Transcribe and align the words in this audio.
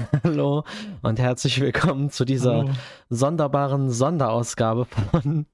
Hallo 0.24 0.64
und 1.02 1.18
herzlich 1.18 1.60
willkommen 1.60 2.10
zu 2.10 2.24
dieser 2.24 2.58
Hallo. 2.58 2.70
sonderbaren 3.08 3.90
Sonderausgabe 3.90 4.86
von 4.86 5.46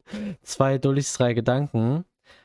zwei 0.42 0.78
Dullis, 0.78 1.12
drei 1.14 1.34
Gedanken. 1.34 2.04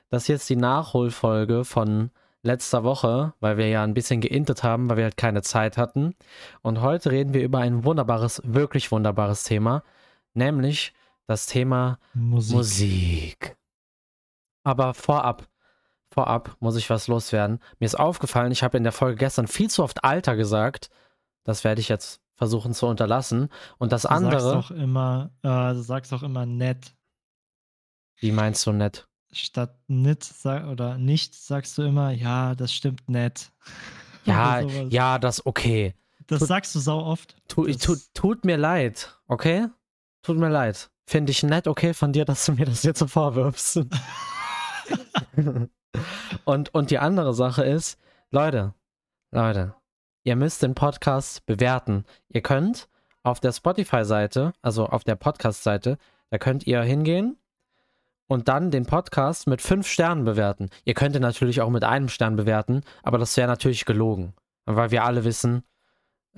Das 0.09 0.23
ist 0.23 0.27
jetzt 0.27 0.49
die 0.49 0.55
Nachholfolge 0.55 1.63
von 1.63 2.11
letzter 2.43 2.83
Woche, 2.83 3.33
weil 3.39 3.57
wir 3.57 3.67
ja 3.67 3.83
ein 3.83 3.93
bisschen 3.93 4.21
geintet 4.21 4.63
haben, 4.63 4.89
weil 4.89 4.97
wir 4.97 5.03
halt 5.05 5.17
keine 5.17 5.41
Zeit 5.41 5.77
hatten. 5.77 6.15
Und 6.61 6.81
heute 6.81 7.11
reden 7.11 7.33
wir 7.33 7.43
über 7.43 7.59
ein 7.59 7.83
wunderbares, 7.83 8.41
wirklich 8.43 8.91
wunderbares 8.91 9.43
Thema, 9.43 9.83
nämlich 10.33 10.93
das 11.27 11.45
Thema 11.45 11.99
Musik. 12.13 12.55
Musik. 12.55 13.57
Aber 14.63 14.93
vorab, 14.93 15.47
vorab 16.09 16.55
muss 16.59 16.77
ich 16.77 16.89
was 16.89 17.07
loswerden. 17.07 17.59
Mir 17.79 17.85
ist 17.85 17.99
aufgefallen, 17.99 18.51
ich 18.51 18.63
habe 18.63 18.77
in 18.77 18.83
der 18.83 18.91
Folge 18.91 19.17
gestern 19.17 19.47
viel 19.47 19.69
zu 19.69 19.83
oft 19.83 20.03
Alter 20.03 20.35
gesagt. 20.35 20.89
Das 21.43 21.63
werde 21.63 21.81
ich 21.81 21.89
jetzt 21.89 22.21
versuchen 22.35 22.73
zu 22.73 22.87
unterlassen. 22.87 23.49
Und 23.77 23.91
das 23.91 24.03
Du 24.03 24.07
sagst 24.09 24.23
andere, 24.25 24.53
doch 24.53 24.71
immer, 24.71 25.31
äh, 25.43 25.73
du 25.73 25.81
sagst 25.81 26.11
doch 26.11 26.23
immer 26.23 26.45
nett. 26.45 26.95
wie 28.17 28.31
meinst 28.31 28.65
du 28.65 28.71
nett? 28.71 29.07
Statt 29.33 29.77
nit 29.87 30.23
sag, 30.23 30.65
oder 30.67 30.97
nicht 30.97 31.35
sagst 31.35 31.77
du 31.77 31.83
immer, 31.83 32.11
ja, 32.11 32.55
das 32.55 32.73
stimmt 32.73 33.07
nett. 33.09 33.51
Ja, 34.23 34.59
ja, 34.59 35.17
das 35.17 35.43
okay. 35.47 35.95
Das 36.27 36.39
tut- 36.39 36.47
sagst 36.47 36.75
du 36.75 36.79
sau 36.79 36.99
oft. 37.03 37.35
Tu, 37.47 37.65
tu, 37.73 37.95
tut 38.13 38.45
mir 38.45 38.55
leid, 38.55 39.17
okay? 39.27 39.65
Tut 40.21 40.37
mir 40.37 40.49
leid. 40.49 40.91
Finde 41.07 41.31
ich 41.31 41.41
nett, 41.41 41.67
okay, 41.67 41.95
von 41.95 42.13
dir, 42.13 42.23
dass 42.23 42.45
du 42.45 42.51
mir 42.51 42.65
das 42.65 42.83
jetzt 42.83 42.99
so 42.99 43.07
vorwirfst. 43.07 43.79
und, 46.45 46.73
und 46.73 46.91
die 46.91 46.99
andere 46.99 47.33
Sache 47.33 47.63
ist, 47.63 47.99
Leute, 48.29 48.75
Leute, 49.31 49.73
ihr 50.23 50.35
müsst 50.35 50.63
den 50.63 50.75
Podcast 50.75 51.45
bewerten. 51.45 52.05
Ihr 52.29 52.41
könnt 52.41 52.87
auf 53.23 53.39
der 53.39 53.51
Spotify-Seite, 53.51 54.53
also 54.61 54.85
auf 54.87 55.03
der 55.03 55.15
Podcast-Seite, 55.15 55.97
da 56.29 56.37
könnt 56.37 56.65
ihr 56.67 56.81
hingehen 56.81 57.37
und 58.27 58.47
dann 58.47 58.71
den 58.71 58.85
Podcast 58.85 59.47
mit 59.47 59.61
fünf 59.61 59.87
Sternen 59.87 60.23
bewerten. 60.25 60.69
Ihr 60.85 60.93
könnt 60.93 61.15
ihn 61.15 61.21
natürlich 61.21 61.61
auch 61.61 61.69
mit 61.69 61.83
einem 61.83 62.09
Stern 62.09 62.35
bewerten, 62.35 62.81
aber 63.03 63.17
das 63.17 63.35
wäre 63.37 63.47
natürlich 63.47 63.85
gelogen. 63.85 64.33
Weil 64.65 64.91
wir 64.91 65.03
alle 65.03 65.23
wissen, 65.23 65.63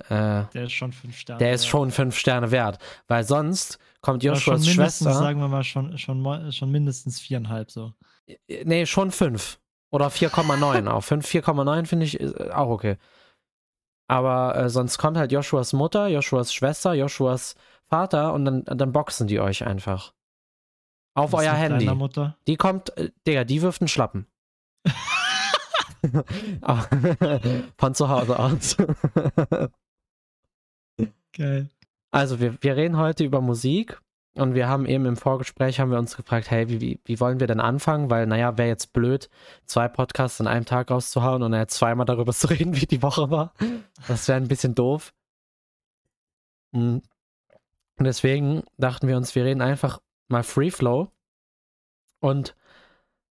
äh, 0.08 0.42
Der 0.52 0.64
ist 0.64 0.72
schon 0.72 0.92
fünf 0.92 1.16
Sterne. 1.16 1.38
der 1.38 1.52
ist 1.52 1.62
wert. 1.62 1.70
schon 1.70 1.90
fünf 1.92 2.16
Sterne 2.18 2.50
wert. 2.50 2.78
Weil 3.06 3.22
sonst 3.24 3.78
kommt 4.00 4.24
Joshuas 4.24 4.62
mindestens, 4.66 4.74
Schwester. 5.06 5.12
sagen 5.14 5.38
wir 5.40 5.48
mal, 5.48 5.62
schon, 5.62 5.96
schon, 5.98 6.52
schon 6.52 6.70
mindestens 6.72 7.20
viereinhalb 7.20 7.70
so. 7.70 7.92
Nee, 8.64 8.86
schon 8.86 9.10
fünf. 9.12 9.60
Oder 9.90 10.08
4,9 10.08 10.88
auch. 10.88 11.02
5, 11.04 11.24
4,9 11.24 11.86
finde 11.86 12.06
ich 12.06 12.18
ist, 12.18 12.32
äh, 12.40 12.50
auch 12.50 12.70
okay. 12.70 12.96
Aber 14.06 14.56
äh, 14.56 14.68
sonst 14.68 14.98
kommt 14.98 15.16
halt 15.16 15.32
Joshuas 15.32 15.72
Mutter, 15.72 16.08
Joshuas 16.08 16.52
Schwester, 16.52 16.94
Joshuas 16.94 17.54
Vater 17.86 18.32
und 18.32 18.44
dann, 18.44 18.64
dann 18.64 18.92
boxen 18.92 19.26
die 19.26 19.40
euch 19.40 19.66
einfach. 19.66 20.12
Auf 21.14 21.32
Was 21.32 21.44
euer 21.44 21.52
Handy. 21.52 21.86
Mutter. 21.86 22.36
Die 22.46 22.56
kommt, 22.56 22.96
äh, 22.98 23.10
Digga, 23.26 23.44
die 23.44 23.62
wirft 23.62 23.80
einen 23.80 23.88
Schlappen. 23.88 24.26
Von 27.78 27.94
zu 27.94 28.08
Hause 28.08 28.38
aus. 28.38 28.76
Geil. 31.32 31.70
Also 32.10 32.40
wir, 32.40 32.62
wir 32.62 32.76
reden 32.76 32.98
heute 32.98 33.24
über 33.24 33.40
Musik 33.40 34.00
und 34.36 34.54
wir 34.54 34.68
haben 34.68 34.86
eben 34.86 35.06
im 35.06 35.16
Vorgespräch 35.16 35.78
haben 35.78 35.92
wir 35.92 35.98
uns 35.98 36.16
gefragt, 36.16 36.50
hey, 36.50 36.68
wie, 36.68 36.80
wie, 36.80 37.00
wie 37.04 37.20
wollen 37.20 37.38
wir 37.38 37.46
denn 37.46 37.60
anfangen? 37.60 38.10
Weil, 38.10 38.26
naja, 38.26 38.58
wäre 38.58 38.68
jetzt 38.68 38.92
blöd, 38.92 39.30
zwei 39.64 39.86
Podcasts 39.86 40.40
in 40.40 40.48
einem 40.48 40.64
Tag 40.64 40.90
rauszuhauen 40.90 41.42
und 41.42 41.52
dann 41.52 41.68
zweimal 41.68 42.04
darüber 42.04 42.32
zu 42.34 42.48
reden, 42.48 42.74
wie 42.74 42.86
die 42.86 43.02
Woche 43.02 43.30
war. 43.30 43.52
Das 44.08 44.26
wäre 44.26 44.36
ein 44.36 44.48
bisschen 44.48 44.74
doof. 44.74 45.14
Mm. 46.72 46.98
Und 47.96 48.04
deswegen 48.04 48.64
dachten 48.76 49.06
wir 49.06 49.16
uns, 49.16 49.36
wir 49.36 49.44
reden 49.44 49.62
einfach 49.62 50.00
mal 50.26 50.42
Free 50.42 50.72
Flow. 50.72 51.12
Und 52.18 52.56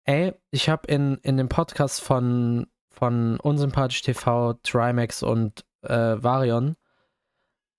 ey, 0.04 0.34
ich 0.52 0.68
habe 0.68 0.86
in, 0.88 1.16
in 1.22 1.38
dem 1.38 1.48
Podcast 1.48 2.02
von, 2.02 2.68
von 2.90 3.40
Unsympathisch 3.40 4.02
TV, 4.02 4.54
Trimax 4.64 5.24
und 5.24 5.64
äh, 5.84 6.22
Varion, 6.22 6.76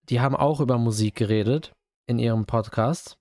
die 0.09 0.21
haben 0.23 0.35
auch 0.35 0.61
über 0.61 0.79
Musik 0.79 1.17
geredet 1.17 1.75
in 2.11 2.19
ihrem 2.19 2.45
Podcast. 2.45 3.17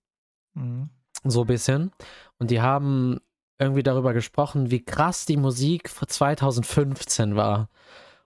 Mhm. 0.55 0.89
So 1.23 1.41
ein 1.41 1.47
bisschen. 1.47 1.91
Und 2.39 2.51
die 2.51 2.61
haben 2.61 3.19
irgendwie 3.59 3.83
darüber 3.83 4.13
gesprochen, 4.13 4.71
wie 4.71 4.83
krass 4.83 5.25
die 5.25 5.37
Musik 5.37 5.89
vor 5.89 6.07
2015 6.07 7.35
war. 7.35 7.69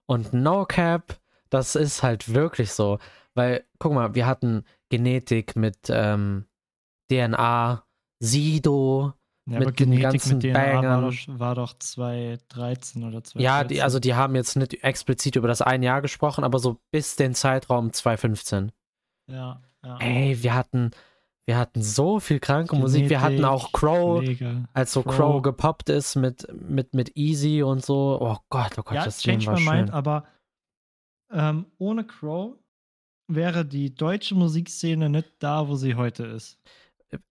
Und 0.06 0.34
No 0.34 0.66
Cap, 0.66 1.20
das 1.50 1.76
ist 1.76 2.04
halt 2.04 2.34
wirklich 2.34 2.72
so. 2.72 3.00
Weil, 3.34 3.66
guck 3.80 3.94
mal, 3.94 4.16
wir 4.16 4.26
hatten 4.28 4.64
Genetik 4.90 5.56
mit 5.56 5.78
ähm, 5.90 6.46
DNA, 7.12 7.84
Sido. 8.20 9.14
Ja, 9.46 9.60
Mit 9.60 9.80
den 9.80 9.92
Genetik 9.92 10.04
ganzen 10.04 10.38
mit 10.38 10.44
DNA 10.44 10.54
war 10.54 10.82
Bangern. 10.82 11.02
doch, 11.02 11.40
war 11.40 11.56
doch 11.56 11.74
2013 11.78 13.04
oder 13.04 13.24
2014. 13.24 13.42
Ja, 13.42 13.64
die, 13.66 13.82
also 13.82 14.00
die 14.00 14.14
haben 14.14 14.36
jetzt 14.36 14.56
nicht 14.56 14.84
explizit 14.84 15.36
über 15.36 15.50
das 15.50 15.62
ein 15.62 15.84
Jahr 15.84 16.02
gesprochen, 16.02 16.46
aber 16.46 16.60
so 16.60 16.80
bis 16.92 17.18
den 17.18 17.34
Zeitraum 17.34 17.92
2015. 17.92 18.72
Ja, 19.28 19.62
ja. 19.84 19.98
Ey, 20.00 20.42
wir 20.44 20.54
hatten, 20.54 20.92
wir 21.46 21.58
hatten 21.58 21.82
so 21.82 22.20
viel 22.20 22.40
kranke 22.40 22.76
Musik. 22.76 23.10
Wir 23.10 23.22
hatten 23.22 23.44
auch 23.46 23.72
Genetik, 23.72 23.80
Crow, 23.80 24.24
Pflege. 24.24 24.66
als 24.74 24.94
so 24.94 25.04
Crow, 25.04 25.16
Crow. 25.16 25.42
gepoppt 25.42 25.90
ist 25.90 26.16
mit, 26.16 26.48
mit, 26.54 26.94
mit 26.94 27.16
Easy 27.18 27.64
und 27.64 27.84
so. 27.84 28.18
Oh 28.22 28.38
Gott, 28.50 28.78
oh 28.78 28.84
Gott, 28.84 28.96
ja, 28.96 29.06
das 29.06 29.22
Change 29.22 29.46
war 29.48 29.54
My 29.56 29.60
schön. 29.60 29.76
Mind, 29.76 29.92
aber 29.92 30.26
ähm, 31.32 31.66
ohne 31.78 32.06
Crow 32.06 32.56
wäre 33.28 33.66
die 33.66 33.94
deutsche 33.94 34.36
Musikszene 34.36 35.10
nicht 35.10 35.32
da, 35.40 35.68
wo 35.68 35.76
sie 35.76 35.96
heute 35.96 36.26
ist. 36.26 36.60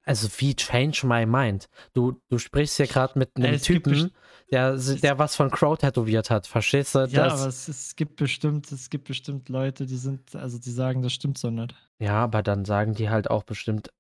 Also 0.05 0.29
wie 0.39 0.55
Change 0.55 1.07
My 1.07 1.27
Mind. 1.27 1.69
Du, 1.93 2.21
du 2.29 2.39
sprichst 2.39 2.77
hier 2.77 2.87
gerade 2.87 3.19
mit 3.19 3.37
einem 3.37 3.55
Es 3.55 3.63
Typen, 3.63 4.13
der, 4.53 4.77
der 4.77 5.19
was 5.19 5.35
von 5.35 5.51
Crow 5.51 5.77
tätowiert 5.79 6.31
hat. 6.31 6.47
Verstehst 6.47 6.95
du? 6.95 7.01
Ja, 7.01 7.07
Das, 7.25 7.41
aber 7.41 7.49
es, 7.49 7.69
es 7.69 7.97
gibt 7.97 8.17
bestimmt, 8.17 8.71
es 8.71 8.91
gibt 8.91 9.09
bestimmt 9.09 9.49
Leute, 9.49 9.87
die 9.87 9.97
sind, 9.97 10.37
also 10.37 10.59
die 10.59 10.71
sagen, 10.71 11.03
das 11.03 11.13
stimmt 11.13 11.39
so 11.39 11.51
nicht. 11.51 11.75
ja, 11.99 12.23
aber 12.23 12.43
dann 12.43 12.65
sagen 12.65 12.95
die 12.95 13.09
halt 13.11 13.31
auch 13.31 13.43
bestimmt, 13.45 13.91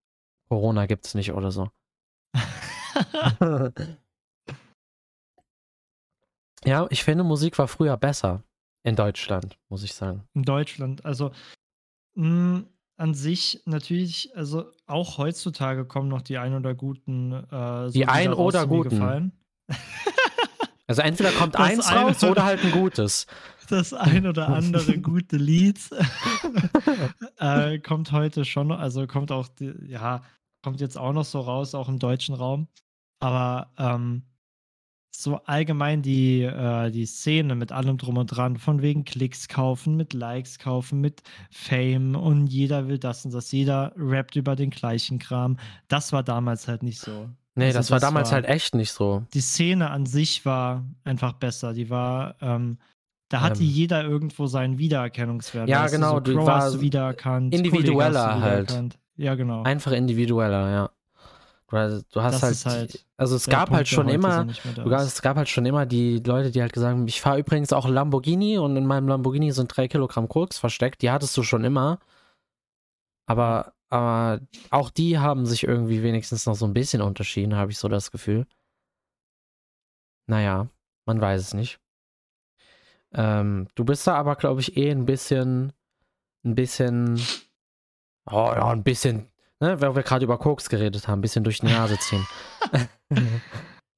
Corona 0.48 0.86
gibt's 0.86 1.14
nicht 1.14 1.32
oder 1.32 1.50
so. 1.50 1.70
ja, 6.64 6.86
ich 6.90 7.04
finde, 7.04 7.24
Musik 7.24 7.58
war 7.58 7.68
früher 7.68 7.96
besser. 7.96 8.42
In 8.84 8.96
Deutschland, 8.96 9.58
muss 9.68 9.84
ich 9.84 9.94
sagen. 9.94 10.24
In 10.34 10.42
Deutschland, 10.42 11.04
also 11.04 11.30
mh, 12.16 12.64
an 12.96 13.14
sich 13.14 13.62
natürlich, 13.64 14.36
also 14.36 14.72
auch 14.86 15.18
heutzutage 15.18 15.84
kommen 15.84 16.08
noch 16.08 16.22
die 16.22 16.36
ein 16.38 16.52
oder 16.54 16.74
guten. 16.74 17.32
Äh, 17.32 17.86
so 17.86 17.92
Die 17.92 18.06
ein 18.06 18.34
oder 18.34 18.66
guten. 18.66 18.90
gefallen. 18.90 19.32
Also 20.92 21.00
entweder 21.00 21.30
kommt 21.32 21.54
Das 21.54 21.62
eins 21.62 21.86
eine 21.86 22.00
raus 22.00 22.22
oder 22.22 22.44
halt 22.44 22.62
ein 22.62 22.70
gutes. 22.70 23.26
das 23.70 23.94
ein 23.94 24.26
oder 24.26 24.48
andere 24.48 24.98
gute 24.98 25.38
Lied 25.38 25.80
äh, 27.38 27.78
kommt 27.78 28.12
heute 28.12 28.44
schon, 28.44 28.70
also 28.70 29.06
kommt 29.06 29.32
auch, 29.32 29.48
die, 29.48 29.72
ja, 29.86 30.22
kommt 30.62 30.82
jetzt 30.82 30.98
auch 30.98 31.14
noch 31.14 31.24
so 31.24 31.40
raus, 31.40 31.74
auch 31.74 31.88
im 31.88 31.98
deutschen 31.98 32.34
Raum. 32.34 32.68
Aber 33.20 33.70
ähm, 33.78 34.24
so 35.10 35.36
allgemein 35.46 36.02
die, 36.02 36.42
äh, 36.42 36.90
die 36.90 37.06
Szene 37.06 37.54
mit 37.54 37.72
allem 37.72 37.96
drum 37.96 38.18
und 38.18 38.26
dran, 38.26 38.58
von 38.58 38.82
wegen 38.82 39.06
Klicks 39.06 39.48
kaufen, 39.48 39.96
mit 39.96 40.12
Likes 40.12 40.58
kaufen, 40.58 41.00
mit 41.00 41.22
Fame 41.50 42.16
und 42.16 42.48
jeder 42.48 42.86
will 42.86 42.98
das 42.98 43.24
und 43.24 43.32
das, 43.32 43.50
jeder 43.50 43.94
rappt 43.96 44.36
über 44.36 44.56
den 44.56 44.68
gleichen 44.68 45.18
Kram. 45.18 45.56
Das 45.88 46.12
war 46.12 46.22
damals 46.22 46.68
halt 46.68 46.82
nicht 46.82 47.00
so. 47.00 47.30
Nee, 47.54 47.66
Also 47.66 47.78
das 47.78 47.90
war 47.90 48.00
das 48.00 48.08
damals 48.08 48.28
war- 48.30 48.36
halt 48.36 48.46
echt 48.46 48.74
nicht 48.74 48.92
so. 48.92 49.24
die 49.34 49.40
Szene 49.40 49.90
an 49.90 50.06
sich 50.06 50.46
war 50.46 50.84
einfach 51.04 51.34
besser. 51.34 51.74
Die 51.74 51.90
war, 51.90 52.34
ähm, 52.40 52.78
da 53.28 53.40
hatte 53.42 53.60
Ähm. 53.62 53.66
jeder 53.68 54.04
irgendwo 54.04 54.46
seinen 54.46 54.78
Wiedererkennungswert. 54.78 55.68
Ja, 55.68 55.82
weißt 55.84 55.94
du, 55.94 55.96
genau, 55.98 56.14
So 56.14 56.20
die 56.20 56.34
Crow 56.34 56.46
war 56.46 56.60
hast 56.62 56.74
du 56.74 56.80
wiedererkannt. 56.80 57.54
individueller 57.54 58.26
du 58.36 58.40
halt. 58.40 58.60
wiedererkannt. 58.70 58.98
Ja, 59.16 59.34
genau. 59.34 59.62
Einfach 59.64 59.92
individueller, 59.92 60.70
ja. 60.70 60.90
Du, 61.68 61.78
hast- 61.78 62.04
du 62.14 62.22
halt, 62.22 62.66
halt 62.66 63.06
also 63.16 63.34
es 63.36 63.46
gab 63.46 63.68
Punkt, 63.68 63.76
halt 63.76 63.88
schon 63.88 64.06
so 64.06 64.12
immer, 64.12 64.44
du, 64.74 64.90
es 64.90 65.22
gab 65.22 65.38
halt 65.38 65.48
schon 65.48 65.64
immer 65.64 65.86
die 65.86 66.18
Leute, 66.18 66.50
die 66.50 66.60
halt 66.60 66.74
gesagt 66.74 66.92
haben, 66.94 67.08
ich 67.08 67.22
fahre 67.22 67.38
übrigens 67.38 67.72
auch 67.72 67.88
Lamborghini 67.88 68.58
und 68.58 68.76
in 68.76 68.84
meinem 68.84 69.08
Lamborghini 69.08 69.52
sind 69.52 69.74
drei 69.74 69.88
Kilogramm 69.88 70.28
Koks 70.28 70.58
versteckt. 70.58 71.00
Die 71.00 71.10
hattest 71.10 71.34
du 71.36 71.42
schon 71.42 71.64
immer. 71.64 71.98
Aber, 73.26 73.72
aber 73.92 74.40
auch 74.70 74.88
die 74.88 75.18
haben 75.18 75.44
sich 75.44 75.64
irgendwie 75.64 76.02
wenigstens 76.02 76.46
noch 76.46 76.54
so 76.54 76.64
ein 76.64 76.72
bisschen 76.72 77.02
unterschieden, 77.02 77.56
habe 77.56 77.72
ich 77.72 77.78
so 77.78 77.88
das 77.88 78.10
Gefühl. 78.10 78.46
Naja, 80.26 80.68
man 81.04 81.20
weiß 81.20 81.42
es 81.42 81.52
nicht. 81.52 81.78
Ähm, 83.12 83.68
du 83.74 83.84
bist 83.84 84.06
da 84.06 84.14
aber, 84.14 84.36
glaube 84.36 84.62
ich, 84.62 84.78
eh 84.78 84.90
ein 84.90 85.04
bisschen, 85.04 85.74
ein 86.42 86.54
bisschen, 86.54 87.20
oh 88.30 88.52
ja, 88.54 88.70
ein 88.70 88.82
bisschen, 88.82 89.30
ne, 89.60 89.78
weil 89.82 89.94
wir 89.94 90.02
gerade 90.02 90.24
über 90.24 90.38
Koks 90.38 90.70
geredet 90.70 91.06
haben, 91.06 91.18
ein 91.18 91.22
bisschen 91.22 91.44
durch 91.44 91.60
die 91.60 91.66
Nase 91.66 91.98
ziehen. 91.98 92.26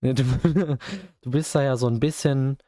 Du, 0.00 0.12
du 1.20 1.31
bist 1.31 1.55
da 1.55 1.62
ja 1.62 1.76
so 1.76 1.87
ein 1.87 2.00
bisschen 2.00 2.58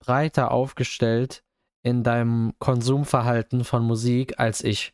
breiter 0.00 0.50
aufgestellt 0.50 1.42
in 1.82 2.02
deinem 2.02 2.52
Konsumverhalten 2.58 3.64
von 3.64 3.84
Musik 3.84 4.38
als 4.38 4.62
ich. 4.62 4.92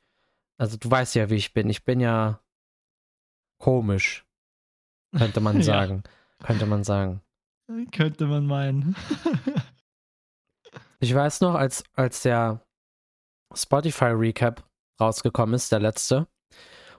Also 0.60 0.76
du 0.76 0.90
weißt 0.90 1.14
ja, 1.14 1.30
wie 1.30 1.36
ich 1.36 1.54
bin. 1.54 1.70
Ich 1.70 1.86
bin 1.86 2.00
ja 2.00 2.38
komisch, 3.58 4.26
könnte 5.16 5.40
man 5.40 5.62
sagen. 5.62 6.02
ja. 6.04 6.46
Könnte 6.46 6.66
man 6.66 6.84
sagen. 6.84 7.22
Könnte 7.92 8.26
man 8.26 8.44
meinen. 8.46 8.94
ich 11.00 11.14
weiß 11.14 11.40
noch, 11.40 11.54
als, 11.54 11.82
als 11.94 12.20
der 12.22 12.60
Spotify 13.54 14.06
Recap 14.12 14.68
rausgekommen 15.00 15.54
ist, 15.54 15.72
der 15.72 15.80
letzte, 15.80 16.28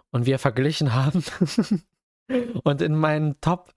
und 0.09 0.25
wir 0.25 0.39
verglichen 0.39 0.95
haben 0.95 1.23
und 2.63 2.81
in 2.81 2.95
meinen 2.95 3.39
Top 3.41 3.75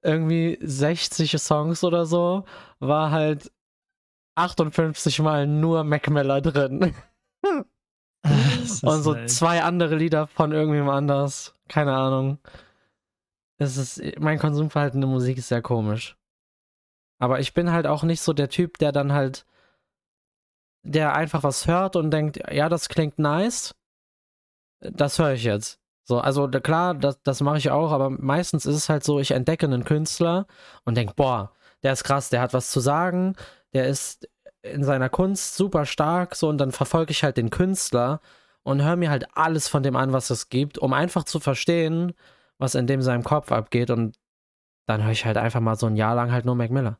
irgendwie 0.00 0.58
60 0.62 1.36
Songs 1.38 1.84
oder 1.84 2.06
so 2.06 2.46
war 2.78 3.10
halt 3.10 3.52
58 4.36 5.18
Mal 5.18 5.46
nur 5.46 5.84
Mac 5.84 6.08
Miller 6.08 6.40
drin. 6.40 6.94
Und 8.82 9.02
so 9.02 9.14
nice. 9.14 9.36
zwei 9.36 9.62
andere 9.62 9.96
Lieder 9.96 10.26
von 10.26 10.52
irgendjemand 10.52 10.98
anders. 10.98 11.54
Keine 11.68 11.94
Ahnung. 11.94 12.38
Es 13.58 13.76
ist, 13.76 14.00
mein 14.18 14.38
Konsumverhalten 14.38 15.02
in 15.02 15.08
Musik 15.08 15.38
ist 15.38 15.48
sehr 15.48 15.62
komisch. 15.62 16.16
Aber 17.18 17.40
ich 17.40 17.54
bin 17.54 17.72
halt 17.72 17.86
auch 17.86 18.04
nicht 18.04 18.22
so 18.22 18.32
der 18.32 18.48
Typ, 18.48 18.78
der 18.78 18.92
dann 18.92 19.12
halt, 19.12 19.44
der 20.84 21.14
einfach 21.14 21.42
was 21.42 21.66
hört 21.66 21.96
und 21.96 22.10
denkt, 22.10 22.38
ja, 22.52 22.68
das 22.68 22.88
klingt 22.88 23.18
nice. 23.18 23.74
Das 24.80 25.18
höre 25.18 25.32
ich 25.32 25.42
jetzt. 25.42 25.80
So, 26.04 26.20
also 26.20 26.48
klar, 26.48 26.94
das, 26.94 27.20
das 27.22 27.40
mache 27.42 27.58
ich 27.58 27.70
auch, 27.70 27.92
aber 27.92 28.08
meistens 28.08 28.64
ist 28.64 28.76
es 28.76 28.88
halt 28.88 29.04
so, 29.04 29.20
ich 29.20 29.32
entdecke 29.32 29.66
einen 29.66 29.84
Künstler 29.84 30.46
und 30.84 30.96
denke, 30.96 31.12
boah, 31.14 31.52
der 31.82 31.92
ist 31.92 32.04
krass, 32.04 32.30
der 32.30 32.40
hat 32.40 32.54
was 32.54 32.70
zu 32.70 32.80
sagen, 32.80 33.34
der 33.74 33.88
ist 33.88 34.26
in 34.62 34.84
seiner 34.84 35.10
Kunst 35.10 35.56
super 35.56 35.84
stark, 35.84 36.34
so, 36.34 36.48
und 36.48 36.58
dann 36.58 36.72
verfolge 36.72 37.10
ich 37.10 37.24
halt 37.24 37.36
den 37.36 37.50
Künstler 37.50 38.20
und 38.62 38.82
höre 38.82 38.96
mir 38.96 39.10
halt 39.10 39.26
alles 39.36 39.68
von 39.68 39.82
dem 39.82 39.96
an, 39.96 40.12
was 40.12 40.30
es 40.30 40.48
gibt, 40.48 40.78
um 40.78 40.92
einfach 40.92 41.24
zu 41.24 41.40
verstehen, 41.40 42.12
was 42.58 42.74
in 42.74 42.86
dem 42.86 43.02
seinem 43.02 43.24
Kopf 43.24 43.52
abgeht 43.52 43.90
und 43.90 44.18
dann 44.86 45.04
höre 45.04 45.12
ich 45.12 45.24
halt 45.24 45.36
einfach 45.36 45.60
mal 45.60 45.76
so 45.76 45.86
ein 45.86 45.96
Jahr 45.96 46.14
lang 46.14 46.32
halt 46.32 46.44
nur 46.44 46.54
Mac 46.54 46.70
Miller. 46.70 46.98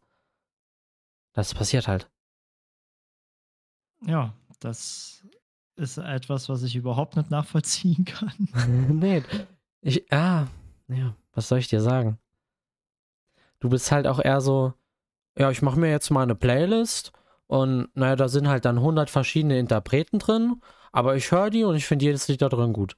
Das 1.33 1.55
passiert 1.55 1.89
halt. 1.89 2.11
Ja, 4.07 4.35
das 4.61 5.25
ist 5.77 5.99
etwas, 5.99 6.49
was 6.49 6.63
ich 6.63 6.77
überhaupt 6.77 7.17
nicht 7.17 7.31
nachvollziehen 7.31 8.05
kann. 8.05 8.49
nee, 9.01 9.23
ich, 9.81 10.05
ja, 10.11 10.49
ja, 10.89 11.15
was 11.33 11.49
soll 11.49 11.59
ich 11.59 11.69
dir 11.69 11.81
sagen? 11.81 12.19
Du 13.61 13.69
bist 13.69 13.91
halt 13.91 14.07
auch 14.07 14.21
eher 14.21 14.41
so, 14.41 14.75
ja, 15.37 15.51
ich 15.51 15.63
mache 15.63 15.79
mir 15.79 15.91
jetzt 15.91 16.11
mal 16.11 16.23
eine 16.23 16.35
Playlist 16.35 17.13
und 17.47 17.89
naja, 17.97 18.17
da 18.17 18.29
sind 18.29 18.49
halt 18.49 18.65
dann 18.65 18.79
100 18.79 19.11
verschiedene 19.11 19.59
Interpreten 19.59 20.19
drin, 20.19 20.61
aber 20.93 21.17
ich 21.17 21.31
höre 21.31 21.51
die 21.51 21.65
und 21.65 21.77
ich 21.77 21.87
finde 21.87 22.05
jedes 22.05 22.29
Lied 22.29 22.43
da 22.43 22.49
drin 22.49 22.73
gut. 22.73 22.97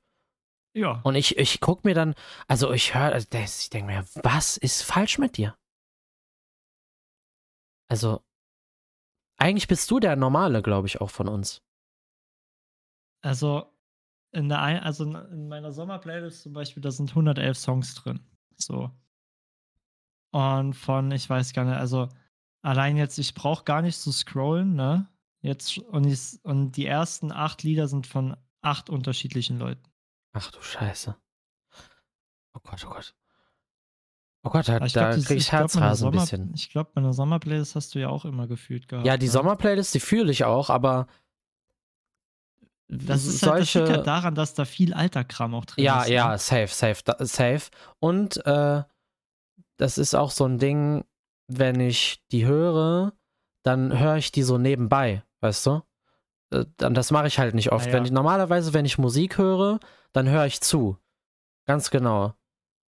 Ja. 0.74 1.00
Und 1.02 1.16
ich, 1.16 1.36
ich 1.36 1.60
gucke 1.60 1.86
mir 1.86 1.94
dann, 1.94 2.14
also 2.46 2.72
ich 2.72 2.94
höre, 2.94 3.12
also 3.12 3.26
ich 3.32 3.70
denke 3.70 3.92
mir, 3.92 4.04
was 4.22 4.56
ist 4.56 4.82
falsch 4.82 5.18
mit 5.18 5.36
dir? 5.36 5.56
Also, 7.88 8.24
eigentlich 9.36 9.66
bist 9.66 9.90
du 9.90 9.98
der 9.98 10.14
Normale, 10.14 10.62
glaube 10.62 10.86
ich, 10.86 11.00
auch 11.00 11.10
von 11.10 11.26
uns. 11.26 11.62
Also 13.22 13.66
in 14.32 14.48
der 14.48 14.62
ein, 14.62 14.78
also 14.80 15.04
in 15.04 15.48
meiner 15.48 15.72
Sommerplaylist 15.72 16.42
zum 16.42 16.52
Beispiel, 16.52 16.82
da 16.82 16.90
sind 16.90 17.10
111 17.10 17.58
Songs 17.58 17.94
drin. 17.96 18.20
So. 18.56 18.90
Und 20.32 20.74
von, 20.74 21.10
ich 21.10 21.28
weiß 21.28 21.52
gar 21.52 21.64
nicht, 21.64 21.76
also 21.76 22.08
allein 22.62 22.96
jetzt, 22.96 23.18
ich 23.18 23.34
brauche 23.34 23.64
gar 23.64 23.82
nicht 23.82 23.98
zu 23.98 24.12
scrollen, 24.12 24.74
ne? 24.74 25.08
Jetzt, 25.42 25.78
und, 25.78 26.06
ich, 26.06 26.38
und 26.42 26.72
die 26.72 26.86
ersten 26.86 27.32
acht 27.32 27.62
Lieder 27.62 27.88
sind 27.88 28.06
von 28.06 28.36
acht 28.60 28.90
unterschiedlichen 28.90 29.58
Leuten. 29.58 29.82
Ach 30.32 30.50
du 30.50 30.60
Scheiße. 30.60 31.16
Oh 32.54 32.60
Gott, 32.62 32.84
oh 32.86 32.90
Gott. 32.90 33.14
Oh 34.42 34.50
Gott, 34.50 34.68
da, 34.68 34.78
glaub, 34.78 34.92
da 34.92 35.10
krieg 35.12 35.30
ich, 35.30 35.36
ich 35.36 35.52
Herzrasen 35.52 36.08
ein 36.08 36.12
bisschen. 36.12 36.52
Ich 36.54 36.70
glaube, 36.70 36.90
meine 36.94 37.12
Sommerplaylist 37.12 37.74
hast 37.74 37.94
du 37.94 37.98
ja 37.98 38.08
auch 38.08 38.24
immer 38.24 38.46
gefühlt 38.46 38.88
gehabt. 38.88 39.06
Ja, 39.06 39.16
die 39.16 39.26
ne? 39.26 39.32
Sommerplaylist, 39.32 39.94
die 39.94 40.00
fühle 40.00 40.32
ich 40.32 40.44
auch, 40.44 40.70
aber 40.70 41.06
das 42.88 43.24
ist 43.24 43.42
halt, 43.42 43.66
solche, 43.66 43.80
das 43.80 43.88
liegt 43.88 43.96
halt 43.98 44.06
daran, 44.06 44.34
dass 44.34 44.54
da 44.54 44.64
viel 44.64 44.94
alter 44.94 45.24
Kram 45.24 45.54
auch 45.54 45.64
drin 45.64 45.84
ja, 45.84 46.02
ist. 46.02 46.08
Ja, 46.08 46.14
ja, 46.14 46.30
ne? 46.32 46.38
safe, 46.38 46.68
safe, 46.68 47.02
safe. 47.26 47.70
Und 47.98 48.44
äh, 48.46 48.82
das 49.76 49.98
ist 49.98 50.14
auch 50.14 50.30
so 50.30 50.46
ein 50.46 50.58
Ding, 50.58 51.04
wenn 51.46 51.78
ich 51.78 52.22
die 52.32 52.46
höre, 52.46 53.12
dann 53.62 53.98
höre 53.98 54.16
ich 54.16 54.32
die 54.32 54.42
so 54.42 54.58
nebenbei, 54.58 55.22
weißt 55.40 55.66
du? 55.66 55.82
Äh, 56.50 56.64
das 56.76 57.10
mache 57.10 57.26
ich 57.26 57.38
halt 57.38 57.54
nicht 57.54 57.72
oft. 57.72 57.86
Ah, 57.86 57.90
ja. 57.90 57.94
Wenn 57.96 58.04
ich, 58.04 58.10
normalerweise, 58.10 58.74
wenn 58.74 58.84
ich 58.84 58.98
Musik 58.98 59.38
höre, 59.38 59.80
dann 60.12 60.28
höre 60.28 60.46
ich 60.46 60.60
zu. 60.60 60.96
Ganz 61.66 61.90
genau. 61.90 62.34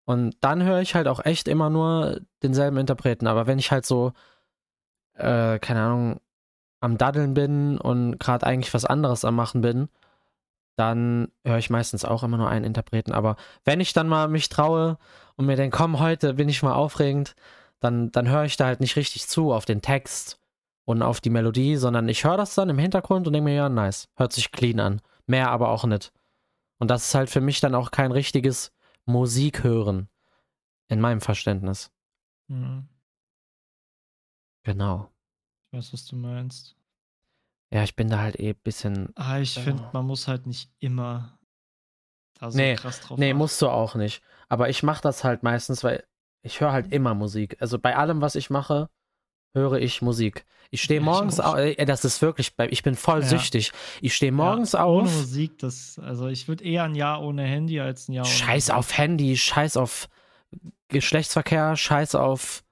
Und 0.04 0.36
dann 0.40 0.62
höre 0.64 0.80
ich 0.80 0.94
halt 0.94 1.08
auch 1.08 1.24
echt 1.24 1.48
immer 1.48 1.70
nur 1.70 2.20
denselben 2.42 2.76
Interpreten. 2.78 3.26
Aber 3.26 3.46
wenn 3.46 3.58
ich 3.58 3.70
halt 3.70 3.86
so, 3.86 4.12
äh, 5.14 5.58
keine 5.58 5.82
Ahnung, 5.82 6.20
am 6.80 6.98
Daddeln 6.98 7.34
bin 7.34 7.78
und 7.78 8.18
gerade 8.18 8.44
eigentlich 8.46 8.74
was 8.74 8.84
anderes 8.84 9.24
am 9.24 9.36
Machen 9.36 9.60
bin, 9.60 9.88
dann 10.76 11.30
höre 11.44 11.58
ich 11.58 11.70
meistens 11.70 12.04
auch 12.04 12.24
immer 12.24 12.38
nur 12.38 12.48
einen 12.48 12.64
Interpreten. 12.64 13.12
Aber 13.12 13.36
wenn 13.64 13.80
ich 13.80 13.92
dann 13.92 14.08
mal 14.08 14.26
mich 14.26 14.48
traue 14.48 14.98
und 15.36 15.46
mir 15.46 15.56
denke, 15.56 15.76
komm, 15.76 16.00
heute 16.00 16.34
bin 16.34 16.48
ich 16.48 16.62
mal 16.62 16.74
aufregend, 16.74 17.36
dann, 17.78 18.10
dann 18.10 18.28
höre 18.28 18.44
ich 18.44 18.56
da 18.56 18.66
halt 18.66 18.80
nicht 18.80 18.96
richtig 18.96 19.28
zu 19.28 19.52
auf 19.52 19.64
den 19.64 19.82
Text 19.82 20.41
und 20.84 21.02
auf 21.02 21.20
die 21.20 21.30
Melodie, 21.30 21.76
sondern 21.76 22.08
ich 22.08 22.24
höre 22.24 22.36
das 22.36 22.54
dann 22.54 22.68
im 22.68 22.78
Hintergrund 22.78 23.26
und 23.26 23.32
denke 23.32 23.44
mir, 23.50 23.54
ja, 23.54 23.68
nice, 23.68 24.08
hört 24.16 24.32
sich 24.32 24.50
clean 24.52 24.80
an. 24.80 25.00
Mehr 25.26 25.50
aber 25.50 25.68
auch 25.68 25.84
nicht. 25.84 26.12
Und 26.78 26.90
das 26.90 27.06
ist 27.06 27.14
halt 27.14 27.30
für 27.30 27.40
mich 27.40 27.60
dann 27.60 27.74
auch 27.74 27.90
kein 27.92 28.10
richtiges 28.12 28.72
Musik 29.04 29.62
hören. 29.62 30.08
In 30.88 31.00
meinem 31.00 31.20
Verständnis. 31.20 31.90
Mhm. 32.48 32.88
Genau. 34.64 35.10
Ich 35.70 35.78
weiß, 35.78 35.92
was 35.92 36.06
du 36.06 36.16
meinst. 36.16 36.76
Ja, 37.72 37.82
ich 37.82 37.96
bin 37.96 38.08
da 38.08 38.18
halt 38.18 38.38
eh 38.38 38.50
ein 38.50 38.60
bisschen. 38.62 39.08
Ah, 39.14 39.38
ich 39.38 39.54
finde, 39.54 39.88
man 39.92 40.06
muss 40.06 40.28
halt 40.28 40.46
nicht 40.46 40.70
immer 40.80 41.38
da 42.38 42.50
so 42.50 42.58
nee, 42.58 42.74
krass 42.74 43.00
drauf 43.00 43.18
Nee, 43.18 43.30
achten. 43.30 43.38
musst 43.38 43.62
du 43.62 43.68
auch 43.68 43.94
nicht. 43.94 44.22
Aber 44.48 44.68
ich 44.68 44.82
mache 44.82 45.00
das 45.00 45.24
halt 45.24 45.42
meistens, 45.42 45.82
weil 45.82 46.04
ich 46.42 46.60
höre 46.60 46.72
halt 46.72 46.92
immer 46.92 47.14
Musik. 47.14 47.56
Also 47.60 47.78
bei 47.78 47.96
allem, 47.96 48.20
was 48.20 48.34
ich 48.34 48.50
mache, 48.50 48.90
höre 49.54 49.78
ich 49.78 50.02
Musik. 50.02 50.44
Ich 50.70 50.82
stehe 50.82 51.02
morgens 51.02 51.38
auf, 51.38 51.56
ey, 51.56 51.84
das 51.84 52.04
ist 52.04 52.22
wirklich, 52.22 52.52
ich 52.70 52.82
bin 52.82 52.94
voll 52.94 53.20
ja. 53.20 53.26
süchtig. 53.26 53.72
Ich 54.00 54.14
stehe 54.14 54.32
morgens 54.32 54.72
ja, 54.72 54.86
ohne 54.86 55.08
auf. 55.08 55.16
Musik, 55.16 55.58
das, 55.58 56.00
also 56.02 56.28
ich 56.28 56.48
würde 56.48 56.64
eher 56.64 56.84
ein 56.84 56.94
Jahr 56.94 57.22
ohne 57.22 57.42
Handy 57.42 57.78
als 57.78 58.08
ein 58.08 58.14
Jahr 58.14 58.24
ohne 58.24 58.34
Scheiß 58.34 58.70
auf 58.70 58.96
Handy, 58.96 59.36
scheiß 59.36 59.76
auf 59.76 60.08
Geschlechtsverkehr, 60.88 61.76
scheiß 61.76 62.14
auf 62.14 62.62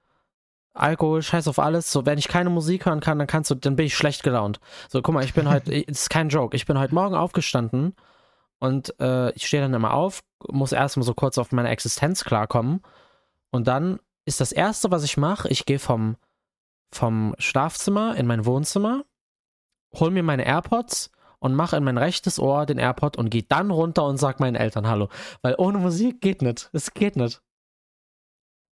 Alkohol, 0.73 1.21
scheiß 1.21 1.47
auf 1.47 1.59
alles. 1.59 1.91
So, 1.91 2.05
wenn 2.05 2.17
ich 2.17 2.27
keine 2.27 2.49
Musik 2.49 2.85
hören 2.85 3.01
kann, 3.01 3.19
dann 3.19 3.27
kannst 3.27 3.51
du, 3.51 3.55
dann 3.55 3.75
bin 3.75 3.85
ich 3.85 3.95
schlecht 3.95 4.23
gelaunt. 4.23 4.59
So, 4.89 5.01
guck 5.01 5.13
mal, 5.13 5.23
ich 5.23 5.33
bin 5.33 5.47
heute, 5.47 5.71
ist 5.75 6.09
kein 6.09 6.29
Joke, 6.29 6.55
ich 6.55 6.65
bin 6.65 6.79
heute 6.79 6.95
Morgen 6.95 7.13
aufgestanden 7.13 7.93
und 8.59 8.99
äh, 8.99 9.31
ich 9.33 9.45
stehe 9.45 9.61
dann 9.61 9.73
immer 9.73 9.93
auf, 9.93 10.21
muss 10.49 10.71
erstmal 10.71 11.05
so 11.05 11.13
kurz 11.13 11.37
auf 11.37 11.51
meine 11.51 11.69
Existenz 11.69 12.23
klarkommen. 12.23 12.81
Und 13.51 13.67
dann 13.67 13.99
ist 14.25 14.39
das 14.39 14.51
Erste, 14.51 14.91
was 14.91 15.03
ich 15.03 15.17
mache, 15.17 15.49
ich 15.49 15.65
gehe 15.65 15.79
vom, 15.79 16.15
vom 16.91 17.35
Schlafzimmer 17.37 18.15
in 18.15 18.27
mein 18.27 18.45
Wohnzimmer, 18.45 19.05
hol 19.93 20.11
mir 20.11 20.23
meine 20.23 20.45
AirPods 20.45 21.11
und 21.39 21.55
mache 21.55 21.77
in 21.77 21.83
mein 21.83 21.97
rechtes 21.97 22.39
Ohr 22.39 22.65
den 22.65 22.77
AirPod 22.77 23.17
und 23.17 23.29
gehe 23.29 23.43
dann 23.43 23.71
runter 23.71 24.05
und 24.05 24.17
sag 24.17 24.39
meinen 24.39 24.55
Eltern 24.55 24.87
Hallo. 24.87 25.09
Weil 25.41 25.55
ohne 25.57 25.79
Musik 25.79 26.21
geht 26.21 26.41
nicht. 26.41 26.69
Es 26.73 26.93
geht 26.93 27.15
nicht. 27.15 27.41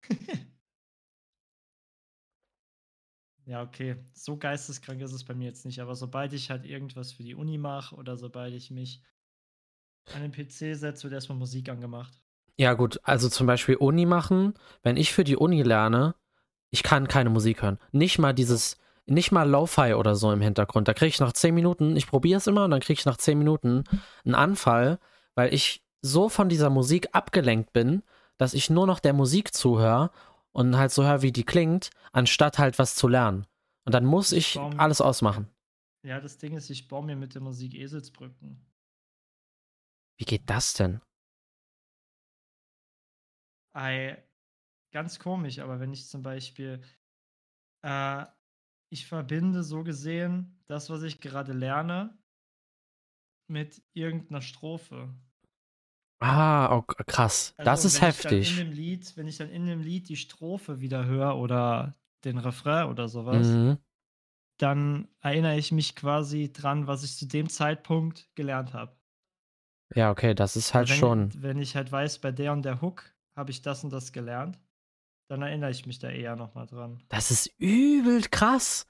Ja, 3.49 3.63
okay. 3.63 3.95
So 4.13 4.37
geisteskrank 4.37 5.01
ist 5.01 5.11
es 5.11 5.23
bei 5.23 5.33
mir 5.33 5.45
jetzt 5.45 5.65
nicht. 5.65 5.79
Aber 5.79 5.95
sobald 5.95 6.33
ich 6.33 6.51
halt 6.51 6.67
irgendwas 6.67 7.13
für 7.13 7.23
die 7.23 7.33
Uni 7.33 7.57
mache 7.57 7.95
oder 7.95 8.15
sobald 8.15 8.53
ich 8.53 8.69
mich 8.69 9.01
an 10.13 10.21
den 10.21 10.31
PC 10.31 10.77
setze, 10.77 11.05
wird 11.05 11.13
erstmal 11.13 11.39
Musik 11.39 11.67
angemacht. 11.67 12.13
Ja, 12.57 12.75
gut. 12.75 12.99
Also 13.01 13.27
zum 13.27 13.47
Beispiel 13.47 13.75
Uni 13.75 14.05
machen. 14.05 14.53
Wenn 14.83 14.97
ich 14.97 15.13
für 15.13 15.23
die 15.23 15.35
Uni 15.35 15.63
lerne, 15.63 16.13
ich 16.71 16.83
kann 16.83 17.07
keine 17.07 17.29
Musik 17.29 17.61
hören. 17.61 17.79
Nicht 17.91 18.19
mal 18.19 18.33
dieses, 18.33 18.77
nicht 19.05 19.31
mal 19.31 19.49
Lo-Fi 19.49 19.93
oder 19.93 20.15
so 20.15 20.31
im 20.31 20.41
Hintergrund. 20.41 20.87
Da 20.87 20.93
kriege 20.93 21.09
ich 21.09 21.19
nach 21.19 21.33
10 21.33 21.53
Minuten, 21.53 21.95
ich 21.95 22.07
probiere 22.07 22.37
es 22.37 22.47
immer 22.47 22.65
und 22.65 22.71
dann 22.71 22.81
kriege 22.81 22.99
ich 22.99 23.05
nach 23.05 23.17
10 23.17 23.37
Minuten 23.37 23.83
einen 24.25 24.35
Anfall, 24.35 24.99
weil 25.35 25.53
ich 25.53 25.83
so 26.01 26.29
von 26.29 26.49
dieser 26.49 26.69
Musik 26.69 27.09
abgelenkt 27.13 27.73
bin, 27.73 28.03
dass 28.37 28.53
ich 28.53 28.69
nur 28.69 28.87
noch 28.87 28.99
der 28.99 29.13
Musik 29.13 29.53
zuhöre 29.53 30.11
und 30.51 30.77
halt 30.77 30.91
so 30.91 31.03
höre, 31.03 31.21
wie 31.21 31.31
die 31.31 31.43
klingt, 31.43 31.89
anstatt 32.11 32.57
halt 32.57 32.79
was 32.79 32.95
zu 32.95 33.07
lernen. 33.07 33.45
Und 33.85 33.93
dann 33.93 34.05
muss 34.05 34.31
ich, 34.31 34.55
ich 34.55 34.61
alles 34.79 35.01
ausmachen. 35.01 35.49
Ja, 36.03 36.21
das 36.21 36.37
Ding 36.37 36.55
ist, 36.55 36.69
ich 36.69 36.87
baue 36.87 37.05
mir 37.05 37.15
mit 37.15 37.33
der 37.33 37.41
Musik 37.41 37.73
Eselsbrücken. 37.73 38.65
Wie 40.17 40.25
geht 40.25 40.49
das 40.49 40.73
denn? 40.73 41.01
Ei, 43.73 44.17
ganz 44.91 45.19
komisch, 45.19 45.59
aber 45.59 45.79
wenn 45.79 45.93
ich 45.93 46.07
zum 46.07 46.23
Beispiel, 46.23 46.81
äh, 47.83 48.25
ich 48.91 49.05
verbinde 49.05 49.63
so 49.63 49.83
gesehen 49.83 50.61
das, 50.67 50.89
was 50.89 51.03
ich 51.03 51.19
gerade 51.21 51.53
lerne, 51.53 52.17
mit 53.47 53.81
irgendeiner 53.93 54.41
Strophe. 54.41 55.09
Ah, 56.21 56.75
oh, 56.75 56.81
krass. 56.81 57.53
Also, 57.57 57.71
das 57.71 57.85
ist 57.85 58.01
heftig. 58.01 58.59
in 58.59 58.65
dem 58.65 58.73
Lied, 58.73 59.17
wenn 59.17 59.27
ich 59.27 59.37
dann 59.37 59.49
in 59.49 59.65
dem 59.65 59.81
Lied 59.81 60.09
die 60.09 60.17
Strophe 60.17 60.79
wieder 60.81 61.05
höre 61.05 61.37
oder 61.37 61.95
den 62.25 62.37
Refrain 62.37 62.89
oder 62.89 63.07
sowas, 63.07 63.47
Mhm. 63.47 63.77
dann 64.57 65.07
erinnere 65.21 65.57
ich 65.57 65.71
mich 65.71 65.95
quasi 65.95 66.51
dran, 66.51 66.87
was 66.87 67.03
ich 67.03 67.15
zu 67.15 67.25
dem 67.25 67.49
Zeitpunkt 67.49 68.29
gelernt 68.35 68.73
habe. 68.73 68.95
Ja, 69.95 70.11
okay, 70.11 70.35
das 70.35 70.55
ist 70.55 70.73
halt 70.73 70.89
wenn, 70.89 70.99
schon. 70.99 71.41
Wenn 71.41 71.57
ich 71.57 71.75
halt 71.75 71.91
weiß, 71.91 72.19
bei 72.19 72.31
der 72.31 72.53
und 72.53 72.63
der 72.63 72.81
Hook 72.81 73.15
habe 73.35 73.51
ich 73.51 73.61
das 73.61 73.83
und 73.83 73.91
das 73.91 74.11
gelernt, 74.11 74.59
dann 75.29 75.43
erinnere 75.43 75.69
ich 75.69 75.85
mich 75.85 75.99
da 75.99 76.09
eher 76.09 76.35
nochmal 76.35 76.65
dran. 76.65 77.01
Das 77.07 77.29
ist 77.31 77.51
übel 77.59 78.23
krass. 78.23 78.87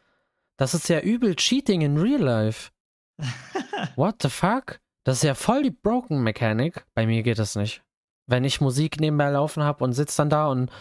Das 0.55 0.73
ist 0.73 0.87
ja 0.89 1.01
übel 1.01 1.35
Cheating 1.35 1.81
in 1.81 1.97
Real 1.97 2.21
Life. 2.21 2.71
What 3.95 4.21
the 4.21 4.29
fuck? 4.29 4.79
Das 5.03 5.17
ist 5.17 5.23
ja 5.23 5.35
voll 5.35 5.63
die 5.63 5.71
Broken 5.71 6.23
Mechanik. 6.23 6.85
Bei 6.93 7.05
mir 7.05 7.23
geht 7.23 7.39
das 7.39 7.55
nicht. 7.55 7.83
Wenn 8.25 8.45
ich 8.45 8.61
Musik 8.61 9.01
nebenbei 9.01 9.29
laufen 9.29 9.63
habe 9.63 9.83
und 9.83 9.93
sitze 9.93 10.17
dann 10.17 10.29
da 10.29 10.47
und, 10.47 10.71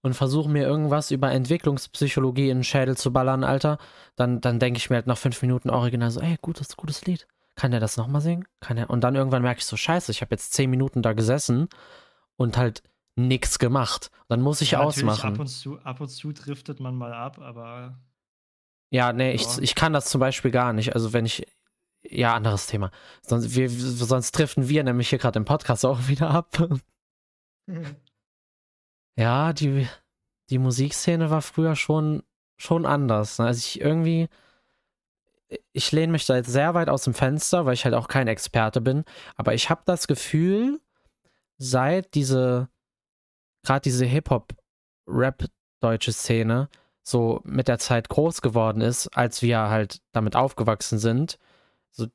und 0.00 0.14
versuche 0.14 0.48
mir 0.48 0.62
irgendwas 0.62 1.10
über 1.10 1.30
Entwicklungspsychologie 1.30 2.48
in 2.48 2.58
den 2.58 2.64
Schädel 2.64 2.96
zu 2.96 3.12
ballern, 3.12 3.44
Alter, 3.44 3.78
dann, 4.16 4.40
dann 4.40 4.58
denke 4.58 4.78
ich 4.78 4.88
mir 4.88 4.96
halt 4.96 5.06
nach 5.06 5.18
fünf 5.18 5.42
Minuten 5.42 5.68
original 5.68 6.10
so, 6.10 6.20
ey, 6.20 6.36
gutes, 6.40 6.76
gutes 6.76 7.04
Lied. 7.04 7.26
Kann 7.54 7.70
der 7.70 7.80
das 7.80 7.98
nochmal 7.98 8.22
singen? 8.22 8.46
Kann 8.60 8.78
er? 8.78 8.88
Und 8.88 9.02
dann 9.04 9.14
irgendwann 9.14 9.42
merke 9.42 9.58
ich 9.58 9.66
so, 9.66 9.76
scheiße, 9.76 10.10
ich 10.10 10.22
habe 10.22 10.34
jetzt 10.34 10.54
zehn 10.54 10.70
Minuten 10.70 11.02
da 11.02 11.12
gesessen 11.12 11.68
und 12.36 12.56
halt 12.56 12.82
nichts 13.16 13.58
gemacht. 13.58 14.10
Dann 14.28 14.40
muss 14.40 14.60
ich 14.60 14.72
ja, 14.72 14.80
ausmachen. 14.80 15.34
Ab 15.34 15.40
und, 15.40 15.46
zu, 15.48 15.78
ab 15.80 16.00
und 16.00 16.08
zu 16.08 16.32
driftet 16.32 16.80
man 16.80 16.94
mal 16.94 17.12
ab, 17.12 17.38
aber 17.38 17.98
Ja, 18.90 19.12
nee, 19.12 19.32
ich, 19.32 19.46
ich 19.58 19.74
kann 19.74 19.92
das 19.92 20.06
zum 20.06 20.20
Beispiel 20.20 20.50
gar 20.50 20.72
nicht. 20.72 20.94
Also 20.94 21.12
wenn 21.12 21.26
ich, 21.26 21.46
ja, 22.02 22.34
anderes 22.34 22.66
Thema. 22.66 22.90
Sonst, 23.22 23.54
wir, 23.54 23.68
sonst 23.70 24.32
driften 24.32 24.68
wir 24.68 24.82
nämlich 24.84 25.10
hier 25.10 25.18
gerade 25.18 25.38
im 25.38 25.44
Podcast 25.44 25.84
auch 25.84 25.98
wieder 26.08 26.30
ab. 26.30 26.68
Ja, 29.16 29.52
die, 29.52 29.86
die 30.50 30.58
Musikszene 30.58 31.30
war 31.30 31.42
früher 31.42 31.76
schon, 31.76 32.22
schon 32.56 32.86
anders. 32.86 33.38
ne? 33.38 33.46
Also 33.46 33.58
ich 33.58 33.80
irgendwie, 33.80 34.28
ich 35.72 35.92
lehne 35.92 36.12
mich 36.12 36.26
da 36.26 36.36
jetzt 36.36 36.50
sehr 36.50 36.74
weit 36.74 36.88
aus 36.88 37.04
dem 37.04 37.14
Fenster, 37.14 37.66
weil 37.66 37.74
ich 37.74 37.84
halt 37.84 37.94
auch 37.94 38.08
kein 38.08 38.28
Experte 38.28 38.80
bin. 38.80 39.04
Aber 39.36 39.54
ich 39.54 39.70
habe 39.70 39.82
das 39.84 40.06
Gefühl, 40.06 40.80
seit 41.58 42.14
diese, 42.14 42.68
gerade 43.62 43.82
diese 43.82 44.04
Hip-Hop-Rap-deutsche 44.04 46.12
Szene 46.12 46.68
so 47.02 47.40
mit 47.44 47.68
der 47.68 47.78
Zeit 47.78 48.08
groß 48.08 48.42
geworden 48.42 48.80
ist, 48.80 49.08
als 49.08 49.42
wir 49.42 49.58
halt 49.58 50.00
damit 50.12 50.36
aufgewachsen 50.36 50.98
sind. 50.98 51.38
So, 51.90 52.06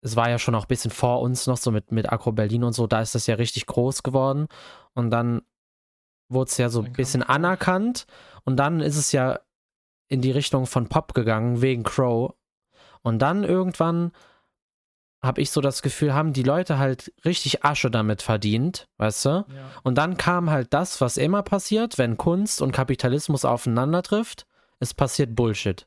es 0.00 0.16
war 0.16 0.30
ja 0.30 0.38
schon 0.38 0.54
auch 0.54 0.64
ein 0.64 0.68
bisschen 0.68 0.90
vor 0.90 1.20
uns 1.20 1.46
noch 1.46 1.56
so 1.56 1.70
mit, 1.70 1.92
mit 1.92 2.12
Agro 2.12 2.32
Berlin 2.32 2.64
und 2.64 2.72
so, 2.72 2.86
da 2.86 3.00
ist 3.00 3.14
das 3.14 3.26
ja 3.26 3.36
richtig 3.36 3.66
groß 3.66 4.02
geworden. 4.02 4.48
Und 4.94 5.10
dann 5.10 5.42
wurde 6.28 6.50
es 6.50 6.58
ja 6.58 6.68
so 6.68 6.82
ein 6.82 6.92
bisschen 6.92 7.22
anerkannt. 7.22 8.06
Und 8.44 8.56
dann 8.56 8.80
ist 8.80 8.96
es 8.96 9.12
ja 9.12 9.40
in 10.08 10.20
die 10.20 10.30
Richtung 10.30 10.66
von 10.66 10.88
Pop 10.88 11.14
gegangen, 11.14 11.62
wegen 11.62 11.82
Crow. 11.82 12.34
Und 13.02 13.20
dann 13.20 13.44
irgendwann 13.44 14.12
habe 15.24 15.40
ich 15.40 15.50
so 15.50 15.60
das 15.60 15.82
Gefühl, 15.82 16.14
haben 16.14 16.32
die 16.32 16.42
Leute 16.42 16.78
halt 16.78 17.12
richtig 17.24 17.64
Asche 17.64 17.90
damit 17.90 18.22
verdient, 18.22 18.88
weißt 18.98 19.24
du? 19.24 19.28
ja. 19.28 19.46
Und 19.82 19.96
dann 19.96 20.16
kam 20.16 20.50
halt 20.50 20.72
das, 20.72 21.00
was 21.00 21.16
immer 21.16 21.42
passiert, 21.42 21.98
wenn 21.98 22.16
Kunst 22.16 22.60
und 22.60 22.72
Kapitalismus 22.72 23.44
aufeinander 23.44 24.02
trifft. 24.02 24.46
Es 24.80 24.94
passiert 24.94 25.34
Bullshit. 25.34 25.86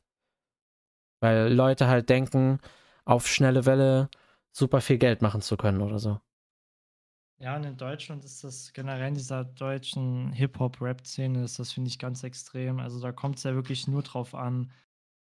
Weil 1.20 1.54
Leute 1.54 1.88
halt 1.88 2.10
denken, 2.10 2.60
auf 3.06 3.28
schnelle 3.28 3.66
Welle 3.66 4.10
super 4.52 4.82
viel 4.82 4.98
Geld 4.98 5.22
machen 5.22 5.42
zu 5.42 5.58
können 5.58 5.82
oder 5.82 6.00
so. 6.00 6.20
Ja, 7.40 7.56
und 7.56 7.64
in 7.66 7.78
Deutschland 7.78 8.26
ist 8.26 8.44
das 8.44 8.74
generell 8.74 9.10
in 9.10 9.14
dieser 9.14 9.44
deutschen 9.44 10.32
Hip-Hop-Rap-Szene, 10.34 11.44
ist 11.44 11.60
das, 11.60 11.72
finde 11.72 11.90
ich, 11.90 12.00
ganz 12.00 12.24
extrem. 12.24 12.80
Also 12.80 13.00
da 13.00 13.12
kommt 13.12 13.38
es 13.38 13.44
ja 13.44 13.54
wirklich 13.54 13.88
nur 13.88 14.02
drauf 14.02 14.34
an, 14.34 14.72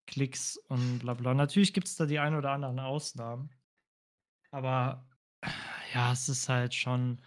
Klicks 0.07 0.57
und 0.67 0.99
bla 0.99 1.13
bla. 1.13 1.35
Natürlich 1.35 1.71
gibt 1.71 1.87
es 1.87 1.95
da 1.95 2.07
die 2.07 2.17
ein 2.17 2.35
oder 2.35 2.49
anderen 2.49 2.79
Ausnahmen. 2.79 3.51
Aber 4.51 5.05
ja, 5.93 6.11
es 6.11 6.29
ist 6.29 6.49
halt 6.49 6.73
schon, 6.73 7.21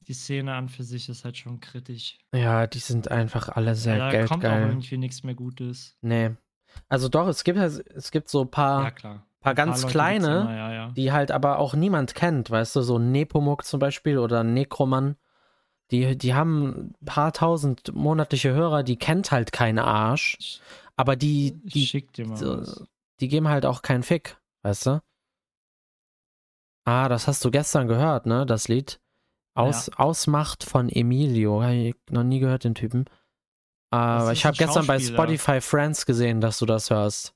die 0.00 0.14
Szene 0.14 0.54
an 0.54 0.68
für 0.68 0.84
sich 0.84 1.08
ist 1.08 1.24
halt 1.24 1.36
schon 1.36 1.60
kritisch. 1.60 2.18
Ja, 2.34 2.66
die 2.66 2.78
sind 2.78 3.10
einfach 3.10 3.48
alle 3.48 3.74
sehr 3.74 3.96
Ja, 3.96 4.10
da 4.10 4.18
kommt 4.26 4.44
auch 4.44 4.50
geldgeil. 4.50 4.68
irgendwie 4.68 4.98
nichts 4.98 5.22
mehr 5.22 5.34
Gutes. 5.34 5.96
Nee. 6.00 6.32
Also 6.88 7.08
doch, 7.08 7.28
es 7.28 7.44
gibt, 7.44 7.58
es 7.58 8.10
gibt 8.10 8.28
so 8.28 8.42
ein 8.42 8.50
paar, 8.50 8.84
Ja, 8.84 8.90
klar. 8.90 9.26
paar 9.40 9.54
ganz 9.54 9.80
gibt's 9.80 9.92
kleine, 9.92 10.40
immer, 10.40 10.56
ja, 10.56 10.72
ja. 10.72 10.90
die 10.90 11.12
halt 11.12 11.30
aber 11.30 11.58
auch 11.58 11.74
niemand 11.74 12.14
kennt, 12.14 12.50
weißt 12.50 12.74
du, 12.76 12.82
so 12.82 12.98
Nepomuk 12.98 13.64
zum 13.64 13.78
Beispiel 13.78 14.18
oder 14.18 14.42
Nekroman. 14.42 15.16
Die, 15.90 16.16
die 16.16 16.34
haben 16.34 16.92
ein 17.00 17.04
paar 17.04 17.32
tausend 17.32 17.94
monatliche 17.94 18.52
Hörer, 18.52 18.82
die 18.82 18.96
kennt 18.96 19.30
halt 19.30 19.52
kein 19.52 19.78
Arsch. 19.78 20.60
Aber 20.96 21.14
die, 21.14 21.52
die, 21.62 21.86
was. 22.28 22.86
die 23.20 23.28
geben 23.28 23.48
halt 23.48 23.66
auch 23.66 23.82
keinen 23.82 24.02
Fick, 24.02 24.38
weißt 24.62 24.86
du? 24.86 25.00
Ah, 26.84 27.08
das 27.08 27.26
hast 27.28 27.44
du 27.44 27.50
gestern 27.50 27.88
gehört, 27.88 28.26
ne? 28.26 28.44
Das 28.46 28.68
Lied. 28.68 29.00
Aus, 29.56 29.88
Ausmacht 29.90 30.64
von 30.64 30.88
Emilio. 30.88 31.62
Hab 31.62 31.70
ich 31.70 31.94
noch 32.10 32.24
nie 32.24 32.40
gehört, 32.40 32.64
den 32.64 32.74
Typen. 32.74 33.04
Aber 33.90 34.32
ich 34.32 34.44
habe 34.44 34.56
gestern 34.56 34.86
bei. 34.86 34.98
Spotify 34.98 35.60
Friends 35.60 36.04
gesehen, 36.06 36.40
dass 36.40 36.58
du 36.58 36.66
das 36.66 36.90
hörst. 36.90 37.34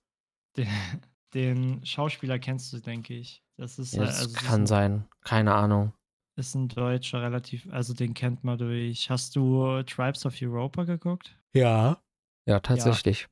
Den, 0.57 0.69
den 1.35 1.85
Schauspieler 1.87 2.38
kennst 2.38 2.73
du, 2.73 2.81
denke 2.81 3.14
ich. 3.14 3.43
Das 3.57 3.78
ist, 3.78 3.95
Ja, 3.95 4.05
das 4.05 4.19
also 4.21 4.35
das 4.35 4.45
kann 4.45 4.62
ist, 4.64 4.69
sein. 4.69 5.09
Keine 5.23 5.55
Ahnung. 5.55 5.93
ist 6.37 6.55
ein 6.55 6.69
Deutscher, 6.69 7.23
relativ, 7.23 7.67
also 7.71 7.95
den 7.95 8.14
kennt 8.14 8.45
man 8.45 8.59
durch. 8.59 9.09
Hast 9.11 9.37
du 9.37 9.83
Tribes 9.85 10.26
of 10.26 10.35
Europa 10.43 10.85
geguckt? 10.85 11.38
Ja. 11.55 11.99
Ja, 12.47 12.61
tatsächlich. 12.61 13.28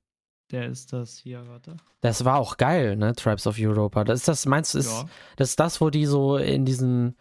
Der 0.52 0.66
ist 0.66 0.92
das 0.92 1.18
hier, 1.18 1.46
warte. 1.48 1.76
Das 2.02 2.24
war 2.24 2.38
auch 2.38 2.56
geil, 2.56 2.94
ne? 2.96 3.14
Tribes 3.14 3.46
of 3.46 3.56
Europa. 3.58 4.04
Das 4.04 4.20
ist 4.20 4.28
das, 4.28 4.46
meinst 4.46 4.74
du, 4.74 4.78
ist, 4.78 4.90
ja. 4.92 5.08
das 5.36 5.50
ist 5.50 5.60
das, 5.60 5.80
wo 5.80 5.90
die 5.90 6.06
so 6.06 6.36
in 6.36 6.64
diesen, 6.64 7.16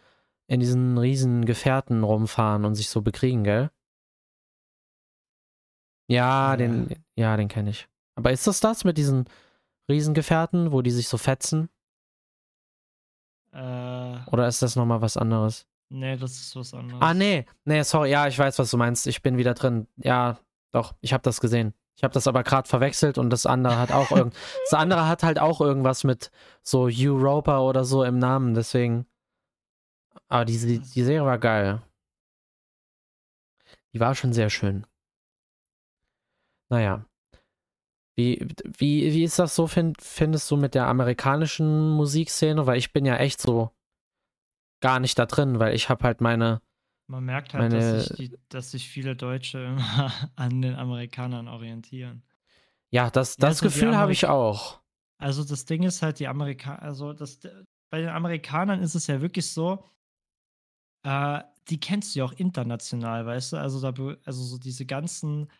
in 0.46 0.60
diesen 0.60 0.96
riesen 0.96 1.44
Gefährten 1.44 2.04
rumfahren 2.04 2.64
und 2.64 2.76
sich 2.76 2.88
so 2.88 3.02
bekriegen, 3.02 3.42
gell? 3.42 3.70
Ja, 6.08 6.52
Ja. 6.52 6.56
den, 6.56 7.04
ja, 7.16 7.36
den 7.36 7.48
kenne 7.48 7.70
ich. 7.70 7.88
Aber 8.14 8.30
ist 8.30 8.46
das 8.46 8.60
das 8.60 8.84
mit 8.84 8.96
diesen 8.96 9.24
Riesengefährten, 9.90 10.70
wo 10.70 10.82
die 10.82 10.92
sich 10.92 11.08
so 11.08 11.18
fetzen? 11.18 11.68
Äh, 13.52 14.18
Oder 14.30 14.46
ist 14.48 14.62
das 14.62 14.76
nochmal 14.76 15.00
was 15.00 15.16
anderes? 15.16 15.66
nee, 15.88 16.16
das 16.16 16.32
ist 16.32 16.56
was 16.56 16.74
anderes. 16.74 17.00
Ah, 17.02 17.14
nee. 17.14 17.46
Nee, 17.64 17.82
sorry. 17.82 18.10
Ja, 18.10 18.26
ich 18.26 18.38
weiß, 18.38 18.58
was 18.58 18.70
du 18.70 18.76
meinst. 18.76 19.06
Ich 19.06 19.22
bin 19.22 19.36
wieder 19.36 19.54
drin. 19.54 19.86
Ja, 19.96 20.38
doch. 20.72 20.94
Ich 21.00 21.12
habe 21.12 21.22
das 21.22 21.40
gesehen. 21.40 21.74
Ich 21.96 22.04
habe 22.04 22.12
das 22.12 22.28
aber 22.28 22.42
gerade 22.42 22.68
verwechselt 22.68 23.16
und 23.16 23.30
das 23.30 23.46
andere 23.46 23.78
hat 23.78 23.90
auch 23.90 24.10
irgend. 24.10 24.34
das 24.70 24.78
andere 24.78 25.08
hat 25.08 25.22
halt 25.22 25.38
auch 25.38 25.60
irgendwas 25.60 26.04
mit 26.04 26.30
so 26.62 26.88
Europa 26.90 27.60
oder 27.60 27.84
so 27.84 28.04
im 28.04 28.18
Namen. 28.18 28.54
Deswegen. 28.54 29.06
Aber 30.28 30.44
die, 30.44 30.78
die, 30.80 31.04
Serie 31.04 31.24
war 31.24 31.38
geil. 31.38 31.82
Die 33.94 34.00
war 34.00 34.14
schon 34.14 34.32
sehr 34.32 34.50
schön. 34.50 34.86
Naja. 36.68 37.06
Wie, 38.16 38.46
wie, 38.64 39.12
wie 39.12 39.24
ist 39.24 39.38
das 39.38 39.54
so, 39.54 39.66
find, 39.66 40.00
findest 40.00 40.50
du 40.50 40.56
mit 40.56 40.74
der 40.74 40.86
amerikanischen 40.86 41.90
Musikszene? 41.90 42.66
Weil 42.66 42.78
ich 42.78 42.92
bin 42.92 43.06
ja 43.06 43.16
echt 43.16 43.40
so 43.40 43.70
gar 44.80 45.00
nicht 45.00 45.18
da 45.18 45.26
drin, 45.26 45.58
weil 45.58 45.74
ich 45.74 45.88
habe 45.88 46.04
halt 46.04 46.20
meine. 46.20 46.60
Man 47.08 47.24
merkt 47.24 47.54
halt, 47.54 47.70
meine- 47.72 47.74
dass, 47.80 48.08
sich 48.08 48.30
die, 48.30 48.38
dass 48.48 48.70
sich 48.72 48.88
viele 48.88 49.14
Deutsche 49.16 49.58
immer 49.58 50.12
an 50.36 50.60
den 50.62 50.74
Amerikanern 50.74 51.48
orientieren. 51.48 52.22
Ja, 52.90 53.10
das, 53.10 53.36
das 53.36 53.58
so 53.58 53.66
die 53.66 53.74
Gefühl 53.74 53.96
habe 53.96 54.12
ich 54.12 54.26
auch. 54.26 54.80
Also 55.18 55.44
das 55.44 55.64
Ding 55.64 55.82
ist 55.82 56.02
halt, 56.02 56.18
die 56.18 56.28
Amerikaner, 56.28 56.82
also 56.82 57.12
das, 57.12 57.40
bei 57.90 58.00
den 58.00 58.10
Amerikanern 58.10 58.80
ist 58.82 58.94
es 58.94 59.06
ja 59.06 59.20
wirklich 59.20 59.50
so, 59.52 59.84
äh, 61.04 61.42
die 61.68 61.80
kennst 61.80 62.14
du 62.14 62.20
ja 62.20 62.24
auch 62.24 62.32
international, 62.32 63.26
weißt 63.26 63.52
du? 63.52 63.56
Also 63.56 63.80
da, 63.80 63.88
also 64.24 64.42
so 64.42 64.58
diese 64.58 64.86
ganzen 64.86 65.50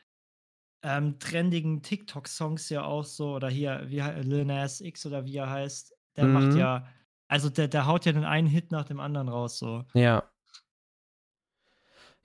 ähm, 0.82 1.18
trendigen 1.18 1.82
TikTok-Songs 1.82 2.68
ja 2.68 2.84
auch 2.84 3.04
so, 3.04 3.34
oder 3.34 3.48
hier, 3.48 3.84
wie 3.88 4.00
Lil 4.00 4.44
Nas 4.44 4.80
X 4.80 5.06
oder 5.06 5.24
wie 5.24 5.36
er 5.36 5.50
heißt, 5.50 5.94
der 6.16 6.26
macht 6.26 6.52
Mhm. 6.52 6.58
ja, 6.58 6.86
also 7.28 7.50
der, 7.50 7.68
der 7.68 7.86
haut 7.86 8.04
ja 8.04 8.12
den 8.12 8.24
einen 8.24 8.46
Hit 8.46 8.70
nach 8.72 8.84
dem 8.84 9.00
anderen 9.00 9.28
raus, 9.28 9.58
so. 9.58 9.84
Ja. 9.94 10.30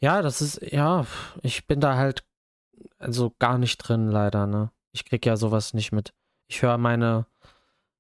Ja, 0.01 0.21
das 0.21 0.41
ist, 0.41 0.61
ja, 0.61 1.05
ich 1.43 1.67
bin 1.67 1.79
da 1.79 1.95
halt 1.95 2.25
also 2.97 3.33
gar 3.39 3.57
nicht 3.57 3.77
drin, 3.77 4.07
leider, 4.09 4.47
ne? 4.47 4.71
Ich 4.93 5.05
krieg 5.05 5.25
ja 5.25 5.37
sowas 5.37 5.73
nicht 5.73 5.91
mit. 5.91 6.13
Ich 6.47 6.61
höre 6.61 6.77
meine, 6.77 7.25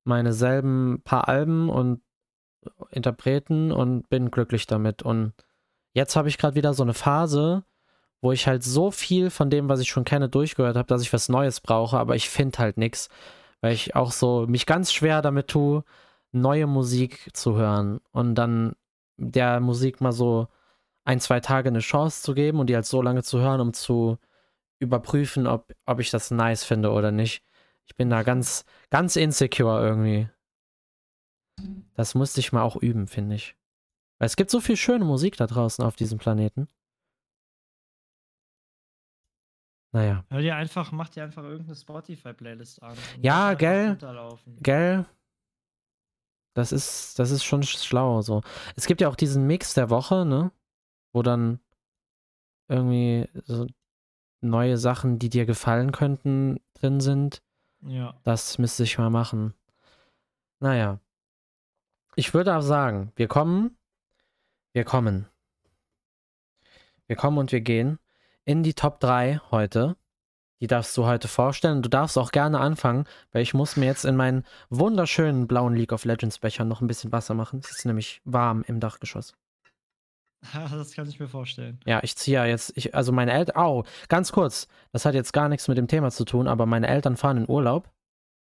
meine 0.03 0.33
selben 0.33 1.01
paar 1.03 1.27
Alben 1.27 1.69
und 1.69 2.01
Interpreten 2.91 3.71
und 3.71 4.09
bin 4.09 4.31
glücklich 4.31 4.67
damit. 4.67 5.03
Und 5.03 5.33
jetzt 5.93 6.15
habe 6.15 6.27
ich 6.27 6.37
gerade 6.37 6.55
wieder 6.55 6.73
so 6.73 6.83
eine 6.83 6.93
Phase, 6.93 7.63
wo 8.21 8.31
ich 8.31 8.47
halt 8.47 8.63
so 8.63 8.91
viel 8.91 9.29
von 9.29 9.49
dem, 9.49 9.69
was 9.69 9.79
ich 9.79 9.89
schon 9.89 10.03
kenne, 10.05 10.29
durchgehört 10.29 10.77
habe, 10.77 10.87
dass 10.87 11.01
ich 11.01 11.13
was 11.13 11.29
Neues 11.29 11.61
brauche, 11.61 11.97
aber 11.97 12.15
ich 12.15 12.29
finde 12.29 12.59
halt 12.59 12.77
nichts, 12.77 13.09
weil 13.61 13.73
ich 13.73 13.95
auch 13.95 14.11
so 14.11 14.45
mich 14.47 14.65
ganz 14.65 14.93
schwer 14.93 15.21
damit 15.21 15.47
tue, 15.47 15.83
neue 16.31 16.67
Musik 16.67 17.29
zu 17.33 17.55
hören 17.55 17.99
und 18.11 18.35
dann 18.35 18.75
der 19.17 19.59
Musik 19.59 20.01
mal 20.01 20.11
so 20.11 20.47
ein, 21.03 21.19
zwei 21.19 21.39
Tage 21.39 21.69
eine 21.69 21.79
Chance 21.79 22.21
zu 22.21 22.33
geben 22.33 22.59
und 22.59 22.67
die 22.67 22.75
halt 22.75 22.85
so 22.85 23.01
lange 23.01 23.23
zu 23.23 23.39
hören, 23.39 23.61
um 23.61 23.73
zu 23.73 24.17
überprüfen, 24.79 25.47
ob, 25.47 25.73
ob 25.85 25.99
ich 25.99 26.09
das 26.11 26.31
nice 26.31 26.63
finde 26.63 26.91
oder 26.91 27.11
nicht. 27.11 27.43
Ich 27.85 27.95
bin 27.95 28.09
da 28.09 28.23
ganz, 28.23 28.65
ganz 28.89 29.15
insecure 29.15 29.85
irgendwie. 29.85 30.29
Das 31.93 32.15
musste 32.15 32.39
ich 32.39 32.51
mal 32.51 32.63
auch 32.63 32.75
üben, 32.75 33.07
finde 33.07 33.35
ich. 33.35 33.55
Weil 34.17 34.27
es 34.27 34.35
gibt 34.35 34.51
so 34.51 34.59
viel 34.59 34.77
schöne 34.77 35.05
Musik 35.05 35.37
da 35.37 35.47
draußen 35.47 35.83
auf 35.83 35.95
diesem 35.95 36.17
Planeten. 36.17 36.67
Naja. 39.93 40.23
Hör 40.29 40.41
dir 40.41 40.55
einfach, 40.55 40.91
mach 40.91 41.09
dir 41.09 41.23
einfach 41.23 41.43
irgendeine 41.43 41.75
Spotify-Playlist 41.75 42.81
an. 42.81 42.97
Ja, 43.21 43.53
gell? 43.55 43.97
Gell? 44.61 45.05
Das 46.53 46.71
ist, 46.71 47.19
das 47.19 47.31
ist 47.31 47.43
schon 47.43 47.63
schlau 47.63 48.21
so. 48.21 48.41
Es 48.75 48.85
gibt 48.85 49.01
ja 49.01 49.09
auch 49.09 49.15
diesen 49.15 49.47
Mix 49.47 49.73
der 49.73 49.89
Woche, 49.89 50.25
ne? 50.25 50.51
Wo 51.13 51.21
dann 51.21 51.59
irgendwie 52.67 53.27
so 53.43 53.67
neue 54.41 54.77
Sachen, 54.77 55.19
die 55.19 55.29
dir 55.29 55.45
gefallen 55.45 55.91
könnten, 55.91 56.59
drin 56.73 56.99
sind. 56.99 57.41
Ja. 57.81 58.15
Das 58.23 58.57
müsste 58.57 58.83
ich 58.83 58.97
mal 58.97 59.09
machen. 59.09 59.53
Naja. 60.59 60.99
Ich 62.15 62.33
würde 62.33 62.55
auch 62.55 62.61
sagen, 62.61 63.11
wir 63.15 63.27
kommen, 63.27 63.77
wir 64.73 64.83
kommen. 64.83 65.27
Wir 67.07 67.15
kommen 67.15 67.37
und 67.37 67.51
wir 67.51 67.61
gehen 67.61 67.99
in 68.45 68.63
die 68.63 68.73
Top 68.73 68.99
3 68.99 69.41
heute. 69.51 69.95
Die 70.59 70.67
darfst 70.67 70.95
du 70.95 71.05
heute 71.05 71.27
vorstellen. 71.27 71.81
Du 71.81 71.89
darfst 71.89 72.17
auch 72.17 72.31
gerne 72.31 72.59
anfangen, 72.59 73.05
weil 73.31 73.41
ich 73.41 73.53
muss 73.53 73.77
mir 73.77 73.85
jetzt 73.85 74.05
in 74.05 74.15
meinen 74.15 74.45
wunderschönen 74.69 75.47
blauen 75.47 75.73
League 75.73 75.91
of 75.91 76.05
Legends 76.05 76.37
Becher 76.37 76.65
noch 76.65 76.81
ein 76.81 76.87
bisschen 76.87 77.11
Wasser 77.11 77.33
machen. 77.33 77.61
Es 77.63 77.71
ist 77.71 77.85
nämlich 77.85 78.21
warm 78.25 78.63
im 78.67 78.79
Dachgeschoss. 78.79 79.33
Das 80.71 80.93
kann 80.93 81.07
ich 81.07 81.19
mir 81.19 81.27
vorstellen. 81.27 81.79
Ja, 81.85 81.99
ich 82.03 82.15
ziehe 82.15 82.35
ja 82.35 82.45
jetzt, 82.45 82.73
ich, 82.75 82.95
also 82.95 83.11
meine 83.11 83.31
Eltern, 83.31 83.55
au, 83.57 83.83
ganz 84.09 84.31
kurz, 84.31 84.67
das 84.91 85.05
hat 85.05 85.13
jetzt 85.13 85.33
gar 85.33 85.49
nichts 85.49 85.67
mit 85.67 85.77
dem 85.77 85.87
Thema 85.87 86.11
zu 86.11 86.25
tun, 86.25 86.47
aber 86.47 86.65
meine 86.65 86.87
Eltern 86.87 87.17
fahren 87.17 87.37
in 87.37 87.49
Urlaub. 87.49 87.91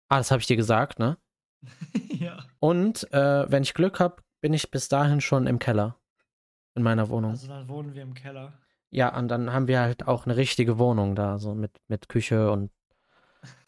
Ah, 0.09 0.19
das 0.19 0.31
habe 0.31 0.41
ich 0.41 0.47
dir 0.47 0.57
gesagt, 0.57 0.99
ne? 0.99 1.19
ja. 2.09 2.45
Und 2.61 3.13
äh, 3.13 3.51
wenn 3.51 3.63
ich 3.63 3.75
Glück 3.75 4.01
habe, 4.01 4.23
bin 4.41 4.53
ich 4.53 4.71
bis 4.71 4.89
dahin 4.89 5.21
schon 5.21 5.47
im 5.47 5.59
Keller. 5.59 5.97
In 6.75 6.83
meiner 6.83 7.09
Wohnung. 7.11 7.33
Also 7.33 7.49
dann 7.49 7.69
wohnen 7.69 7.95
wir 7.95 8.03
im 8.03 8.15
Keller. 8.15 8.55
Ja, 8.91 9.17
und 9.17 9.29
dann 9.29 9.53
haben 9.53 9.69
wir 9.69 9.81
halt 9.81 10.09
auch 10.09 10.27
eine 10.27 10.37
richtige 10.37 10.79
Wohnung 10.79 11.15
da, 11.15 11.39
so 11.39 11.55
mit, 11.55 11.73
mit 11.89 12.09
Küche 12.09 12.51
und, 12.51 12.71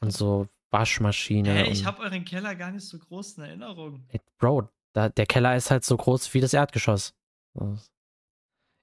und 0.01 0.11
so 0.11 0.49
Waschmaschine. 0.71 1.51
Hey, 1.51 1.71
ich 1.71 1.87
habe 1.87 2.03
euren 2.03 2.25
Keller 2.25 2.55
gar 2.55 2.71
nicht 2.71 2.87
so 2.87 2.99
groß 2.99 3.39
in 3.39 3.45
Erinnerung. 3.45 4.05
Ey, 4.09 4.21
Bro, 4.39 4.69
da, 4.93 5.09
der 5.09 5.27
Keller 5.27 5.57
ist 5.57 5.71
halt 5.71 5.85
so 5.85 5.97
groß 5.97 6.35
wie 6.35 6.41
das 6.41 6.53
Erdgeschoss. 6.53 7.15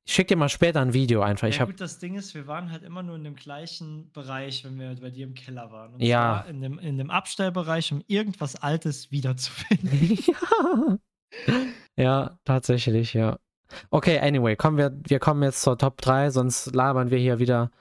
Ich 0.04 0.14
schicke 0.14 0.30
dir 0.30 0.36
mal 0.36 0.50
später 0.50 0.82
ein 0.82 0.94
Video 0.94 1.22
einfach. 1.22 1.48
Ja, 1.48 1.54
ich 1.54 1.60
gut, 1.66 1.80
das 1.80 2.00
Ding 2.00 2.16
ist, 2.16 2.34
wir 2.34 2.48
waren 2.48 2.72
halt 2.72 2.84
immer 2.84 3.04
nur 3.04 3.16
in 3.16 3.24
dem 3.24 3.36
gleichen 3.36 4.12
Bereich, 4.12 4.64
wenn 4.66 4.80
wir 4.80 4.96
bei 5.00 5.12
dir 5.12 5.26
im 5.26 5.36
Keller 5.36 5.72
waren. 5.72 5.94
Und 5.94 6.02
Ja. 6.02 6.42
zwar 6.44 6.48
in 6.48 6.62
dem, 6.62 6.80
in 6.80 6.98
dem 6.98 7.10
Abstellbereich, 7.12 7.92
um 7.94 8.04
irgendwas 8.08 8.56
Altes 8.56 9.12
wiederzufinden. 9.12 9.92
ja. 10.26 10.98
ja, 11.96 12.40
tatsächlich, 12.46 13.14
ja. 13.14 13.38
Okay, 13.90 14.20
anyway, 14.20 14.56
kommen 14.56 14.78
wir, 14.78 14.92
wir 15.08 15.20
kommen 15.20 15.44
jetzt 15.44 15.62
zur 15.62 15.78
Top 15.78 16.02
3, 16.02 16.32
sonst 16.32 16.74
labern 16.76 17.10
wir 17.10 17.20
hier 17.20 17.40
wieder 17.40 17.72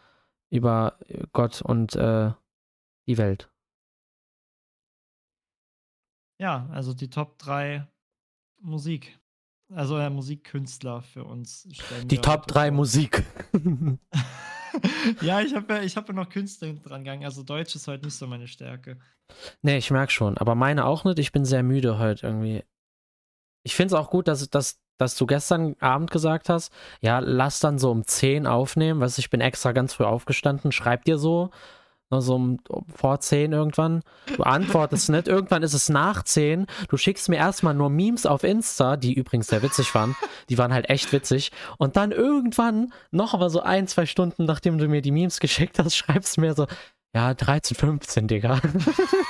über 0.51 0.99
Gott 1.33 1.63
und 1.63 1.97
äh, 1.97 2.31
die 3.07 3.19
Welt. 3.19 3.51
ja, 6.39 6.67
also 6.71 6.95
die 6.95 7.11
Top 7.11 7.39
3 7.39 7.87
Musik. 8.63 9.20
Also 9.75 9.97
äh, 9.99 10.11
Musikkünstler 10.11 11.03
für 11.03 11.25
uns. 11.25 11.69
Die 12.05 12.19
Top 12.19 12.43
heute 12.43 12.55
3 12.55 12.69
vor. 12.69 12.77
Musik. 12.77 13.25
ja, 15.23 15.41
ich 15.41 15.55
habe 15.55 15.75
ja, 15.75 15.83
ich 15.83 15.97
hab 15.97 16.09
ja 16.09 16.15
noch 16.15 16.29
Künstler 16.29 16.73
dran 16.75 17.05
gegangen. 17.05 17.25
Also 17.25 17.43
Deutsch 17.43 17.75
ist 17.77 17.87
heute 17.87 18.05
nicht 18.05 18.15
so 18.15 18.27
meine 18.27 18.49
Stärke. 18.49 18.99
nee, 19.63 19.79
ich 19.79 19.91
merke 19.91 20.13
schon, 20.13 20.39
aber 20.39 20.55
meine 20.55 20.87
auch 20.87 21.05
nicht. 21.05 21.19
Ich 21.19 21.33
bin 21.33 21.45
sehr 21.45 21.63
müde 21.63 21.99
heute 21.99 22.27
irgendwie. 22.27 22.65
Ich 23.63 23.77
finde 23.77 23.95
es 23.95 24.01
auch 24.01 24.11
gut, 24.11 24.27
dass, 24.27 24.49
dass, 24.51 24.81
dass 24.97 25.17
du 25.17 25.27
gestern 25.27 25.77
Abend 25.81 26.11
gesagt 26.11 26.49
hast, 26.49 26.73
ja, 27.01 27.19
lass 27.21 27.61
dann 27.61 27.79
so 27.79 27.91
um 27.91 28.05
10 28.05 28.47
aufnehmen. 28.47 29.01
Weißt 29.01 29.19
du, 29.19 29.21
ich 29.21 29.31
bin 29.31 29.41
extra 29.41 29.73
ganz 29.73 29.95
früh 29.95 30.05
aufgestanden, 30.05 30.73
schreib 30.73 31.05
dir 31.05 31.19
so, 31.19 31.51
so 32.19 32.35
um, 32.35 32.59
vor 32.93 33.21
10 33.21 33.53
irgendwann. 33.53 34.03
Du 34.37 34.43
antwortest 34.43 35.09
nicht, 35.11 35.29
irgendwann 35.29 35.63
ist 35.63 35.75
es 35.75 35.89
nach 35.89 36.25
10. 36.25 36.67
Du 36.89 36.97
schickst 36.97 37.29
mir 37.29 37.37
erstmal 37.37 37.75
nur 37.75 37.89
Memes 37.89 38.27
auf 38.27 38.43
Insta, 38.43 38.97
die 38.97 39.15
übrigens 39.15 39.47
sehr 39.47 39.63
witzig 39.63 39.95
waren. 39.95 40.17
Die 40.49 40.59
waren 40.59 40.73
halt 40.73 40.91
echt 40.91 41.13
witzig. 41.13 41.53
Und 41.79 41.97
dann 41.97 42.11
irgendwann, 42.11 42.93
noch 43.13 43.33
aber 43.33 43.49
so 43.49 43.61
ein, 43.61 43.87
zwei 43.87 44.07
Stunden, 44.07 44.45
nachdem 44.45 44.79
du 44.79 44.89
mir 44.89 45.03
die 45.03 45.13
Memes 45.13 45.39
geschickt 45.39 45.79
hast, 45.79 45.95
schreibst 45.95 46.37
du 46.37 46.41
mir 46.41 46.55
so, 46.55 46.67
ja, 47.15 47.35
13, 47.35 47.77
15, 47.77 48.27
Digga. 48.29 48.61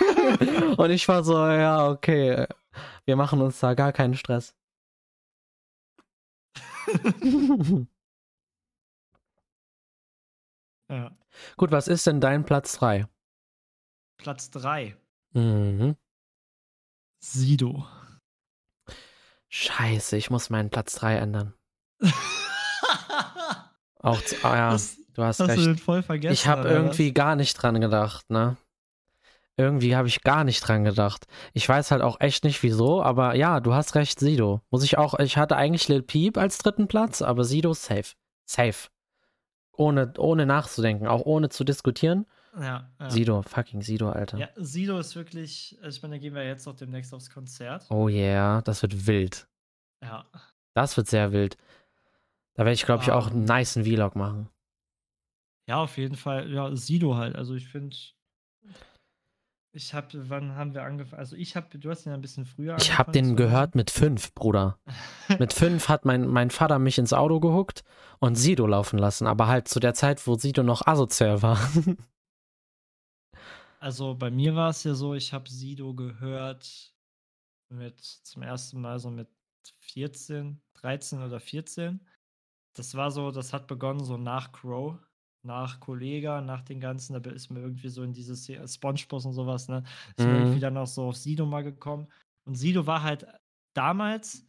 Und 0.77 0.91
ich 0.91 1.07
war 1.09 1.23
so, 1.23 1.35
ja, 1.35 1.89
okay, 1.89 2.47
wir 3.05 3.17
machen 3.17 3.41
uns 3.43 3.61
da 3.61 3.75
gar 3.75 3.93
keinen 3.93 4.15
Stress. 4.15 4.55
Ja. 10.91 11.11
Gut, 11.57 11.71
was 11.71 11.89
ist 11.89 12.07
denn 12.07 12.21
dein 12.21 12.45
Platz 12.45 12.73
3? 12.79 13.07
Platz 14.19 14.51
3. 14.51 14.97
Mhm. 15.33 15.97
Sido. 17.23 17.87
Scheiße, 19.49 20.17
ich 20.17 20.31
muss 20.31 20.51
meinen 20.51 20.71
Platz 20.71 20.95
3 20.97 21.17
ändern. 21.17 21.55
Auch, 24.03 24.21
zu, 24.23 24.37
ah 24.45 24.57
ja, 24.57 24.71
Das- 24.73 24.97
du 25.15 25.23
hast 25.23 25.41
Hast 25.41 25.49
du 25.49 25.53
recht. 25.55 25.67
den 25.67 25.79
voll 25.79 26.03
vergessen? 26.03 26.33
Ich 26.33 26.47
habe 26.47 26.63
oder 26.63 26.71
was? 26.71 26.77
irgendwie 26.79 27.13
gar 27.13 27.37
nicht 27.37 27.55
dran 27.55 27.81
gedacht, 27.81 28.31
ne? 28.31 28.57
Irgendwie 29.57 29.95
habe 29.95 30.09
ich 30.09 30.23
gar 30.23 30.45
nicht 30.45 30.61
dran 30.67 30.85
gedacht. 30.85 31.27
Ich 31.53 31.69
weiß 31.69 31.91
halt 31.91 32.01
auch 32.01 32.19
echt 32.21 32.45
nicht 32.45 32.63
wieso, 32.63 33.03
aber 33.03 33.35
ja, 33.35 33.61
du 33.61 33.75
hast 33.75 33.95
recht, 33.95 34.19
Sido. 34.19 34.63
Muss 34.71 34.83
ich 34.85 34.97
auch, 34.97 35.19
ich 35.19 35.37
hatte 35.37 35.57
eigentlich 35.57 35.87
Lil 35.89 36.03
Peep 36.03 36.39
als 36.39 36.57
dritten 36.59 36.89
Platz, 36.89 37.21
aber 37.21 37.45
Sido 37.45 37.75
safe. 37.75 38.15
Safe. 38.49 38.89
Ohne, 39.77 40.13
ohne 40.19 40.47
nachzudenken, 40.47 41.07
auch 41.07 41.23
ohne 41.25 41.49
zu 41.49 41.65
diskutieren. 41.65 42.27
Ja, 42.61 42.91
ja. 42.99 43.11
Sido, 43.11 43.43
fucking 43.43 43.81
Sido, 43.83 44.11
Alter. 44.11 44.37
Ja, 44.39 44.49
Sido 44.57 44.99
ist 44.99 45.15
wirklich, 45.15 45.79
also 45.83 45.97
ich 45.97 46.03
meine, 46.03 46.17
da 46.17 46.19
gehen 46.21 46.35
wir 46.35 46.45
jetzt 46.45 46.67
auch 46.67 46.75
demnächst 46.75 47.15
aufs 47.15 47.31
Konzert. 47.31 47.87
Oh 47.91 48.09
yeah, 48.09 48.61
das 48.63 48.83
wird 48.83 49.07
wild. 49.07 49.47
Ja. 50.03 50.27
Das 50.75 50.97
wird 50.97 51.07
sehr 51.07 51.31
wild. 51.33 51.57
Da 52.55 52.65
werde 52.65 52.73
ich, 52.73 52.85
glaube 52.85 53.03
ich, 53.05 53.13
auch 53.13 53.29
Ähm. 53.31 53.49
einen 53.49 53.59
niceen 53.59 53.85
Vlog 53.85 54.17
machen. 54.17 54.49
Ja, 55.69 55.77
auf 55.77 55.97
jeden 55.97 56.17
Fall. 56.17 56.51
Ja, 56.53 56.75
Sido 56.75 57.15
halt. 57.17 57.37
Also 57.37 57.55
ich 57.55 57.69
finde, 57.69 57.97
ich 59.73 59.95
habe, 59.95 60.29
wann 60.29 60.57
haben 60.57 60.75
wir 60.75 60.83
angefangen? 60.83 61.21
Also 61.21 61.37
ich 61.37 61.55
habe, 61.55 61.79
du 61.79 61.91
hast 61.91 62.05
ihn 62.05 62.11
ja 62.11 62.15
ein 62.15 62.21
bisschen 62.21 62.45
früher 62.45 62.77
Ich 62.79 62.99
habe 62.99 63.11
angefangen 63.11 63.29
den 63.29 63.37
gehört 63.37 63.75
mit 63.75 63.91
fünf, 63.91 64.35
Bruder. 64.35 64.79
Mit 65.39 65.53
fünf 65.53 65.89
hat 65.89 66.05
mein, 66.05 66.27
mein 66.27 66.51
Vater 66.51 66.81
mich 66.81 66.99
ins 66.99 67.13
Auto 67.13 67.39
gehuckt 67.39 67.85
und 68.19 68.35
Sido 68.35 68.67
laufen 68.67 68.99
lassen, 68.99 69.29
aber 69.29 69.47
halt 69.47 69.69
zu 69.69 69.79
der 69.79 69.95
Zeit, 69.95 70.27
wo 70.27 70.35
Sido 70.35 70.63
noch 70.63 70.87
asozial 70.87 71.43
war. 71.43 71.59
Also 73.83 74.15
bei 74.15 74.31
mir 74.31 74.55
war 74.55 74.69
es 74.69 74.85
ja 74.85 74.93
so, 74.93 75.15
ich 75.15 75.33
habe 75.33 75.49
Sido 75.49 75.95
gehört 75.95 76.95
mit 77.71 77.99
zum 77.99 78.43
ersten 78.43 78.79
Mal 78.79 78.99
so 78.99 79.11
mit 79.11 79.29
14, 79.79 80.61
13 80.75 81.23
oder 81.23 81.41
14. 81.41 82.07
Das 82.75 82.95
war 82.95 83.11
so, 83.11 83.31
das 83.31 83.55
hat 83.55 83.69
begonnen 83.69 84.05
so 84.05 84.19
nach 84.19 84.53
Crow, 84.53 84.99
nach 85.43 85.81
Kollega, 85.81 86.41
nach 86.41 86.63
den 86.63 86.81
ganzen, 86.81 87.21
da 87.23 87.31
ist 87.31 87.51
mir 87.51 87.61
irgendwie 87.61 87.89
so 87.89 88.03
in 88.03 88.13
dieses 88.13 88.45
Se- 88.45 88.67
Spongebob 88.69 89.25
und 89.25 89.33
sowas, 89.33 89.69
ne? 89.69 89.83
Ist 90.17 90.27
mir 90.27 90.33
Mhm. 90.35 90.41
irgendwie 90.41 90.61
dann 90.61 90.77
auch 90.77 90.87
so 90.87 91.05
auf 91.09 91.17
Sido 91.17 91.47
mal 91.47 91.63
gekommen. 91.63 92.09
Und 92.47 92.57
Sido 92.57 92.87
war 92.87 93.03
halt 93.03 93.27
damals, 93.75 94.47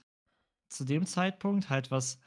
zu 0.70 0.86
dem 0.86 1.06
Zeitpunkt, 1.06 1.70
halt 1.70 1.92
was 1.92 2.20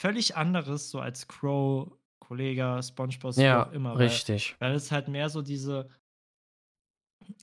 völlig 0.00 0.36
anderes, 0.36 0.90
so 0.90 1.00
als 1.00 1.26
Crow, 1.28 1.92
Kollega, 2.20 2.82
Spongebob, 2.82 3.36
ja, 3.36 3.66
auch 3.68 3.72
immer. 3.72 3.94
weil- 3.94 4.06
richtig. 4.08 4.56
weil 4.58 4.74
es 4.74 4.90
halt 4.92 5.08
mehr 5.08 5.28
so 5.28 5.42
diese, 5.42 5.88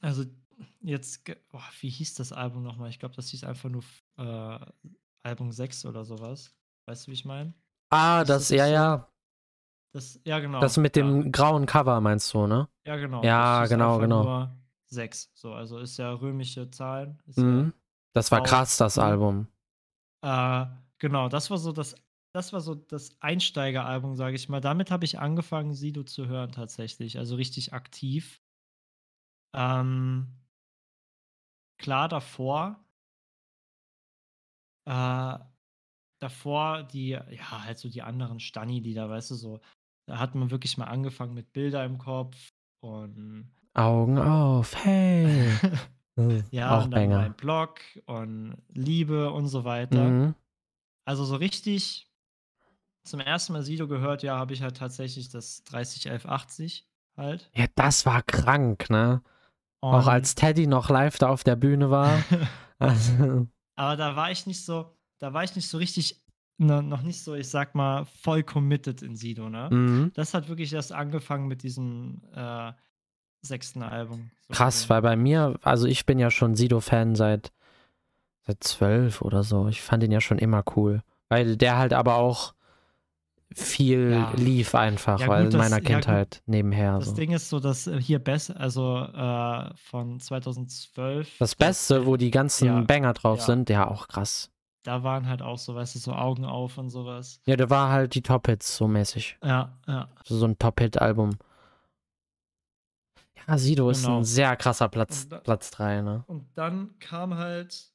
also 0.01 0.25
jetzt, 0.81 1.23
boah, 1.49 1.63
wie 1.79 1.89
hieß 1.89 2.15
das 2.15 2.31
Album 2.31 2.63
nochmal? 2.63 2.89
Ich 2.89 2.99
glaube, 2.99 3.15
das 3.15 3.29
hieß 3.29 3.43
einfach 3.43 3.69
nur 3.69 3.83
äh, 4.17 4.59
Album 5.23 5.51
6 5.51 5.85
oder 5.85 6.03
sowas. 6.05 6.53
Weißt 6.85 7.07
du, 7.07 7.11
wie 7.11 7.15
ich 7.15 7.25
meine? 7.25 7.53
Ah, 7.91 8.23
das, 8.23 8.47
das 8.47 8.49
ja, 8.49 8.65
so? 8.67 8.73
ja. 8.73 9.11
Das, 9.91 10.19
ja, 10.23 10.39
genau. 10.39 10.59
Das 10.59 10.77
mit 10.77 10.95
ja, 10.95 11.03
dem 11.03 11.31
grauen 11.31 11.65
Cover 11.65 11.99
meinst 12.01 12.33
du, 12.33 12.47
ne? 12.47 12.67
Ja, 12.85 12.97
genau. 12.97 13.23
Ja, 13.23 13.65
genau, 13.65 13.97
genau. 13.99 14.49
6. 14.87 15.31
So, 15.33 15.53
also 15.53 15.79
ist 15.79 15.97
ja 15.97 16.11
römische 16.13 16.69
Zahlen. 16.69 17.21
Mhm. 17.35 17.73
Das 18.13 18.31
war 18.31 18.41
krass, 18.43 18.77
das 18.77 18.97
cool. 18.97 19.03
Album. 19.03 19.47
Ja, 20.23 20.63
äh, 20.63 20.67
genau, 20.97 21.29
das 21.29 21.49
war 21.49 21.57
so 21.57 21.71
das 21.71 21.95
das 22.31 22.53
war 22.53 22.61
so 22.61 22.75
das 22.75 23.19
Einsteigeralbum, 23.21 24.15
sage 24.15 24.35
ich 24.35 24.49
mal. 24.49 24.61
Damit 24.61 24.91
habe 24.91 25.05
ich 25.05 25.19
angefangen, 25.19 25.73
Sido 25.73 26.03
zu 26.03 26.27
hören 26.27 26.51
tatsächlich, 26.51 27.17
also 27.17 27.35
richtig 27.35 27.73
aktiv. 27.73 28.41
Ähm, 29.55 30.27
klar 31.79 32.07
davor 32.07 32.83
äh, 34.85 35.39
davor 36.19 36.83
die 36.83 37.09
ja, 37.09 37.63
halt 37.63 37.79
so 37.79 37.89
die 37.89 38.01
anderen 38.01 38.39
Stani-Lieder, 38.39 39.09
weißt 39.09 39.31
du, 39.31 39.35
so 39.35 39.59
da 40.09 40.17
hat 40.17 40.33
man 40.33 40.49
wirklich 40.49 40.75
mal 40.79 40.85
angefangen 40.85 41.35
mit 41.35 41.53
Bilder 41.53 41.85
im 41.85 41.99
Kopf 41.99 42.35
und 42.79 43.51
Augen 43.75 44.17
auf, 44.17 44.75
hey. 44.83 45.51
Hm, 46.17 46.43
ja, 46.51 46.77
auch 46.77 46.83
und 46.83 46.91
dann 46.91 47.03
Banger. 47.03 47.17
mein 47.21 47.33
Blog 47.33 47.79
und 48.05 48.57
Liebe 48.73 49.31
und 49.31 49.47
so 49.47 49.63
weiter. 49.63 50.03
Mhm. 50.03 50.35
Also 51.05 51.23
so 51.23 51.37
richtig 51.37 52.11
zum 53.05 53.21
ersten 53.21 53.53
Mal 53.53 53.63
Sido 53.63 53.87
gehört, 53.87 54.21
ja, 54.21 54.35
habe 54.35 54.51
ich 54.51 54.61
halt 54.61 54.75
tatsächlich 54.75 55.29
das 55.29 55.63
301180 55.63 56.85
halt. 57.15 57.49
Ja, 57.53 57.67
das 57.75 58.05
war 58.05 58.21
krank, 58.23 58.89
ne? 58.89 59.21
Und 59.79 59.93
Auch 59.93 60.07
als 60.07 60.35
Teddy 60.35 60.67
noch 60.67 60.89
live 60.89 61.19
da 61.19 61.29
auf 61.29 61.43
der 61.45 61.55
Bühne 61.55 61.89
war. 61.89 62.21
Also, 62.79 63.47
Aber 63.75 63.95
da 63.97 64.15
war 64.15 64.31
ich 64.31 64.45
nicht 64.47 64.65
so, 64.65 64.93
da 65.19 65.33
war 65.33 65.43
ich 65.43 65.55
nicht 65.55 65.67
so 65.69 65.77
richtig, 65.77 66.21
ne, 66.59 66.83
noch 66.83 67.01
nicht 67.01 67.23
so, 67.23 67.33
ich 67.33 67.49
sag 67.49 67.73
mal, 67.73 68.05
voll 68.21 68.43
committed 68.43 69.01
in 69.01 69.15
Sido, 69.15 69.49
ne? 69.49 69.69
mhm. 69.71 70.11
Das 70.13 70.33
hat 70.33 70.47
wirklich 70.49 70.71
erst 70.73 70.91
angefangen 70.93 71.47
mit 71.47 71.63
diesem 71.63 72.21
äh, 72.35 72.71
sechsten 73.41 73.81
Album. 73.81 74.29
so 74.47 74.53
Krass, 74.53 74.75
gesehen. 74.75 74.89
weil 74.89 75.01
bei 75.01 75.15
mir, 75.15 75.57
also 75.63 75.87
ich 75.87 76.05
bin 76.05 76.19
ja 76.19 76.29
schon 76.29 76.55
Sido-Fan 76.55 77.15
seit, 77.15 77.51
seit 78.45 78.63
zwölf 78.63 79.21
oder 79.21 79.43
so. 79.43 79.67
Ich 79.67 79.81
fand 79.81 80.03
ihn 80.03 80.11
ja 80.11 80.21
schon 80.21 80.37
immer 80.37 80.63
cool. 80.75 81.01
Weil 81.29 81.57
der 81.57 81.77
halt 81.77 81.93
aber 81.93 82.15
auch 82.15 82.53
viel 83.53 84.11
Ja. 84.11 84.31
lief 84.35 84.75
einfach, 84.75 85.19
Ja, 85.21 85.27
weil 85.27 85.45
in 85.45 85.51
das- 85.51 85.57
meiner 85.59 85.75
ja, 85.77 85.79
gut. 85.79 85.87
Kindheit 85.87 86.43
nebenher 86.45 86.99
Das 86.99 87.09
so. 87.09 87.15
Ding 87.15 87.31
ist 87.31 87.49
so, 87.49 87.59
dass 87.59 87.87
äh, 87.87 87.99
hier 87.99 88.19
Best, 88.19 88.55
also 88.55 88.97
äh, 88.97 89.69
von 89.75 90.19
2012. 90.19 91.37
Das 91.39 91.55
Beste, 91.55 92.05
wo 92.05 92.15
die 92.17 92.29
ganzen 92.31 92.65
Ja, 92.65 92.81
Banger 92.81 93.13
drauf 93.13 93.39
ja. 93.39 93.45
sind, 93.45 93.69
ja 93.69 93.87
auch 93.87 94.07
krass. 94.07 94.51
Da 94.89 95.03
waren 95.03 95.27
halt 95.27 95.43
auch 95.43 95.59
so, 95.59 95.75
weißt 95.75 95.93
du, 95.93 95.99
so 95.99 96.13
Augen 96.13 96.45
auf 96.45 96.79
und 96.79 96.89
sowas. 96.89 97.41
Ja, 97.45 97.55
der 97.55 97.69
war 97.69 97.91
halt 97.91 98.15
die 98.15 98.23
Top-Hits 98.23 98.75
so 98.75 98.87
mäßig. 98.87 99.37
Ja, 99.43 99.77
ja. 99.87 100.09
So, 100.23 100.35
so 100.35 100.45
ein 100.47 100.57
Top-Hit-Album. 100.57 101.37
Ja, 103.47 103.59
Sido 103.59 103.87
ist 103.91 104.01
Genau. 104.03 104.17
ein 104.17 104.23
sehr 104.23 104.55
krasser 104.55 104.89
Platz, 104.89 105.27
da- 105.27 105.41
Platz 105.41 105.69
3, 105.69 106.01
ne? 106.01 106.23
Und 106.25 106.47
dann 106.57 106.97
kam 106.97 107.35
halt 107.35 107.91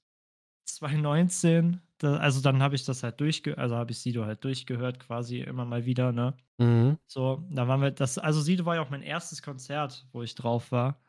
2019, 0.66 1.80
da, 1.98 2.14
also 2.18 2.40
dann 2.40 2.62
habe 2.62 2.76
ich 2.76 2.84
das 2.84 3.02
halt 3.02 3.20
durchge, 3.20 3.58
also 3.58 3.74
habe 3.74 3.90
ich 3.90 3.98
Sido 3.98 4.24
halt 4.24 4.44
durchgehört, 4.44 5.00
quasi 5.00 5.40
immer 5.40 5.64
mal 5.64 5.84
wieder, 5.86 6.12
ne? 6.12 6.36
Mhm. 6.58 6.96
So, 7.08 7.44
da 7.50 7.66
waren 7.66 7.80
wir, 7.82 7.90
das, 7.90 8.18
also 8.18 8.40
Sido 8.40 8.66
war 8.66 8.76
ja 8.76 8.82
auch 8.82 8.90
mein 8.90 9.02
erstes 9.02 9.42
Konzert, 9.42 10.06
wo 10.12 10.22
ich 10.22 10.36
drauf 10.36 10.70
war. 10.70 11.00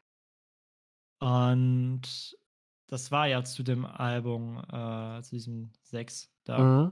Und 1.20 2.36
das 2.88 3.12
war 3.12 3.28
ja 3.28 3.44
zu 3.44 3.64
dem 3.64 3.86
Album, 3.86 4.58
äh, 4.72 5.22
zu 5.24 5.32
diesem 5.32 5.72
6 5.84 6.30
da. 6.44 6.60
Mhm. 6.60 6.92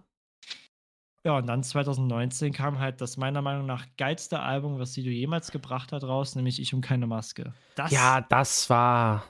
Ja, 1.25 1.37
und 1.37 1.47
dann 1.47 1.63
2019 1.63 2.51
kam 2.51 2.79
halt 2.79 2.99
das 2.99 3.15
meiner 3.15 3.41
Meinung 3.41 3.65
nach 3.65 3.85
geilste 3.95 4.41
Album, 4.41 4.77
was 4.79 4.93
Sido 4.93 5.09
jemals 5.09 5.51
gebracht 5.51 5.93
hat, 5.93 6.03
raus, 6.03 6.35
nämlich 6.35 6.59
Ich 6.59 6.73
um 6.73 6.81
keine 6.81 7.07
Maske. 7.07 7.53
Das, 7.75 7.91
Ja, 7.91 8.19
das 8.21 8.69
war. 8.69 9.23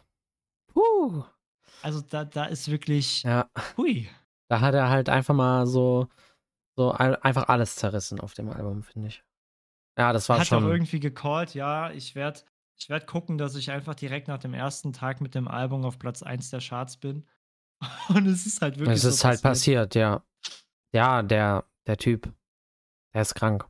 Puh. 0.73 1.23
also 1.84 2.02
da, 2.02 2.26
da 2.26 2.45
ist 2.45 2.71
wirklich, 2.71 3.21
Ja, 3.23 3.47
hui. 3.78 4.10
da 4.49 4.60
hat 4.62 4.73
er 4.73 4.89
halt 4.89 5.08
einfach 5.10 5.36
mal 5.36 5.67
so, 5.67 6.08
so 6.76 6.91
ein- 6.93 7.15
einfach 7.17 7.47
alles 7.47 7.76
zerrissen 7.76 8.19
auf 8.19 8.34
dem 8.34 8.49
Album, 8.49 8.82
finde 8.82 9.10
ich. 9.10 9.23
Ja, 9.95 10.12
das 10.13 10.28
war 10.30 10.39
hat 10.39 10.47
schon. 10.47 10.63
auch 10.63 10.67
irgendwie 10.69 10.99
gecallt, 10.99 11.54
ja, 11.54 11.91
ich 11.91 12.15
werde 12.15 12.39
ich 12.77 12.89
werd 12.89 13.07
gucken, 13.07 13.38
dass 13.38 13.55
ich 13.55 13.71
einfach 13.71 13.95
direkt 13.95 14.27
nach 14.27 14.39
dem 14.39 14.53
ersten 14.53 14.93
Tag 14.93 15.21
mit 15.21 15.36
dem 15.36 15.47
Album 15.47 15.86
auf 15.86 15.99
Platz 15.99 16.23
1 16.23 16.49
der 16.49 16.59
Charts 16.59 16.97
bin. 16.97 17.27
Und 18.09 18.25
es 18.27 18.45
ist 18.45 18.62
halt 18.62 18.77
wirklich 18.77 18.95
Es 18.97 19.01
so 19.03 19.09
ist 19.09 19.23
halt 19.23 19.41
passiert, 19.41 19.95
ja. 19.95 20.23
Ja, 20.91 21.21
der, 21.23 21.65
der 21.88 21.97
Typ, 21.97 22.31
der 23.13 23.21
ist 23.21 23.36
krank. 23.36 23.67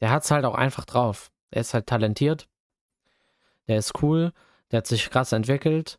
Der 0.00 0.10
hat's 0.10 0.30
halt 0.30 0.44
auch 0.44 0.54
einfach 0.54 0.84
drauf. 0.84 1.32
Der 1.52 1.60
ist 1.62 1.74
halt 1.74 1.86
talentiert. 1.86 2.48
Der 3.66 3.78
ist 3.78 4.02
cool. 4.02 4.32
Der 4.70 4.78
hat 4.78 4.86
sich 4.86 5.10
krass 5.10 5.32
entwickelt. 5.32 5.98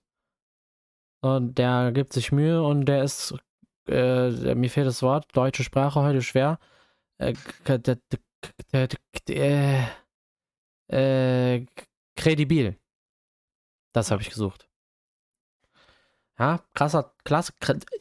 Und 1.21 1.57
der 1.57 1.91
gibt 1.91 2.13
sich 2.13 2.31
Mühe 2.31 2.63
und 2.63 2.85
der 2.85 3.03
ist, 3.03 3.35
äh, 3.89 4.55
mir 4.55 4.69
fehlt 4.69 4.87
das 4.87 5.01
Wort, 5.01 5.25
deutsche 5.35 5.63
Sprache 5.63 6.01
heute 6.01 6.21
schwer. 6.21 6.59
Äh, 7.17 7.33
d- 7.67 7.97
äh, 9.27 9.83
äh, 10.91 11.65
kredibil. 12.19 12.77
Das 13.93 14.11
habe 14.11 14.21
ich 14.21 14.29
gesucht. 14.29 14.67
Ja, 16.37 16.63
krasser, 16.73 17.13
klasse, 17.25 17.51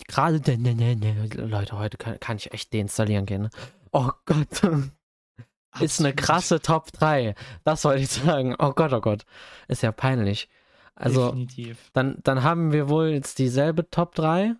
gerade, 0.06 0.40
ne, 0.58 0.74
ne, 0.74 0.94
ne, 0.94 1.26
Leute, 1.34 1.76
heute 1.78 1.96
kann, 1.96 2.20
kann 2.20 2.36
ich 2.36 2.52
echt 2.52 2.72
deinstallieren 2.72 3.26
gehen. 3.26 3.42
Ne? 3.42 3.50
Oh 3.90 4.10
Gott, 4.26 4.62
ist 5.80 5.98
eine 6.00 6.14
krasse 6.14 6.60
Top 6.60 6.92
3. 6.92 7.34
Das 7.64 7.84
wollte 7.84 8.02
ich 8.02 8.10
sagen. 8.10 8.54
Oh 8.58 8.72
Gott, 8.72 8.92
oh 8.92 9.00
Gott. 9.00 9.24
Ist 9.66 9.82
ja 9.82 9.90
peinlich. 9.90 10.48
Also, 10.94 11.26
Definitiv. 11.30 11.90
dann, 11.94 12.18
dann 12.22 12.42
haben 12.42 12.72
wir 12.72 12.88
wohl 12.88 13.08
jetzt 13.08 13.38
dieselbe 13.38 13.88
Top 13.90 14.14
3. 14.14 14.54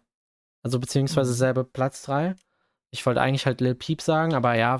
Also, 0.62 0.80
beziehungsweise 0.80 1.30
Mhm. 1.32 1.36
selbe 1.36 1.64
Platz 1.64 2.02
3. 2.02 2.34
Ich 2.90 3.04
wollte 3.06 3.20
eigentlich 3.20 3.46
halt 3.46 3.60
Lil 3.60 3.74
Peep 3.76 4.00
sagen, 4.00 4.34
aber 4.34 4.54
ja, 4.54 4.78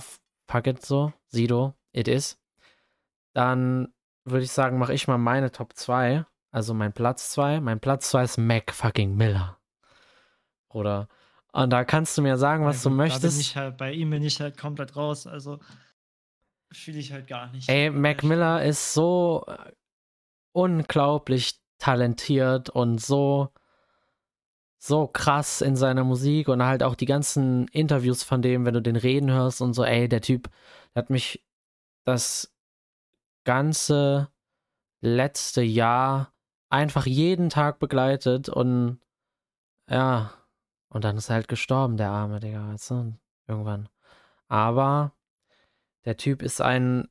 fuck 0.49 0.67
it 0.67 0.85
so. 0.85 1.13
Sido, 1.29 1.75
it 1.93 2.09
is. 2.09 2.37
Dann 3.33 3.93
würde 4.31 4.45
ich 4.45 4.53
sagen, 4.53 4.79
mache 4.79 4.95
ich 4.95 5.09
mal 5.09 5.19
meine 5.19 5.51
Top 5.51 5.75
2. 5.75 6.25
Also 6.51 6.75
mein 6.75 6.93
Platz 6.93 7.31
2. 7.31 7.61
Mein 7.61 7.81
Platz 7.81 8.11
2 8.11 8.25
ist 8.25 8.39
Mac 8.39 8.73
fucking 8.73 9.17
Miller. 9.17 9.59
Bruder. 10.69 11.09
Und 11.53 11.71
da 11.71 11.85
kannst 11.85 12.17
du 12.17 12.23
mir 12.23 12.37
sagen, 12.37 12.65
was 12.65 12.85
Ja, 12.85 12.91
du 12.91 12.97
möchtest. 12.97 13.41
ich 13.41 13.57
halt, 13.57 13.77
bei 13.79 13.93
ihm 13.93 14.11
bin 14.11 14.23
ich 14.23 14.41
halt 14.41 14.59
komplett 14.59 14.97
raus, 14.97 15.27
also 15.27 15.59
fühle 16.71 16.99
ich 16.99 17.13
halt 17.13 17.27
gar 17.27 17.51
nicht. 17.51 17.69
Ey, 17.69 17.91
Mac 17.91 18.23
Miller 18.23 18.63
ist 18.63 18.93
so 18.93 19.45
äh, 19.47 19.73
unglaublich 20.53 21.61
talentiert 21.79 22.69
und 22.71 23.01
so 23.01 23.53
so 24.81 25.09
krass 25.09 25.61
in 25.61 25.75
seiner 25.75 26.05
Musik 26.05 26.47
und 26.49 26.63
halt 26.63 26.85
auch 26.85 26.95
die 26.95 27.07
ganzen 27.07 27.67
Interviews 27.69 28.23
von 28.23 28.43
dem, 28.43 28.65
wenn 28.65 28.75
du 28.75 28.81
den 28.83 28.95
reden 28.95 29.31
hörst 29.31 29.61
und 29.61 29.75
so, 29.75 29.83
ey, 29.85 30.09
der 30.09 30.21
Typ 30.21 30.49
der 30.95 31.03
hat 31.03 31.11
mich 31.11 31.45
das 32.05 32.55
ganze 33.49 34.29
letzte 35.01 35.63
Jahr 35.63 36.35
einfach 36.69 37.07
jeden 37.07 37.49
Tag 37.49 37.79
begleitet 37.79 38.51
und 38.51 39.01
ja, 39.89 40.35
und 40.91 41.05
dann 41.05 41.17
ist 41.17 41.31
er 41.31 41.37
halt 41.37 41.49
gestorben, 41.49 41.97
der 41.97 42.11
arme 42.11 42.41
Digga, 42.41 42.69
weißt 42.69 42.91
du, 42.91 43.15
irgendwann. 43.47 43.89
Aber 44.49 45.13
der 46.05 46.19
Typ 46.19 46.43
ist 46.43 46.61
ein 46.61 47.09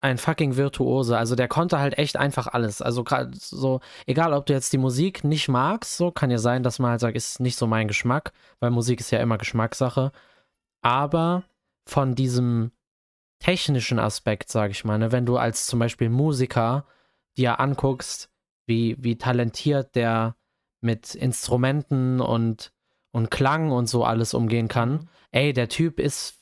ein 0.00 0.18
fucking 0.18 0.56
Virtuose. 0.56 1.18
Also 1.18 1.34
der 1.36 1.48
konnte 1.48 1.78
halt 1.78 1.98
echt 1.98 2.16
einfach 2.16 2.46
alles. 2.48 2.80
Also 2.82 3.02
gerade 3.04 3.30
so, 3.34 3.80
egal 4.06 4.32
ob 4.34 4.46
du 4.46 4.52
jetzt 4.52 4.72
die 4.72 4.78
Musik 4.78 5.24
nicht 5.24 5.48
magst, 5.48 5.96
so 5.96 6.10
kann 6.12 6.30
ja 6.30 6.38
sein, 6.38 6.62
dass 6.62 6.78
man 6.78 6.92
halt 6.92 7.00
sagt, 7.00 7.16
ist 7.16 7.40
nicht 7.40 7.56
so 7.56 7.66
mein 7.66 7.88
Geschmack, 7.88 8.32
weil 8.60 8.70
Musik 8.70 9.00
ist 9.00 9.10
ja 9.10 9.20
immer 9.20 9.38
Geschmackssache. 9.38 10.12
Aber 10.82 11.44
von 11.86 12.14
diesem 12.14 12.72
technischen 13.42 13.98
Aspekt, 13.98 14.50
sage 14.50 14.70
ich 14.70 14.84
mal, 14.84 14.98
ne, 14.98 15.12
wenn 15.12 15.26
du 15.26 15.36
als 15.36 15.66
zum 15.66 15.78
Beispiel 15.78 16.08
Musiker 16.08 16.86
dir 17.36 17.58
anguckst, 17.58 18.30
wie, 18.66 18.96
wie 18.98 19.16
talentiert 19.16 19.96
der 19.96 20.36
mit 20.80 21.14
Instrumenten 21.14 22.20
und, 22.20 22.72
und 23.10 23.30
Klang 23.30 23.72
und 23.72 23.86
so 23.86 24.04
alles 24.04 24.34
umgehen 24.34 24.68
kann, 24.68 25.08
ey, 25.32 25.52
der 25.52 25.68
Typ 25.68 25.98
ist 25.98 26.38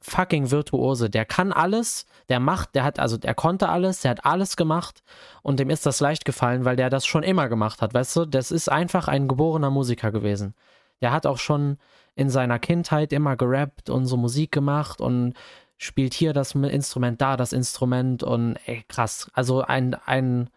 fucking 0.00 0.50
Virtuose. 0.50 1.08
Der 1.10 1.24
kann 1.24 1.52
alles, 1.52 2.06
der 2.28 2.38
macht, 2.38 2.74
der 2.74 2.84
hat, 2.84 3.00
also 3.00 3.16
der 3.16 3.34
konnte 3.34 3.68
alles, 3.68 4.00
der 4.00 4.12
hat 4.12 4.24
alles 4.24 4.56
gemacht 4.56 5.02
und 5.42 5.58
dem 5.58 5.70
ist 5.70 5.86
das 5.86 6.00
leicht 6.00 6.24
gefallen, 6.24 6.64
weil 6.64 6.76
der 6.76 6.90
das 6.90 7.06
schon 7.06 7.22
immer 7.22 7.48
gemacht 7.48 7.80
hat, 7.82 7.94
weißt 7.94 8.16
du? 8.16 8.24
Das 8.26 8.50
ist 8.52 8.70
einfach 8.70 9.08
ein 9.08 9.28
geborener 9.28 9.70
Musiker 9.70 10.12
gewesen. 10.12 10.54
Der 11.00 11.10
hat 11.10 11.26
auch 11.26 11.38
schon 11.38 11.78
in 12.14 12.30
seiner 12.30 12.58
Kindheit 12.58 13.12
immer 13.12 13.36
gerappt 13.36 13.90
und 13.90 14.06
so 14.06 14.16
Musik 14.16 14.52
gemacht 14.52 15.00
und 15.00 15.34
spielt 15.76 16.14
hier 16.14 16.32
das 16.32 16.54
Instrument, 16.54 17.20
da 17.20 17.36
das 17.36 17.52
Instrument 17.52 18.22
und 18.22 18.56
ey, 18.66 18.84
krass. 18.88 19.30
Also 19.32 19.62
ein, 19.62 19.94
ein 19.94 20.50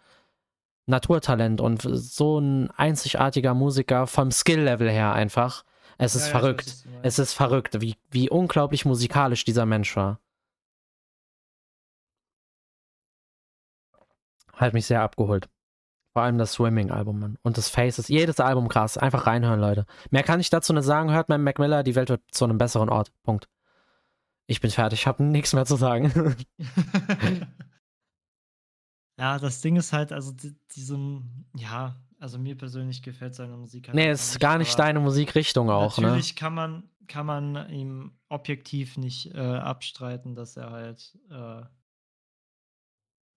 Naturtalent 0.85 1.59
und 1.59 1.81
so 1.81 2.39
ein 2.39 2.71
einzigartiger 2.71 3.53
Musiker 3.53 4.07
vom 4.07 4.31
Skill-Level 4.31 4.89
her 4.89 5.13
einfach. 5.13 5.63
Es 5.97 6.15
ist 6.15 6.27
Ja, 6.27 6.39
verrückt. 6.39 6.85
Es 7.01 7.19
ist 7.19 7.33
verrückt, 7.33 7.81
wie, 7.81 7.95
wie 8.09 8.29
unglaublich 8.29 8.85
musikalisch 8.85 9.43
dieser 9.43 9.65
Mensch 9.65 9.95
war. 9.95 10.19
Hat 14.53 14.73
mich 14.73 14.85
sehr 14.85 15.01
abgeholt. 15.01 15.49
Vor 16.13 16.23
allem 16.23 16.37
das 16.39 16.53
Swimming-Album. 16.53 17.37
Und 17.43 17.57
das 17.57 17.69
Faces. 17.69 18.07
Jedes 18.07 18.39
Album 18.39 18.69
krass. 18.69 18.97
Einfach 18.97 19.27
reinhören, 19.27 19.59
Leute. 19.59 19.85
Mehr 20.09 20.23
kann 20.23 20.39
ich 20.39 20.49
dazu 20.49 20.73
nicht 20.73 20.83
sagen. 20.83 21.11
Hört 21.11 21.29
mein 21.29 21.43
Mac 21.43 21.59
Miller, 21.59 21.83
die 21.83 21.93
Welt 21.95 22.09
wird 22.09 22.21
zu 22.31 22.45
einem 22.45 22.57
besseren 22.57 22.89
Ort. 22.89 23.11
Punkt. 23.23 23.47
Ich 24.47 24.61
bin 24.61 24.71
fertig, 24.71 25.01
ich 25.01 25.07
habe 25.07 25.23
nichts 25.23 25.53
mehr 25.53 25.65
zu 25.65 25.75
sagen. 25.75 26.35
ja, 29.19 29.37
das 29.39 29.61
Ding 29.61 29.75
ist 29.75 29.91
halt, 29.91 30.13
also 30.13 30.31
die, 30.31 30.55
diesem, 30.75 31.45
ja, 31.55 32.01
also 32.19 32.39
mir 32.39 32.57
persönlich 32.57 33.03
gefällt 33.03 33.35
seine 33.35 33.57
Musik 33.57 33.87
halt. 33.87 33.95
Nee, 33.95 34.09
ist 34.09 34.31
nicht, 34.31 34.39
gar 34.39 34.57
nicht 34.57 34.79
deine 34.79 35.01
Musikrichtung 35.01 35.69
auch, 35.69 35.97
ne? 35.97 36.07
Natürlich 36.07 36.37
kann 36.37 36.53
man, 36.53 36.89
kann 37.07 37.25
man 37.25 37.69
ihm 37.69 38.17
objektiv 38.29 38.97
nicht 38.97 39.35
äh, 39.35 39.39
abstreiten, 39.39 40.33
dass 40.33 40.55
er 40.55 40.71
halt 40.71 41.17
äh, 41.29 41.63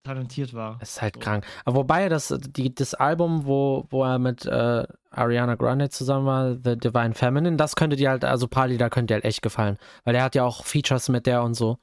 talentiert 0.02 0.54
war. 0.54 0.80
Ist 0.80 1.02
halt 1.02 1.14
so. 1.14 1.20
krank. 1.20 1.46
Aber 1.64 1.76
wobei 1.76 2.08
das, 2.08 2.34
die, 2.40 2.74
das 2.74 2.94
Album, 2.94 3.46
wo, 3.46 3.86
wo 3.90 4.04
er 4.04 4.18
mit 4.18 4.46
äh, 4.46 4.86
Ariana 5.10 5.54
Grande 5.54 5.90
zusammen 5.90 6.26
war, 6.26 6.54
The 6.54 6.76
Divine 6.76 7.14
Feminine, 7.14 7.56
das 7.56 7.76
könnte 7.76 7.96
dir 7.96 8.10
halt, 8.10 8.24
also 8.24 8.48
paar 8.48 8.68
Lieder 8.68 8.90
könnte 8.90 9.12
dir 9.12 9.14
halt 9.16 9.24
echt 9.24 9.42
gefallen. 9.42 9.78
Weil 10.04 10.14
der 10.14 10.22
hat 10.22 10.34
ja 10.34 10.44
auch 10.44 10.64
Features 10.64 11.08
mit 11.08 11.26
der 11.26 11.42
und 11.42 11.54
so. 11.54 11.78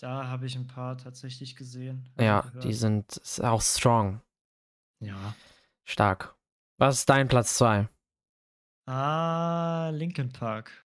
Da 0.00 0.26
habe 0.26 0.46
ich 0.46 0.56
ein 0.56 0.66
paar 0.66 0.98
tatsächlich 0.98 1.54
gesehen. 1.54 2.08
Ja, 2.18 2.44
die 2.62 2.72
sind 2.72 3.20
auch 3.42 3.60
strong. 3.62 4.20
Ja. 5.00 5.34
Stark. 5.84 6.34
Was 6.78 6.98
ist 6.98 7.08
dein 7.08 7.28
Platz 7.28 7.54
2? 7.58 7.88
Ah, 8.86 9.90
Linkin 9.90 10.32
Park. 10.32 10.84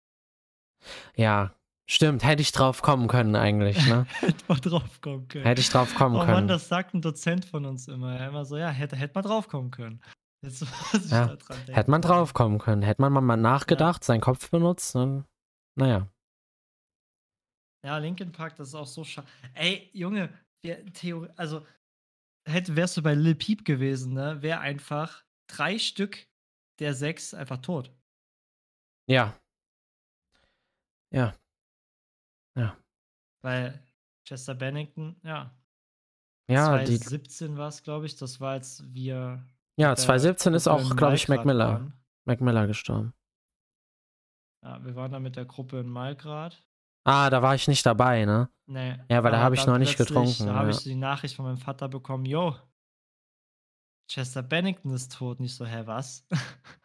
Ja, 1.17 1.55
stimmt. 1.87 2.25
Hätte 2.25 2.43
ich 2.43 2.53
drauf 2.53 2.83
kommen 2.83 3.09
können 3.09 3.37
eigentlich, 3.37 3.87
ne? 3.87 4.07
hätte 4.21 4.45
man 4.49 4.61
drauf 4.61 5.01
kommen 5.01 5.29
können. 5.29 5.45
Hätte 5.45 5.61
ich 5.61 5.69
drauf 5.69 5.95
kommen 5.95 6.17
oh 6.17 6.21
können. 6.21 6.31
Oh 6.31 6.35
Mann, 6.35 6.49
das 6.49 6.69
sagt 6.69 6.95
ein 6.95 7.03
Dozent 7.03 7.45
von 7.45 7.65
uns 7.65 7.89
immer. 7.89 8.17
Er 8.17 8.29
immer 8.29 8.45
so, 8.45 8.57
ja, 8.57 8.69
hätte, 8.69 8.97
hätte 8.97 9.15
man 9.15 9.25
drauf 9.25 9.49
kommen 9.49 9.71
können. 9.71 10.03
Jetzt, 10.45 10.67
ja. 11.11 11.37
Hätte 11.69 11.91
man 11.91 12.03
drauf 12.03 12.35
kommen 12.35 12.59
können. 12.59 12.83
Hätte 12.83 13.01
man 13.01 13.25
mal 13.25 13.37
nachgedacht, 13.37 14.03
ja. 14.03 14.07
seinen 14.07 14.21
Kopf 14.21 14.51
benutzt, 14.51 14.95
dann, 14.95 15.25
naja. 15.79 16.09
Ja, 17.85 17.99
Linkin 17.99 18.33
Park, 18.33 18.57
das 18.57 18.69
ist 18.69 18.75
auch 18.75 18.87
so 18.87 19.05
schade. 19.05 19.27
Ey, 19.55 19.91
Junge, 19.93 20.31
wir, 20.63 20.85
Theorie, 20.93 21.29
also 21.37 21.67
hätte, 22.49 22.77
wärst 22.77 22.97
du 22.97 23.03
bei 23.03 23.15
Lil 23.15 23.35
Peep 23.35 23.65
gewesen, 23.65 24.15
ne, 24.15 24.41
wäre 24.43 24.61
einfach 24.61 25.25
drei 25.47 25.79
Stück 25.79 26.27
der 26.81 26.95
sechs 26.95 27.35
einfach 27.35 27.59
tot. 27.59 27.93
Ja. 29.09 29.39
Ja. 31.13 31.35
Ja. 32.57 32.77
Weil 33.43 33.83
Chester 34.27 34.55
Bennington, 34.55 35.17
ja. 35.23 35.55
Ja, 36.49 36.67
2017 36.67 37.57
war 37.57 37.69
es, 37.69 37.83
glaube 37.83 38.07
ich. 38.07 38.17
Das 38.17 38.41
war, 38.41 38.53
als 38.53 38.83
wir. 38.93 39.45
Ja, 39.77 39.95
2017 39.95 40.55
ist 40.55 40.69
auch, 40.69 40.95
glaube 40.97 41.15
ich, 41.15 41.29
Mac 41.29 41.45
Miller. 41.45 41.69
Waren. 41.69 41.95
Mac 42.27 42.41
Miller 42.41 42.67
gestorben. 42.67 43.13
Ja, 44.63 44.83
wir 44.85 44.95
waren 44.95 45.13
da 45.13 45.21
mit 45.21 45.37
der 45.37 45.45
Gruppe 45.45 45.81
in 45.81 45.89
Malgrad. 45.89 46.63
Ah, 47.05 47.29
da 47.29 47.43
war 47.43 47.55
ich 47.55 47.69
nicht 47.69 47.85
dabei, 47.85 48.25
ne? 48.25 48.49
Nee. 48.67 48.99
Ja, 49.11 49.23
weil 49.23 49.33
da 49.33 49.41
habe 49.41 49.55
ich 49.55 49.67
noch 49.67 49.77
nicht 49.77 49.99
getrunken. 49.99 50.47
Da 50.47 50.53
ja. 50.53 50.55
habe 50.55 50.71
ich 50.71 50.79
die 50.79 50.95
Nachricht 50.95 51.37
von 51.37 51.45
meinem 51.45 51.59
Vater 51.59 51.89
bekommen, 51.89 52.25
yo, 52.25 52.57
Chester 54.09 54.43
Bennington 54.43 54.93
ist 54.93 55.13
tot. 55.13 55.41
Nicht 55.41 55.55
so, 55.55 55.67
hä, 55.67 55.83
was? 55.85 56.27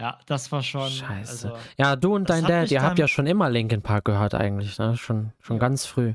ja, 0.00 0.18
das 0.26 0.50
war 0.50 0.62
schon. 0.62 0.88
Scheiße. 0.88 1.52
Also, 1.52 1.58
ja, 1.76 1.94
du 1.96 2.14
und 2.14 2.30
dein 2.30 2.44
Dad, 2.44 2.70
ihr 2.70 2.82
habt 2.82 2.98
ja 2.98 3.06
schon 3.06 3.26
immer 3.26 3.50
Linkin 3.50 3.82
Park 3.82 4.06
gehört 4.06 4.34
eigentlich, 4.34 4.78
ne? 4.78 4.96
Schon, 4.96 5.32
schon 5.40 5.56
ja. 5.56 5.60
ganz 5.60 5.86
früh. 5.86 6.14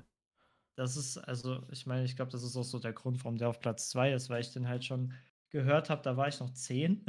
Das 0.76 0.98
ist, 0.98 1.18
also, 1.18 1.62
ich 1.72 1.86
meine, 1.86 2.04
ich 2.04 2.16
glaube, 2.16 2.32
das 2.32 2.44
ist 2.44 2.58
auch 2.58 2.64
so 2.64 2.80
der 2.80 2.94
Grund, 2.94 3.24
warum 3.24 3.38
der 3.38 3.50
auf 3.50 3.60
Platz 3.60 3.90
2 3.90 4.14
ist, 4.14 4.30
weil 4.30 4.42
ich 4.42 4.52
den 4.52 4.68
halt 4.68 4.84
schon 4.84 5.14
gehört 5.50 5.90
habe, 5.90 6.02
da 6.02 6.18
war 6.18 6.28
ich 6.28 6.40
noch 6.40 6.52
10. 6.52 7.06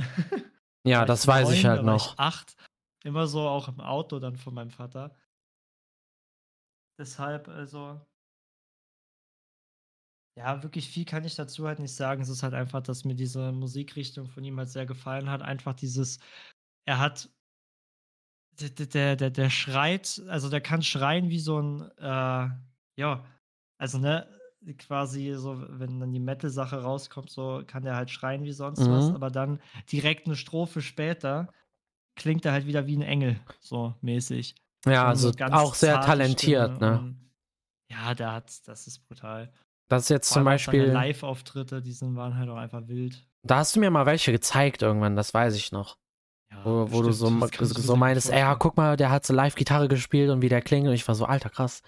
ja, 0.87 1.05
das 1.05 1.27
weiß 1.27 1.49
9, 1.49 1.57
ich 1.57 1.65
halt 1.65 1.83
noch. 1.83 2.13
Ich 2.13 2.19
8. 2.19 2.57
Immer 3.05 3.27
so 3.27 3.41
auch 3.41 3.69
im 3.69 3.81
Auto 3.81 4.21
dann 4.21 4.37
von 4.37 4.55
meinem 4.55 4.71
Vater. 4.71 5.17
Deshalb, 6.99 7.49
also, 7.49 8.01
ja, 10.39 10.63
wirklich 10.63 10.89
viel 10.89 11.05
kann 11.05 11.25
ich 11.25 11.35
dazu 11.35 11.67
halt 11.67 11.79
nicht 11.79 11.95
sagen. 11.95 12.23
Es 12.23 12.29
ist 12.29 12.43
halt 12.43 12.55
einfach, 12.55 12.83
dass 12.83 13.05
mir 13.05 13.15
diese 13.15 13.53
Musikrichtung 13.53 14.29
von 14.29 14.45
ihm 14.45 14.59
halt 14.59 14.69
sehr 14.69 14.87
gefallen 14.87 15.31
hat. 15.31 15.43
Einfach 15.43 15.75
dieses, 15.75 16.19
er 16.87 16.99
hat, 16.99 17.29
der, 18.61 18.71
der, 18.71 19.17
der, 19.17 19.31
der 19.31 19.51
schreit, 19.51 20.23
also 20.29 20.49
der 20.49 20.61
kann 20.61 20.83
schreien 20.83 21.29
wie 21.29 21.41
so 21.41 21.61
ein, 21.61 21.91
äh, 21.99 22.49
ja, 22.97 23.25
also 23.79 23.99
ne, 23.99 24.27
quasi 24.79 25.35
so, 25.35 25.63
wenn 25.69 26.01
dann 26.01 26.13
die 26.13 26.21
Metal-Sache 26.21 26.83
rauskommt, 26.83 27.31
so 27.31 27.63
kann 27.67 27.83
der 27.83 27.97
halt 27.97 28.11
schreien 28.11 28.45
wie 28.45 28.53
sonst 28.53 28.81
mhm. 28.81 28.91
was, 28.91 29.11
aber 29.11 29.31
dann 29.31 29.61
direkt 29.93 30.27
eine 30.27 30.37
Strophe 30.37 30.81
später 30.81 31.53
klingt 32.17 32.47
er 32.47 32.53
halt 32.53 32.67
wieder 32.67 32.87
wie 32.87 32.97
ein 32.97 33.03
Engel, 33.03 33.39
so 33.61 33.95
mäßig. 34.01 34.55
Ja, 34.87 35.07
also 35.07 35.33
auch 35.51 35.75
sehr 35.75 36.01
talentiert, 36.01 36.81
ne? 36.81 36.99
Und, 36.99 37.31
ja, 37.91 38.15
der 38.15 38.33
hat, 38.33 38.67
das 38.67 38.87
ist 38.87 39.07
brutal. 39.07 39.53
Das 39.89 40.05
ist 40.05 40.09
jetzt 40.09 40.31
zum 40.31 40.45
Beispiel. 40.45 40.85
Live-Auftritte, 40.85 41.83
die 41.83 41.93
sind, 41.93 42.17
waren 42.17 42.37
halt 42.37 42.49
auch 42.49 42.57
einfach 42.57 42.89
wild. 42.89 43.25
Da 43.43 43.59
hast 43.59 43.77
du 43.77 43.81
mir 43.81 43.91
mal 43.91 44.07
welche 44.07 44.33
gezeigt 44.33 44.83
irgendwann, 44.83 45.15
das 45.15 45.35
weiß 45.35 45.55
ich 45.55 45.71
noch. 45.71 45.99
Ja, 46.51 46.65
wo, 46.65 46.91
wo 46.91 47.03
du 47.03 47.13
so, 47.13 47.29
so 47.65 47.97
meinst, 47.97 48.31
ey, 48.31 48.41
ja, 48.41 48.55
guck 48.55 48.77
mal, 48.77 48.97
der 48.97 49.11
hat 49.11 49.27
so 49.27 49.35
Live-Gitarre 49.35 49.89
gespielt 49.89 50.31
und 50.31 50.43
wie 50.43 50.49
der 50.49 50.63
klingt 50.63 50.87
und 50.87 50.95
ich 50.95 51.07
war 51.07 51.15
so, 51.15 51.25
alter, 51.25 51.51
krass. 51.51 51.83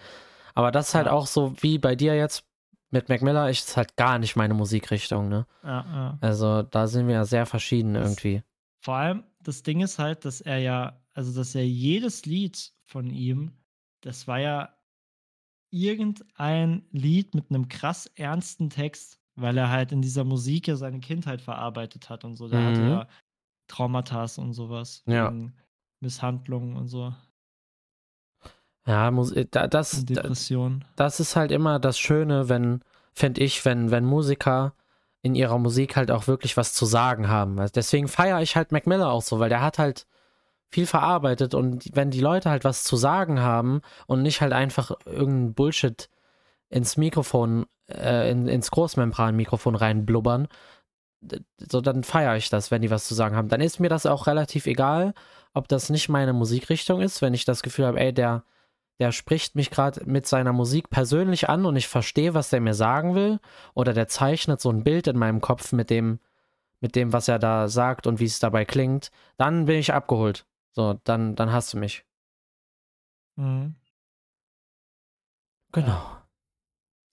Aber 0.54 0.72
das 0.72 0.88
ist 0.88 0.94
halt 0.94 1.06
ja. 1.06 1.12
auch 1.12 1.26
so 1.26 1.54
wie 1.60 1.78
bei 1.78 1.94
dir 1.94 2.16
jetzt 2.16 2.44
mit 2.90 3.08
Mac 3.08 3.22
Miller, 3.22 3.50
ist 3.50 3.76
halt 3.76 3.96
gar 3.96 4.18
nicht 4.18 4.36
meine 4.36 4.54
Musikrichtung, 4.54 5.28
ne? 5.28 5.46
Ja, 5.62 5.84
ja. 5.92 6.18
Also 6.20 6.62
da 6.62 6.86
sind 6.86 7.06
wir 7.06 7.14
ja 7.14 7.24
sehr 7.24 7.46
verschieden 7.46 7.94
das, 7.94 8.08
irgendwie. 8.08 8.42
Vor 8.80 8.94
allem, 8.94 9.24
das 9.42 9.62
Ding 9.62 9.80
ist 9.80 9.98
halt, 9.98 10.24
dass 10.24 10.40
er 10.40 10.58
ja, 10.58 11.00
also 11.14 11.38
dass 11.38 11.54
er 11.54 11.66
jedes 11.66 12.24
Lied 12.24 12.72
von 12.86 13.10
ihm, 13.10 13.52
das 14.00 14.26
war 14.26 14.40
ja 14.40 14.74
irgendein 15.70 16.86
Lied 16.90 17.34
mit 17.34 17.50
einem 17.50 17.68
krass 17.68 18.06
ernsten 18.14 18.70
Text, 18.70 19.20
weil 19.34 19.58
er 19.58 19.70
halt 19.70 19.92
in 19.92 20.00
dieser 20.00 20.24
Musik 20.24 20.66
ja 20.66 20.76
seine 20.76 21.00
Kindheit 21.00 21.42
verarbeitet 21.42 22.08
hat 22.08 22.24
und 22.24 22.36
so. 22.36 22.48
Der 22.48 22.60
mhm. 22.60 22.66
hatte 22.66 22.82
ja 22.82 23.08
Traumata 23.68 24.26
und 24.38 24.52
sowas. 24.52 25.02
Ja. 25.06 25.32
Misshandlungen 26.00 26.76
und 26.76 26.88
so. 26.88 27.12
Ja, 28.86 29.08
äh, 29.10 29.46
das, 29.68 30.04
Depression. 30.06 30.84
das 30.96 31.20
ist 31.20 31.36
halt 31.36 31.52
immer 31.52 31.78
das 31.78 31.98
Schöne, 31.98 32.48
wenn, 32.48 32.80
finde 33.12 33.42
ich, 33.42 33.64
wenn, 33.64 33.90
wenn 33.90 34.04
Musiker 34.04 34.74
in 35.20 35.34
ihrer 35.34 35.58
Musik 35.58 35.96
halt 35.96 36.10
auch 36.10 36.26
wirklich 36.26 36.56
was 36.56 36.72
zu 36.72 36.86
sagen 36.86 37.28
haben. 37.28 37.58
Also 37.58 37.72
deswegen 37.74 38.08
feiere 38.08 38.40
ich 38.40 38.56
halt 38.56 38.72
Mac 38.72 38.86
Miller 38.86 39.10
auch 39.10 39.22
so, 39.22 39.38
weil 39.38 39.50
der 39.50 39.60
hat 39.60 39.78
halt 39.78 40.06
viel 40.70 40.86
verarbeitet 40.86 41.54
und 41.54 41.90
wenn 41.94 42.10
die 42.10 42.20
Leute 42.20 42.50
halt 42.50 42.64
was 42.64 42.84
zu 42.84 42.96
sagen 42.96 43.40
haben 43.40 43.80
und 44.06 44.22
nicht 44.22 44.40
halt 44.40 44.52
einfach 44.52 44.92
irgendein 45.06 45.54
Bullshit 45.54 46.08
ins 46.68 46.96
Mikrofon, 46.96 47.66
äh, 47.88 48.30
in, 48.30 48.48
ins 48.48 48.70
Großmembran-Mikrofon 48.70 49.74
reinblubbern, 49.74 50.48
so 51.58 51.80
dann 51.80 52.04
feiere 52.04 52.36
ich 52.36 52.50
das, 52.50 52.70
wenn 52.70 52.82
die 52.82 52.90
was 52.90 53.06
zu 53.06 53.14
sagen 53.14 53.36
haben. 53.36 53.48
Dann 53.48 53.60
ist 53.60 53.80
mir 53.80 53.88
das 53.88 54.06
auch 54.06 54.26
relativ 54.26 54.66
egal, 54.66 55.14
ob 55.54 55.68
das 55.68 55.90
nicht 55.90 56.08
meine 56.08 56.32
Musikrichtung 56.32 57.00
ist, 57.00 57.22
wenn 57.22 57.34
ich 57.34 57.44
das 57.44 57.62
Gefühl 57.62 57.86
habe, 57.86 58.00
ey, 58.00 58.12
der, 58.12 58.44
der 59.00 59.12
spricht 59.12 59.54
mich 59.56 59.70
gerade 59.70 60.02
mit 60.04 60.26
seiner 60.26 60.52
Musik 60.52 60.90
persönlich 60.90 61.48
an 61.48 61.66
und 61.66 61.76
ich 61.76 61.88
verstehe, 61.88 62.34
was 62.34 62.50
der 62.50 62.60
mir 62.60 62.74
sagen 62.74 63.14
will, 63.14 63.40
oder 63.74 63.92
der 63.94 64.08
zeichnet 64.08 64.60
so 64.60 64.70
ein 64.70 64.84
Bild 64.84 65.06
in 65.06 65.18
meinem 65.18 65.40
Kopf 65.40 65.72
mit 65.72 65.90
dem, 65.90 66.20
mit 66.80 66.94
dem, 66.94 67.12
was 67.12 67.28
er 67.28 67.38
da 67.38 67.68
sagt 67.68 68.06
und 68.06 68.20
wie 68.20 68.24
es 68.26 68.38
dabei 68.38 68.64
klingt, 68.64 69.10
dann 69.36 69.64
bin 69.66 69.78
ich 69.78 69.92
abgeholt. 69.92 70.46
So, 70.72 70.94
dann, 71.04 71.34
dann 71.34 71.52
hast 71.52 71.72
du 71.74 71.78
mich. 71.78 72.04
Mhm. 73.36 73.74
Genau. 75.72 76.17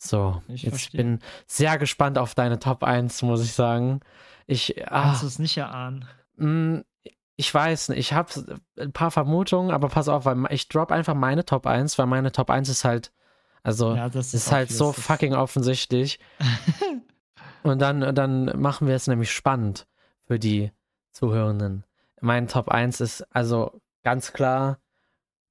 So, 0.08 0.42
ich 0.48 0.64
jetzt 0.64 0.72
verstehe. 0.72 1.04
bin 1.04 1.20
sehr 1.48 1.78
gespannt 1.78 2.18
auf 2.18 2.36
deine 2.36 2.60
Top 2.60 2.84
1, 2.84 3.22
muss 3.24 3.44
ich 3.44 3.54
sagen. 3.54 4.02
Ich, 4.48 4.76
Kannst 4.88 5.24
du 5.24 5.28
es 5.28 5.40
nicht 5.40 5.58
erahnen? 5.58 6.06
Mh, 6.38 6.50
mm, 6.50 6.86
ich 7.38 7.54
weiß 7.54 7.90
nicht, 7.90 8.00
ich 8.00 8.14
habe 8.14 8.62
ein 8.80 8.94
paar 8.94 9.12
Vermutungen, 9.12 9.72
aber 9.72 9.90
pass 9.90 10.08
auf, 10.08 10.24
weil 10.24 10.38
ich 10.52 10.70
drop 10.70 10.92
einfach 10.92 11.16
meine 11.16 11.44
Top 11.44 11.68
1, 11.68 11.98
weil 11.98 12.06
meine 12.06 12.32
Top 12.32 12.50
1 12.50 12.70
ist 12.70 12.86
halt, 12.86 13.12
also 13.62 13.94
ja, 13.94 14.08
ist, 14.08 14.34
ist 14.34 14.52
halt 14.54 14.72
so 14.72 14.94
fucking 14.94 15.34
offensichtlich. 15.34 16.20
Und 17.64 17.80
dann, 17.80 18.16
dann 18.16 18.46
machen 18.62 18.88
wir 18.88 18.96
es 18.96 19.08
nämlich 19.08 19.32
spannend 19.32 19.88
für 20.28 20.40
die 20.40 20.72
Zuhörenden 21.12 21.84
mein 22.26 22.48
Top 22.48 22.70
1 22.70 23.02
ist 23.02 23.22
also 23.34 23.82
ganz 24.04 24.34
klar 24.34 24.80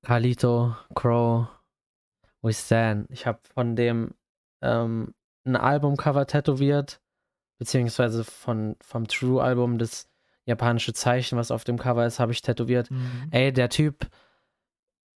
Carlito, 0.03 0.77
Crow, 0.95 1.47
We 2.43 2.53
Stand. 2.53 3.11
Ich 3.11 3.27
habe 3.27 3.38
von 3.55 3.75
dem 3.75 4.14
ähm, 4.64 5.14
ein 5.46 5.57
Albumcover 5.57 6.27
tätowiert, 6.27 7.00
beziehungsweise 7.59 8.24
von, 8.24 8.77
vom 8.81 9.07
True-Album 9.07 9.79
das 9.79 10.09
japanische 10.46 10.92
Zeichen, 10.92 11.38
was 11.38 11.50
auf 11.50 11.64
dem 11.64 11.79
Cover 11.79 12.07
ist, 12.07 12.20
habe 12.20 12.33
ich 12.33 12.42
tätowiert. 12.42 12.90
Mhm. 12.90 13.29
Ey, 13.31 13.53
der 13.53 13.68
Typ, 13.68 14.09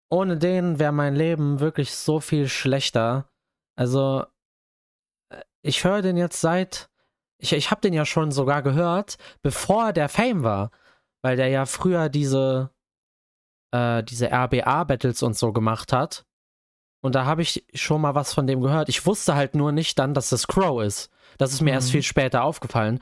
ohne 0.09 0.37
den 0.37 0.79
wäre 0.79 0.93
mein 0.93 1.15
Leben 1.15 1.59
wirklich 1.59 1.93
so 1.93 2.19
viel 2.19 2.47
schlechter. 2.47 3.29
Also, 3.75 4.25
äh, 5.29 5.41
ich 5.61 5.83
höre 5.83 6.01
den 6.01 6.17
jetzt 6.17 6.39
seit, 6.39 6.89
ich, 7.37 7.53
ich 7.53 7.71
habe 7.71 7.81
den 7.81 7.93
ja 7.93 8.05
schon 8.05 8.31
sogar 8.31 8.61
gehört, 8.61 9.17
bevor 9.41 9.93
der 9.93 10.09
Fame 10.09 10.43
war 10.43 10.71
weil 11.21 11.35
der 11.35 11.49
ja 11.49 11.65
früher 11.65 12.09
diese, 12.09 12.71
äh, 13.71 14.03
diese 14.03 14.31
RBA-Battles 14.31 15.23
und 15.23 15.35
so 15.35 15.51
gemacht 15.51 15.93
hat. 15.93 16.25
Und 17.01 17.15
da 17.15 17.25
habe 17.25 17.41
ich 17.41 17.63
schon 17.73 18.01
mal 18.01 18.15
was 18.15 18.33
von 18.33 18.47
dem 18.47 18.61
gehört. 18.61 18.89
Ich 18.89 19.05
wusste 19.05 19.35
halt 19.35 19.55
nur 19.55 19.71
nicht 19.71 19.97
dann, 19.99 20.13
dass 20.13 20.29
das 20.29 20.47
Crow 20.47 20.81
ist. 20.83 21.09
Das 21.37 21.53
ist 21.53 21.61
mir 21.61 21.71
erst 21.71 21.89
Mhm. 21.89 21.91
viel 21.93 22.03
später 22.03 22.43
aufgefallen. 22.43 22.99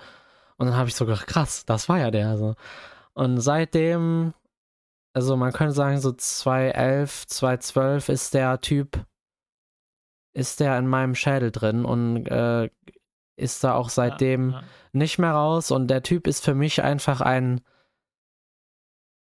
Und 0.58 0.68
dann 0.68 0.76
habe 0.78 0.90
ich 0.90 0.96
so 0.96 1.06
gedacht, 1.06 1.28
krass, 1.28 1.66
das 1.66 1.88
war 1.90 2.00
ja 2.00 2.12
der. 2.12 2.30
Also. 2.30 2.56
Und 3.14 3.40
seitdem, 3.40 4.34
also 5.14 5.38
man 5.38 5.54
könnte 5.54 5.74
sagen, 5.74 6.00
so 6.00 6.12
2011, 6.12 7.28
2012 7.28 8.10
ist 8.10 8.34
der 8.34 8.60
Typ, 8.62 9.06
ist 10.34 10.60
der 10.60 10.78
in 10.78 10.88
meinem 10.88 11.16
Schädel 11.16 11.52
drin 11.52 11.86
und 11.86 12.26
äh, 12.28 12.70
ist 13.38 13.64
da 13.64 13.74
auch 13.76 13.90
seitdem 13.90 14.52
Ja, 14.52 14.60
ja. 14.60 14.64
nicht 14.94 15.18
mehr 15.20 15.32
raus. 15.32 15.72
Und 15.72 15.88
der 15.88 16.04
Typ 16.04 16.28
ist 16.28 16.44
für 16.44 16.56
mich 16.56 16.84
einfach 16.84 17.22
ein, 17.22 17.62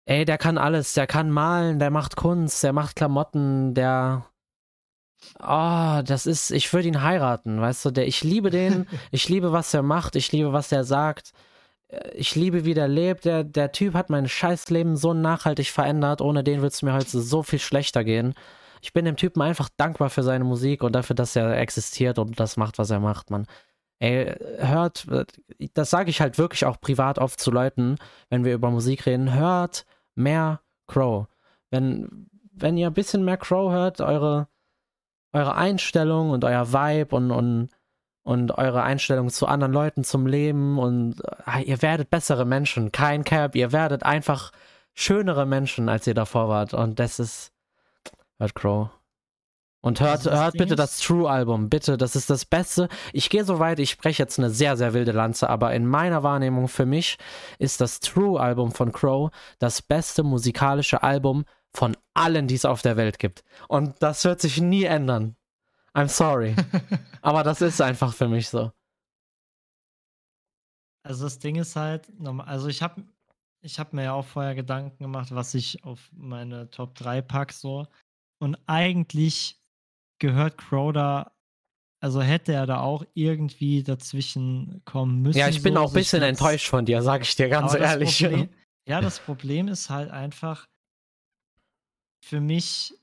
ey, 0.06 0.26
der 0.26 0.38
kann 0.38 0.58
alles. 0.60 0.94
Der 0.94 1.08
kann 1.08 1.32
malen, 1.32 1.80
der 1.80 1.90
macht 1.90 2.16
Kunst, 2.16 2.64
der 2.64 2.74
macht 2.74 2.96
Klamotten, 2.96 3.74
der. 3.74 4.26
Oh, 5.40 6.02
das 6.06 6.26
ist, 6.26 6.52
ich 6.52 6.72
würde 6.74 6.88
ihn 6.88 7.02
heiraten, 7.02 7.60
weißt 7.62 7.86
du, 7.86 7.92
der, 7.92 8.08
ich 8.08 8.24
liebe 8.24 8.50
den, 8.50 8.88
ich 9.12 9.30
liebe, 9.30 9.52
was 9.52 9.74
er 9.74 9.82
macht, 9.84 10.16
ich 10.16 10.32
liebe, 10.32 10.54
was 10.54 10.72
er 10.72 10.84
sagt, 10.84 11.34
Äh, 11.90 12.12
ich 12.16 12.36
liebe, 12.36 12.66
wie 12.66 12.74
der 12.74 12.88
lebt, 12.88 13.26
der, 13.26 13.44
der 13.44 13.72
Typ 13.72 13.94
hat 13.96 14.10
mein 14.10 14.28
Scheißleben 14.28 14.96
so 14.98 15.14
nachhaltig 15.14 15.70
verändert, 15.72 16.22
ohne 16.22 16.44
den 16.44 16.58
würde 16.62 16.70
es 16.74 16.82
mir 16.84 16.94
heute 16.94 17.20
so 17.22 17.44
viel 17.44 17.60
schlechter 17.60 18.04
gehen. 18.04 18.34
Ich 18.82 18.94
bin 18.94 19.06
dem 19.06 19.18
Typen 19.18 19.42
einfach 19.42 19.70
dankbar 19.78 20.10
für 20.10 20.24
seine 20.24 20.46
Musik 20.46 20.84
und 20.84 20.94
dafür, 20.94 21.16
dass 21.16 21.36
er 21.36 21.58
existiert 21.58 22.20
und 22.20 22.40
das 22.40 22.58
macht, 22.58 22.78
was 22.80 22.90
er 22.92 23.00
macht, 23.00 23.30
man. 23.32 23.46
Ey, 24.00 24.34
hört, 24.60 25.08
das 25.74 25.90
sage 25.90 26.10
ich 26.10 26.22
halt 26.22 26.38
wirklich 26.38 26.66
auch 26.66 26.80
privat 26.80 27.20
oft 27.20 27.40
zu 27.40 27.52
Leuten, 27.52 27.98
wenn 28.30 28.46
wir 28.46 28.54
über 28.54 28.72
Musik 28.72 29.06
reden, 29.06 29.34
hört 29.34 29.86
mehr 30.16 30.62
Crow. 30.88 31.28
Wenn, 31.72 32.30
wenn 32.54 32.78
ihr 32.78 32.88
ein 32.88 32.94
bisschen 32.94 33.26
mehr 33.26 33.38
Crow 33.38 33.72
hört, 33.74 34.00
eure, 34.02 34.48
eure 35.34 35.56
Einstellung 35.56 36.32
und 36.32 36.44
euer 36.44 36.74
Vibe 36.74 37.16
und, 37.16 37.32
und, 37.32 37.70
und 38.24 38.52
eure 38.58 38.84
Einstellung 38.84 39.30
zu 39.30 39.48
anderen 39.48 39.74
Leuten, 39.74 40.04
zum 40.04 40.28
Leben 40.28 40.80
und 40.80 41.22
äh, 41.46 41.64
ihr 41.64 41.82
werdet 41.82 42.10
bessere 42.10 42.46
Menschen. 42.46 42.92
Kein 42.92 43.24
Cap, 43.24 43.56
ihr 43.56 43.72
werdet 43.72 44.04
einfach 44.04 44.52
schönere 44.94 45.46
Menschen, 45.46 45.90
als 45.90 46.08
ihr 46.08 46.14
davor 46.14 46.50
wart. 46.50 46.74
Und 46.74 47.00
das 47.00 47.20
ist. 47.20 47.52
Hört 48.38 48.56
Crow. 48.56 48.90
Und 49.82 50.02
hört, 50.02 50.18
Also 50.18 50.30
das 50.30 50.40
hört 50.40 50.58
bitte 50.58 50.76
das 50.76 51.00
True-Album. 51.00 51.70
Bitte, 51.70 51.98
das 51.98 52.16
ist 52.16 52.30
das 52.30 52.44
Beste. 52.44 52.90
Ich 53.14 53.30
gehe 53.30 53.46
so 53.46 53.60
weit, 53.60 53.80
ich 53.80 53.92
spreche 53.92 54.24
jetzt 54.24 54.38
eine 54.38 54.50
sehr, 54.50 54.76
sehr 54.76 54.94
wilde 54.94 55.14
Lanze, 55.14 55.50
aber 55.50 55.74
in 55.74 55.86
meiner 55.86 56.22
Wahrnehmung 56.22 56.68
für 56.68 56.86
mich 56.86 57.18
ist 57.60 57.80
das 57.80 58.02
True-Album 58.02 58.72
von 58.72 58.92
Crow 58.92 59.32
das 59.58 59.82
beste 59.82 60.24
musikalische 60.24 61.02
Album 61.02 61.46
von 61.76 61.96
allen, 62.14 62.48
die 62.48 62.56
es 62.56 62.66
auf 62.66 62.82
der 62.82 62.98
Welt 62.98 63.20
gibt. 63.20 63.44
Und 63.68 64.02
das 64.02 64.24
wird 64.26 64.42
sich 64.42 64.60
nie 64.60 64.84
ändern. 64.84 65.36
I'm 65.94 66.08
sorry. 66.08 66.56
aber 67.22 67.44
das 67.44 67.62
ist 67.62 67.82
einfach 67.82 68.14
für 68.14 68.28
mich 68.28 68.50
so. 68.50 68.72
Also 71.04 71.24
das 71.24 71.40
Ding 71.40 71.56
ist 71.56 71.76
halt, 71.76 72.12
also 72.46 72.68
ich 72.68 72.82
habe 72.82 73.04
ich 73.62 73.80
hab 73.80 73.94
mir 73.94 74.04
ja 74.04 74.14
auch 74.14 74.26
vorher 74.26 74.56
Gedanken 74.56 75.04
gemacht, 75.04 75.34
was 75.34 75.54
ich 75.54 75.84
auf 75.84 76.10
meine 76.14 76.70
Top 76.70 76.96
3 76.96 77.22
pack 77.22 77.52
so. 77.52 77.88
Und 78.42 78.58
eigentlich 78.68 79.60
gehört 80.20 80.58
Crow 80.58 80.94
da, 80.94 81.32
also 82.02 82.22
hätte 82.22 82.54
er 82.54 82.66
da 82.66 82.80
auch 82.80 83.04
irgendwie 83.14 83.84
dazwischen 83.84 84.82
kommen 84.86 85.22
müssen. 85.22 85.40
Ja, 85.40 85.50
ich 85.50 85.62
bin 85.62 85.74
so, 85.74 85.82
auch 85.82 85.90
ein 85.90 85.94
bisschen 85.94 86.22
enttäuscht 86.22 86.68
von 86.68 86.86
dir, 86.86 87.02
sag 87.02 87.24
ich 87.24 87.36
dir 87.36 87.50
ganz 87.50 87.72
Aber 87.72 87.80
das 87.80 87.92
ehrlich. 87.92 88.20
Problem, 88.20 88.50
ja, 88.88 89.02
das 89.02 89.20
Problem 89.20 89.68
ist 89.68 89.90
halt 89.90 90.10
einfach 90.10 90.68
für 92.22 92.40
mich 92.42 92.94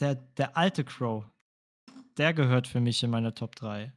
der, 0.00 0.16
der 0.36 0.56
alte 0.56 0.84
Crow. 0.84 1.24
Der 2.18 2.34
gehört 2.34 2.66
für 2.66 2.80
mich 2.80 3.02
in 3.02 3.10
meine 3.10 3.34
Top 3.34 3.56
3. 3.56 3.92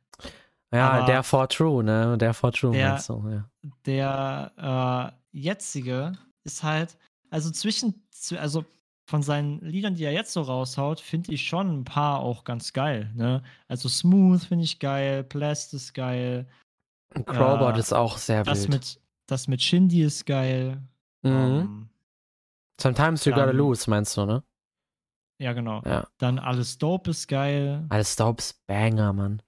Ja, 0.74 0.90
Aber 0.90 1.06
der 1.06 1.24
for 1.24 1.48
True, 1.48 1.84
ne? 1.84 2.18
Der 2.18 2.34
for 2.34 2.52
True, 2.52 2.72
der- 2.72 2.92
meinst 2.92 3.10
du, 3.10 3.30
ja. 3.30 3.50
Der 3.86 5.14
äh, 5.34 5.38
jetzige 5.38 6.14
ist 6.44 6.64
halt, 6.64 6.98
also 7.30 7.52
zwischen, 7.52 8.04
also 8.38 8.66
von 9.08 9.22
seinen 9.22 9.60
Liedern, 9.62 9.96
die 9.96 10.04
er 10.04 10.12
jetzt 10.12 10.34
so 10.34 10.42
raushaut, 10.42 11.00
finde 11.00 11.34
ich 11.34 11.48
schon 11.48 11.80
ein 11.80 11.84
paar 11.84 12.20
auch 12.20 12.44
ganz 12.44 12.74
geil. 12.74 13.12
Ne? 13.16 13.44
Also 13.68 13.88
Smooth 13.90 14.44
finde 14.44 14.64
ich 14.66 14.80
geil, 14.80 15.24
Blast 15.24 15.74
ist 15.74 15.94
geil, 15.94 16.48
Crowbot 17.26 17.76
äh, 17.76 17.80
ist 17.80 17.94
auch 17.94 18.18
sehr 18.18 18.44
das 18.44 18.64
wild. 18.64 18.70
mit, 18.74 19.00
das 19.28 19.48
mit 19.48 19.62
Shindy 19.62 20.02
ist 20.04 20.26
geil. 20.26 20.82
mhm. 21.22 21.32
Ähm, 21.32 21.90
Sometimes 22.82 23.24
you 23.24 23.32
gotta 23.32 23.52
lose, 23.52 23.90
meinst 23.90 24.18
du, 24.18 24.26
ne? 24.26 24.44
Ja, 25.38 25.54
genau. 25.54 25.82
Ja. 25.86 26.08
Dann 26.18 26.40
alles 26.40 26.78
Dope 26.78 27.12
ist 27.12 27.28
geil. 27.28 27.86
Alles 27.90 28.16
Dopes 28.16 28.54
Banger, 28.68 29.14
Mann. 29.14 29.42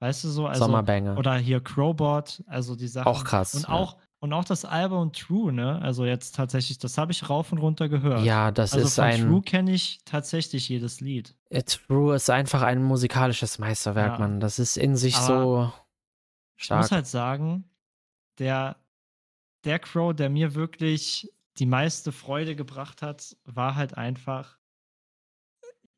Weißt 0.00 0.24
du 0.24 0.28
so? 0.28 0.46
Also, 0.46 0.64
Sommerbanger. 0.64 1.16
oder 1.16 1.36
hier 1.36 1.60
Crowbot, 1.62 2.42
also 2.46 2.76
die 2.76 2.88
Sachen. 2.88 3.06
Auch 3.06 3.24
krass. 3.24 3.54
Und 3.54 3.62
ja. 3.62 3.68
auch, 3.70 3.96
und 4.18 4.32
auch 4.32 4.44
das 4.44 4.64
Album 4.64 5.12
True, 5.12 5.52
ne? 5.52 5.80
Also 5.80 6.04
jetzt 6.04 6.34
tatsächlich, 6.34 6.78
das 6.78 6.98
habe 6.98 7.12
ich 7.12 7.28
rauf 7.30 7.52
und 7.52 7.58
runter 7.58 7.88
gehört. 7.88 8.24
Ja, 8.24 8.50
das 8.50 8.72
also 8.74 8.86
ist 8.86 8.96
von 8.96 9.04
ein. 9.04 9.20
True 9.22 9.42
kenne 9.42 9.72
ich 9.72 10.00
tatsächlich 10.04 10.68
jedes 10.68 11.00
Lied. 11.00 11.34
Äh, 11.50 11.62
True 11.62 12.14
ist 12.16 12.28
einfach 12.28 12.62
ein 12.62 12.82
musikalisches 12.82 13.58
Meisterwerk, 13.58 14.14
Ja. 14.14 14.18
Mann. 14.18 14.40
Das 14.40 14.58
ist 14.58 14.76
in 14.76 14.96
sich 14.96 15.16
Aber 15.16 15.26
so 15.26 15.72
Ich 16.56 16.64
stark. 16.64 16.82
muss 16.82 16.90
halt 16.92 17.06
sagen, 17.06 17.64
der, 18.38 18.76
der 19.64 19.78
Crow, 19.78 20.14
der 20.14 20.28
mir 20.28 20.54
wirklich 20.54 21.30
die 21.58 21.66
meiste 21.66 22.10
Freude 22.12 22.56
gebracht 22.56 23.00
hat, 23.00 23.36
war 23.44 23.76
halt 23.76 23.96
einfach, 23.96 24.58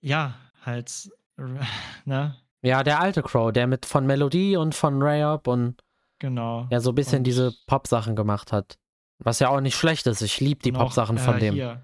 ja, 0.00 0.34
halt, 0.64 1.10
ne? 2.04 2.36
ja, 2.62 2.82
der 2.82 3.00
alte 3.00 3.22
Crow, 3.22 3.52
der 3.52 3.66
mit 3.66 3.86
von 3.86 4.06
Melodie 4.06 4.56
und 4.56 4.74
von 4.74 5.02
Rayop 5.02 5.46
und 5.48 5.82
Genau. 6.18 6.66
ja 6.70 6.80
so 6.80 6.90
ein 6.92 6.94
bisschen 6.94 7.18
Und- 7.18 7.24
diese 7.24 7.52
Pop-Sachen 7.66 8.16
gemacht 8.16 8.52
hat. 8.52 8.78
Was 9.18 9.38
ja 9.38 9.48
auch 9.48 9.60
nicht 9.60 9.76
schlecht 9.76 10.06
ist. 10.06 10.20
Ich 10.22 10.40
liebe 10.40 10.60
die 10.62 10.72
Pop-Sachen 10.72 11.16
äh, 11.16 11.20
von 11.20 11.38
dem. 11.38 11.54
Hier, 11.54 11.82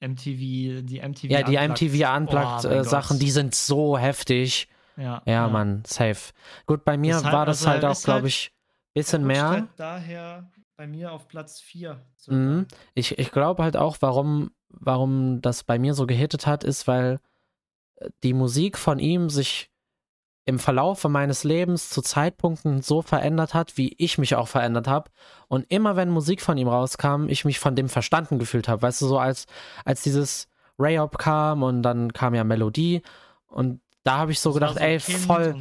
MTV, 0.00 0.82
die 0.86 1.00
MTV. 1.02 1.24
Ja, 1.30 1.42
die 1.42 1.56
Unplugged. 1.56 1.70
MTV 1.82 1.94
Oh, 1.94 1.98
mein 2.10 2.22
Unplugged-Sachen, 2.22 3.16
Gott. 3.16 3.22
die 3.22 3.30
sind 3.30 3.54
so 3.54 3.98
heftig. 3.98 4.68
Ja, 4.96 5.22
Ja, 5.26 5.48
Mann, 5.48 5.82
safe. 5.86 6.32
Gut, 6.66 6.84
bei 6.84 6.96
mir 6.96 7.14
Deshalb- 7.16 7.32
war 7.32 7.46
das 7.46 7.58
also 7.66 7.70
halt 7.70 7.84
auch, 7.84 8.02
glaube 8.02 8.20
halt- 8.22 8.26
ich, 8.28 8.52
Er 8.94 9.00
bisschen 9.02 9.26
mehr. 9.26 9.48
Halt 9.48 9.68
daher 9.76 10.50
bei 10.76 10.86
mir 10.86 11.12
auf 11.12 11.28
Platz 11.28 11.60
4. 11.60 12.00
Mhm. 12.26 12.66
Ich, 12.94 13.18
ich 13.18 13.30
glaube 13.30 13.62
halt 13.62 13.76
auch, 13.76 13.96
warum, 14.00 14.50
warum 14.68 15.40
das 15.40 15.62
bei 15.64 15.78
mir 15.78 15.94
so 15.94 16.06
gehittet 16.06 16.46
hat, 16.46 16.64
ist, 16.64 16.86
weil 16.88 17.14
äh, 17.14 17.18
die 18.22 18.32
Musik 18.34 18.78
von 18.78 18.98
ihm 18.98 19.30
sich 19.30 19.70
im 20.44 20.58
Verlauf 20.58 21.04
meines 21.04 21.44
Lebens 21.44 21.90
zu 21.90 22.00
Zeitpunkten 22.00 22.80
so 22.80 23.02
verändert 23.02 23.52
hat, 23.52 23.76
wie 23.76 23.94
ich 23.98 24.16
mich 24.16 24.34
auch 24.34 24.48
verändert 24.48 24.88
habe. 24.88 25.10
Und 25.48 25.66
immer 25.68 25.94
wenn 25.94 26.08
Musik 26.08 26.40
von 26.40 26.56
ihm 26.56 26.68
rauskam, 26.68 27.26
ich 27.28 27.44
mich 27.44 27.58
von 27.58 27.76
dem 27.76 27.90
verstanden 27.90 28.38
gefühlt 28.38 28.66
habe. 28.66 28.80
Weißt 28.80 29.02
du, 29.02 29.06
so 29.06 29.18
als, 29.18 29.44
als 29.84 30.02
dieses 30.02 30.48
Rayop 30.78 31.18
kam 31.18 31.62
und 31.62 31.82
dann 31.82 32.14
kam 32.14 32.34
ja 32.34 32.44
Melodie 32.44 33.02
und 33.48 33.80
da 34.04 34.16
habe 34.16 34.32
ich 34.32 34.40
so 34.40 34.50
Das 34.50 34.54
gedacht, 34.54 34.74
so 34.76 34.80
ey, 34.80 34.98
Kind 34.98 35.18
voll, 35.18 35.56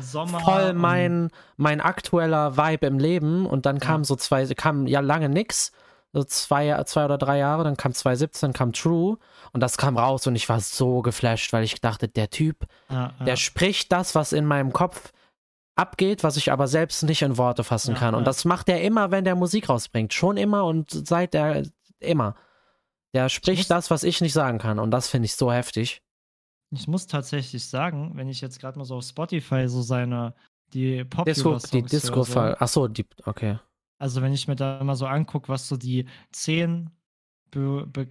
voll 0.46 0.74
mein, 0.74 1.32
mein 1.58 1.82
aktueller 1.82 2.56
Vibe 2.56 2.86
im 2.88 2.98
Leben 2.98 3.46
und 3.46 3.66
dann 3.66 3.80
kam 3.80 4.02
Ja. 4.02 4.06
so 4.06 4.16
zwei, 4.16 4.46
kam 4.54 4.88
ja 4.88 5.02
lange 5.02 5.28
nix, 5.28 5.74
so 6.14 6.24
zwei, 6.24 6.84
zwei 6.86 7.06
oder 7.06 7.18
drei 7.18 7.38
Jahre, 7.38 7.64
dann 7.64 7.78
kam 7.78 7.94
2017, 7.94 8.54
kam 8.54 8.74
True 8.74 9.18
und 9.52 9.62
das 9.62 9.78
kam 9.78 9.98
raus 9.98 10.26
und 10.28 10.36
ich 10.36 10.48
war 10.50 10.60
so 10.60 11.02
geflasht, 11.02 11.54
weil 11.54 11.64
ich 11.64 11.80
dachte, 11.82 12.08
der 12.08 12.30
Typ, 12.30 12.66
Ja, 12.90 13.14
ja. 13.20 13.26
der 13.26 13.36
spricht 13.36 13.92
das, 13.92 14.16
was 14.16 14.34
in 14.34 14.46
meinem 14.46 14.74
Kopf 14.74 15.12
abgeht, 15.76 16.24
was 16.24 16.38
ich 16.38 16.52
aber 16.52 16.68
selbst 16.68 17.04
nicht 17.04 17.22
in 17.22 17.38
Worte 17.38 17.64
fassen 17.64 17.94
Ja, 17.94 18.00
kann 18.00 18.16
und 18.16 18.26
das 18.26 18.46
macht 18.46 18.70
er 18.70 18.82
immer, 18.82 19.12
wenn 19.12 19.26
der 19.26 19.36
Musik 19.36 19.70
rausbringt, 19.70 20.14
schon 20.14 20.38
immer 20.38 20.66
und 20.66 20.90
seit 20.90 21.34
der, 21.34 21.64
immer. 22.00 22.36
Der 23.14 23.30
spricht 23.30 23.70
das, 23.72 23.90
was 23.90 24.04
ich 24.04 24.22
nicht 24.22 24.34
sagen 24.34 24.58
kann 24.60 24.80
und 24.80 24.92
das 24.92 25.08
finde 25.08 25.26
ich 25.26 25.36
so 25.36 25.52
heftig. 25.52 26.02
Ich 26.72 26.88
muss 26.88 27.08
tatsächlich 27.08 27.66
sagen, 27.66 28.12
wenn 28.16 28.28
ich 28.28 28.42
jetzt 28.42 28.60
gerade 28.60 28.78
mal 28.78 28.86
so 28.86 28.96
auf 28.96 29.06
Spotify 29.06 29.68
so 29.70 29.82
seine, 29.82 30.34
die 30.74 31.04
Popular 31.06 31.26
Disco, 31.26 31.58
die 31.72 31.82
höre, 31.82 31.88
Disco, 31.88 32.24
so, 32.24 32.40
achso, 32.40 32.88
die, 32.88 33.06
okay. 33.26 33.60
Also 33.98 34.22
wenn 34.22 34.34
ich 34.34 34.48
mir 34.48 34.56
da 34.56 34.84
mal 34.84 34.96
so 34.96 35.06
angucke, 35.08 35.50
was 35.50 35.68
so 35.68 35.78
die 35.78 36.06
zehn 36.32 36.90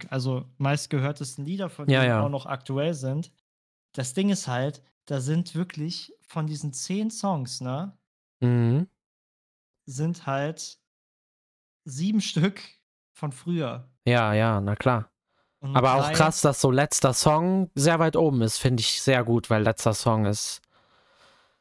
also 0.09 0.45
meistgehörtesten 0.57 1.45
Lieder 1.45 1.69
von 1.69 1.87
Ja, 1.89 2.03
ihm 2.03 2.09
ja. 2.09 2.23
auch 2.23 2.29
noch 2.29 2.45
aktuell 2.47 2.93
sind, 2.93 3.31
das 3.93 4.13
Ding 4.13 4.29
ist 4.29 4.47
halt, 4.47 4.83
da 5.05 5.21
sind 5.21 5.55
wirklich 5.55 6.13
von 6.27 6.47
diesen 6.47 6.73
zehn 6.73 7.09
Songs, 7.09 7.61
ne, 7.61 7.97
Mhm. 8.41 8.87
sind 9.85 10.25
halt 10.25 10.79
sieben 11.85 12.21
Stück 12.21 12.61
von 13.13 13.31
früher. 13.31 13.89
Ja, 14.05 14.33
ja, 14.33 14.59
na 14.61 14.75
klar. 14.75 15.09
Und 15.59 15.75
Aber 15.75 15.95
auch 15.95 16.11
krass, 16.11 16.41
dass 16.41 16.61
so 16.61 16.69
letzter 16.69 17.13
Song 17.13 17.71
sehr 17.73 17.99
weit 17.99 18.15
oben 18.15 18.41
ist, 18.41 18.57
finde 18.57 18.81
ich 18.81 19.01
sehr 19.01 19.23
gut, 19.23 19.49
weil 19.49 19.63
letzter 19.63 19.93
Song 19.93 20.25
ist. 20.25 20.61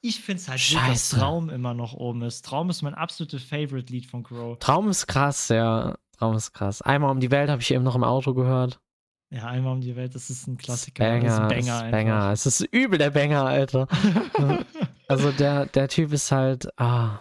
Ich 0.02 0.20
finde 0.20 0.40
es 0.40 0.48
halt 0.48 0.60
wild, 0.60 0.80
dass 0.80 0.86
Scheiße. 0.86 1.16
Traum 1.16 1.50
immer 1.50 1.74
noch 1.74 1.94
oben 1.94 2.22
ist. 2.22 2.44
Traum 2.44 2.70
ist 2.70 2.82
mein 2.82 2.94
absolutes 2.94 3.42
Favorite-Lied 3.42 4.06
von 4.06 4.22
Crow. 4.22 4.58
Traum 4.58 4.88
ist 4.88 5.06
krass, 5.06 5.48
ja. 5.48 5.96
Traum 6.18 6.36
ist 6.36 6.52
krass. 6.52 6.82
Einmal 6.82 7.10
um 7.10 7.20
die 7.20 7.30
Welt 7.30 7.50
habe 7.50 7.62
ich 7.62 7.72
eben 7.72 7.84
noch 7.84 7.96
im 7.96 8.04
Auto 8.04 8.34
gehört. 8.34 8.80
Ja, 9.30 9.46
einmal 9.46 9.72
um 9.72 9.80
die 9.80 9.96
Welt, 9.96 10.14
das 10.14 10.30
ist 10.30 10.46
ein 10.46 10.56
Klassiker. 10.56 11.04
Banger, 11.04 11.22
das 11.24 11.32
ist 11.32 11.40
ein 11.40 11.48
Banger, 11.48 11.84
ist 11.84 11.90
Banger. 11.90 12.32
Es 12.32 12.46
ist 12.46 12.60
übel 12.70 12.98
der 12.98 13.10
Banger, 13.10 13.44
Alter. 13.44 13.88
also 15.08 15.32
der, 15.32 15.66
der 15.66 15.88
Typ 15.88 16.12
ist 16.12 16.30
halt, 16.30 16.68
ah, 16.78 17.20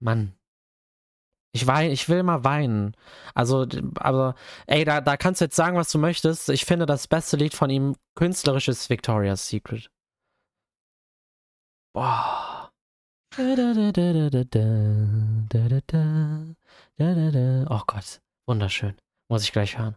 Mann. 0.00 0.32
Ich 1.52 1.66
wein, 1.66 1.90
ich 1.90 2.08
will 2.08 2.22
mal 2.22 2.44
weinen. 2.44 2.96
Also, 3.34 3.66
aber, 3.94 4.34
ey, 4.66 4.84
da, 4.84 5.00
da 5.00 5.16
kannst 5.16 5.40
du 5.40 5.46
jetzt 5.46 5.56
sagen, 5.56 5.76
was 5.76 5.90
du 5.90 5.98
möchtest. 5.98 6.50
Ich 6.50 6.64
finde, 6.66 6.84
das 6.84 7.06
beste 7.06 7.36
Lied 7.36 7.54
von 7.54 7.70
ihm 7.70 7.94
künstlerisch 8.14 8.68
ist 8.68 8.90
Victoria's 8.90 9.48
Secret. 9.48 9.88
Boah. 11.96 12.70
Oh 17.70 17.82
Gott, 17.86 18.20
wunderschön. 18.46 18.98
Muss 19.30 19.44
ich 19.44 19.52
gleich 19.52 19.78
hören. 19.78 19.96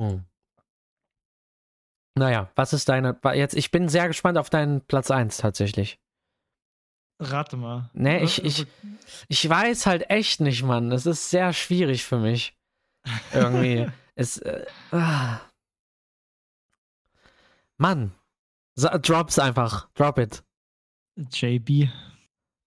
Hm. 0.00 0.24
Naja, 2.14 2.50
was 2.54 2.72
ist 2.72 2.88
deine. 2.88 3.20
Jetzt, 3.34 3.54
ich 3.54 3.70
bin 3.70 3.90
sehr 3.90 4.08
gespannt 4.08 4.38
auf 4.38 4.48
deinen 4.48 4.80
Platz 4.86 5.10
1 5.10 5.36
tatsächlich. 5.36 6.00
Rate 7.20 7.58
mal. 7.58 7.90
Nee, 7.92 8.24
ich, 8.24 8.42
ich, 8.42 8.66
ich 9.28 9.46
weiß 9.46 9.84
halt 9.84 10.08
echt 10.08 10.40
nicht, 10.40 10.62
Mann. 10.62 10.92
Es 10.92 11.04
ist 11.04 11.28
sehr 11.28 11.52
schwierig 11.52 12.04
für 12.04 12.18
mich. 12.18 12.56
Irgendwie. 13.34 13.86
es. 14.14 14.38
Äh, 14.38 14.64
ah. 14.92 15.40
Mann. 17.76 18.14
Drop's 19.02 19.38
einfach. 19.38 19.88
Drop 19.94 20.18
it. 20.18 20.42
JB. 21.32 21.88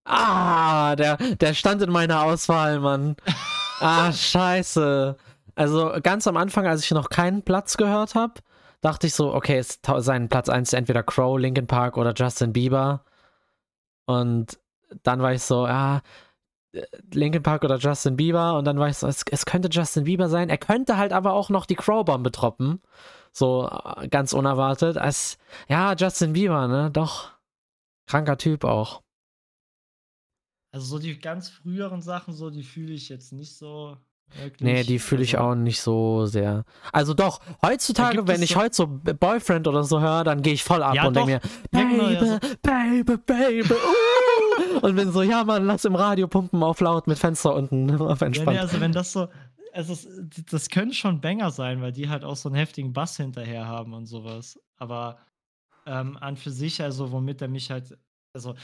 Ah, 0.05 0.95
der, 0.95 1.18
der 1.18 1.53
stand 1.53 1.82
in 1.82 1.91
meiner 1.91 2.24
Auswahl, 2.24 2.80
Mann. 2.80 3.16
Ah, 3.84 4.14
scheiße. 4.14 5.18
Also 5.55 5.91
ganz 6.03 6.28
am 6.28 6.38
Anfang, 6.38 6.68
als 6.68 6.84
ich 6.84 6.91
noch 6.91 7.09
keinen 7.09 7.41
Platz 7.41 7.78
gehört 7.78 8.14
habe, 8.14 8.36
dachte 8.82 9.07
ich 9.07 9.16
so, 9.16 9.34
okay, 9.34 9.59
ist 9.59 9.80
sein 9.97 10.30
Platz 10.30 10.49
1 10.49 10.70
ist 10.70 10.74
entweder 10.74 11.01
Crow, 11.01 11.39
Linkin 11.39 11.66
Park 11.66 11.97
oder 11.97 12.14
Justin 12.16 12.53
Bieber. 12.53 13.03
Und 14.05 14.59
dann 15.01 15.24
war 15.24 15.34
ich 15.34 15.41
so, 15.41 15.66
ja, 15.66 16.01
äh, 16.74 16.84
Linkin 17.12 17.41
Park 17.41 17.64
oder 17.64 17.78
Justin 17.78 18.18
Bieber. 18.18 18.55
Und 18.55 18.66
dann 18.66 18.78
war 18.78 18.89
ich 18.89 18.97
so, 18.97 19.07
es, 19.07 19.24
es 19.32 19.45
könnte 19.47 19.70
Justin 19.72 20.03
Bieber 20.03 20.30
sein. 20.30 20.49
Er 20.49 20.59
könnte 20.59 20.97
halt 20.97 21.12
aber 21.12 21.34
auch 21.34 21.49
noch 21.49 21.66
die 21.66 21.76
Crow-Bombe 21.76 22.30
droppen. 22.32 22.82
So 23.34 23.70
äh, 23.70 24.08
ganz 24.08 24.34
unerwartet. 24.34 24.98
Als, 24.98 25.38
ja, 25.68 25.94
Justin 25.94 26.34
Bieber, 26.34 26.68
ne? 26.68 26.90
Doch. 26.92 27.32
Kranker 28.08 28.38
Typ 28.38 28.64
auch. 28.66 29.02
Also 30.74 30.86
so 30.86 31.00
die 31.00 31.18
ganz 31.20 31.50
früheren 31.50 32.02
Sachen, 32.02 32.34
so 32.34 32.50
die 32.50 32.64
fühle 32.64 32.94
ich 32.94 33.10
jetzt 33.10 33.34
nicht 33.34 33.58
so 33.58 33.98
wirklich. 34.36 34.62
Nee, 34.62 34.84
die 34.84 35.00
fühle 35.00 35.24
ich 35.24 35.38
Also, 35.38 35.50
auch 35.52 35.56
nicht 35.56 35.82
so 35.82 36.26
sehr. 36.26 36.64
Also 36.94 37.14
doch, 37.14 37.40
heutzutage, 37.66 38.26
wenn 38.28 38.42
ich 38.42 38.52
so- 38.52 38.60
heute 38.62 38.76
so 38.76 38.88
Boyfriend 38.88 39.68
oder 39.68 39.84
so 39.84 40.00
höre, 40.00 40.24
dann 40.24 40.42
gehe 40.42 40.54
ich 40.54 40.64
voll 40.64 40.82
ab 40.82 40.96
Ja, 40.96 41.08
und 41.08 41.16
denke 41.16 41.32
mir, 41.32 41.42
Ja, 41.74 41.84
Baby, 41.84 42.14
ja, 42.14 42.40
Baby, 42.62 43.18
Baby, 43.18 43.74
uh! 43.74 44.80
und 44.86 44.96
bin 44.96 45.12
so, 45.12 45.22
ja 45.22 45.44
Mann, 45.44 45.66
lass 45.66 45.84
im 45.84 45.96
Radio 45.96 46.28
pumpen 46.30 46.64
auf 46.64 46.80
laut 46.80 47.08
mit 47.08 47.20
Fenster 47.20 47.54
unten 47.54 47.90
auf 48.02 48.22
Ja, 48.22 48.28
entspannt. 48.28 48.56
nee, 48.56 48.60
also 48.60 48.80
wenn 48.80 48.94
das 48.94 49.12
so, 49.12 49.28
also 49.74 49.94
es, 49.94 50.08
das 50.50 50.70
können 50.70 50.94
schon 50.94 51.22
Banger 51.22 51.52
sein, 51.52 51.82
weil 51.82 51.92
die 51.92 52.10
halt 52.10 52.24
auch 52.24 52.36
so 52.36 52.50
einen 52.50 52.56
heftigen 52.56 52.94
Bass 52.94 53.18
hinterher 53.18 53.68
haben 53.68 53.94
und 53.94 54.06
sowas. 54.06 54.60
Aber 54.78 55.18
ähm, 55.86 56.18
an 56.18 56.38
für 56.38 56.52
sich, 56.52 56.82
also 56.82 57.12
womit 57.12 57.42
er 57.42 57.48
mich 57.48 57.72
halt, 57.72 57.98
also 58.34 58.56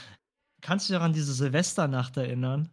kannst 0.62 0.88
du 0.90 0.94
dich 0.94 1.00
auch 1.00 1.06
an 1.06 1.14
diese 1.14 1.34
Silvesternacht 1.34 2.18
erinnern, 2.18 2.70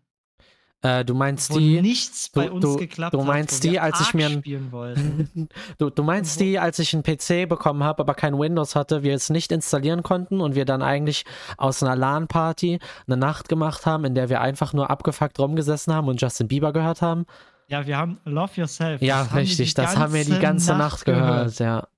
äh, 0.83 1.03
du 1.03 1.15
meinst 1.15 1.51
wo 1.51 1.59
die, 1.59 1.81
nichts 1.81 2.31
du- 2.31 2.41
bei 2.41 2.51
uns 2.51 2.63
du- 2.63 2.77
geklappt 2.77 3.15
du 3.15 3.21
hat, 3.21 3.27
meinst 3.27 3.55
wo 3.65 3.69
die, 3.69 3.73
wir 3.73 3.83
als 3.85 4.01
ich 4.01 4.07
Ark 4.09 4.15
mir 4.17 4.29
spielen 4.31 4.71
wollten. 4.73 5.49
du, 5.79 5.89
du 5.89 6.03
meinst 6.03 6.41
die, 6.41 6.59
als 6.59 6.79
ich 6.79 6.93
einen 6.93 7.03
PC 7.03 7.49
bekommen 7.49 7.83
habe, 7.83 8.01
aber 8.03 8.15
kein 8.15 8.39
Windows 8.39 8.77
hatte, 8.77 9.03
wir 9.03 9.15
es 9.15 9.31
nicht 9.31 9.51
installieren 9.51 10.03
konnten 10.03 10.43
und 10.43 10.55
wir 10.55 10.67
dann 10.67 10.83
eigentlich 10.83 11.25
aus 11.57 11.83
einer 11.83 11.97
LAN-Party 11.97 12.81
eine 13.07 13.17
Nacht 13.17 13.49
gemacht 13.49 13.87
haben, 13.87 14.05
in 14.05 14.15
der 14.15 14.29
wir 14.29 14.43
einfach 14.43 14.75
nur 14.75 14.91
abgefuckt 14.91 15.39
rumgesessen 15.39 15.95
haben 15.95 16.09
und 16.09 16.21
Justin 16.21 16.49
Bieber 16.49 16.75
gehört 16.75 17.01
haben. 17.01 17.25
Ja, 17.69 17.87
wir 17.87 17.97
haben 17.97 18.19
Love 18.25 18.53
Yourself. 18.61 19.01
Ja, 19.03 19.23
richtig, 19.23 19.71
die 19.71 19.75
das 19.75 19.97
haben 19.97 20.13
wir 20.13 20.25
die 20.25 20.39
ganze 20.39 20.75
Nacht 20.77 21.05
gehört, 21.05 21.59
ja. 21.59 21.89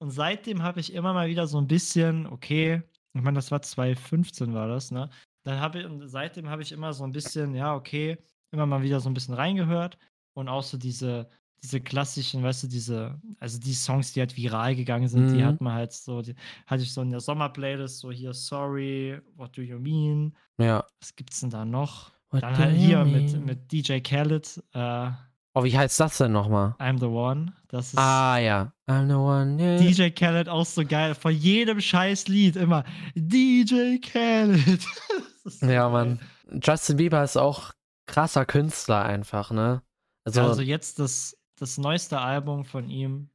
Und 0.00 0.10
seitdem 0.10 0.62
habe 0.62 0.80
ich 0.80 0.92
immer 0.92 1.12
mal 1.12 1.28
wieder 1.28 1.46
so 1.46 1.58
ein 1.58 1.66
bisschen, 1.66 2.26
okay, 2.26 2.82
ich 3.14 3.22
meine, 3.22 3.36
das 3.36 3.50
war 3.50 3.62
2015 3.62 4.54
war 4.54 4.68
das, 4.68 4.90
ne? 4.90 5.10
Dann 5.44 5.60
habe 5.60 5.80
ich, 5.80 5.86
und 5.86 6.06
seitdem 6.08 6.48
habe 6.50 6.62
ich 6.62 6.72
immer 6.72 6.92
so 6.92 7.04
ein 7.04 7.12
bisschen, 7.12 7.54
ja, 7.54 7.74
okay, 7.74 8.18
immer 8.52 8.66
mal 8.66 8.82
wieder 8.82 9.00
so 9.00 9.08
ein 9.10 9.14
bisschen 9.14 9.34
reingehört 9.34 9.98
und 10.34 10.48
auch 10.48 10.62
so 10.62 10.76
diese, 10.76 11.28
diese 11.62 11.80
klassischen, 11.80 12.42
weißt 12.44 12.64
du, 12.64 12.66
diese, 12.68 13.20
also 13.40 13.58
die 13.58 13.72
Songs, 13.74 14.12
die 14.12 14.20
halt 14.20 14.36
viral 14.36 14.76
gegangen 14.76 15.08
sind, 15.08 15.32
die 15.32 15.38
Mhm. 15.42 15.46
hat 15.46 15.60
man 15.60 15.72
halt 15.72 15.92
so, 15.92 16.22
die 16.22 16.34
hatte 16.66 16.82
ich 16.82 16.92
so 16.92 17.02
in 17.02 17.10
der 17.10 17.20
Sommerplaylist, 17.20 17.98
so 17.98 18.12
hier, 18.12 18.32
sorry, 18.34 19.20
what 19.36 19.56
do 19.56 19.62
you 19.62 19.78
mean? 19.78 20.36
Ja. 20.58 20.84
Was 21.00 21.16
gibt's 21.16 21.40
denn 21.40 21.50
da 21.50 21.64
noch? 21.64 22.12
What 22.30 22.42
Dann 22.42 22.58
halt 22.58 22.76
hier 22.76 23.04
mit, 23.04 23.44
mit 23.44 23.72
DJ 23.72 24.00
Khaled, 24.00 24.62
äh, 24.74 25.10
Oh, 25.54 25.64
wie 25.64 25.76
heißt 25.76 25.98
das 25.98 26.18
denn 26.18 26.30
nochmal? 26.30 26.76
I'm 26.78 27.00
the 27.00 27.06
One. 27.06 27.52
Das 27.68 27.88
ist 27.88 27.98
Ah, 27.98 28.38
ja. 28.38 28.72
I'm 28.86 29.08
the 29.08 29.14
one. 29.14 29.60
Yeah. 29.60 29.78
DJ 29.78 30.10
Khaled 30.10 30.48
auch 30.48 30.64
so 30.66 30.84
geil. 30.84 31.14
Vor 31.16 31.32
jedem 31.32 31.80
scheiß 31.80 32.28
Lied 32.28 32.54
immer 32.56 32.84
DJ 33.16 33.96
Khaled. 33.98 34.80
So 35.44 35.66
Ja. 35.66 35.88
Mann. 35.88 36.20
Justin 36.62 36.98
Bieber 36.98 37.24
ist 37.24 37.36
auch 37.38 37.72
krasser 38.06 38.44
Künstler 38.44 39.02
einfach, 39.04 39.50
ne? 39.50 39.82
Also, 40.24 40.42
Also, 40.42 40.62
jetzt 40.62 40.98
das, 40.98 41.36
das 41.56 41.78
neueste 41.78 42.20
Album 42.20 42.64
von 42.66 42.90
ihm, 42.90 43.30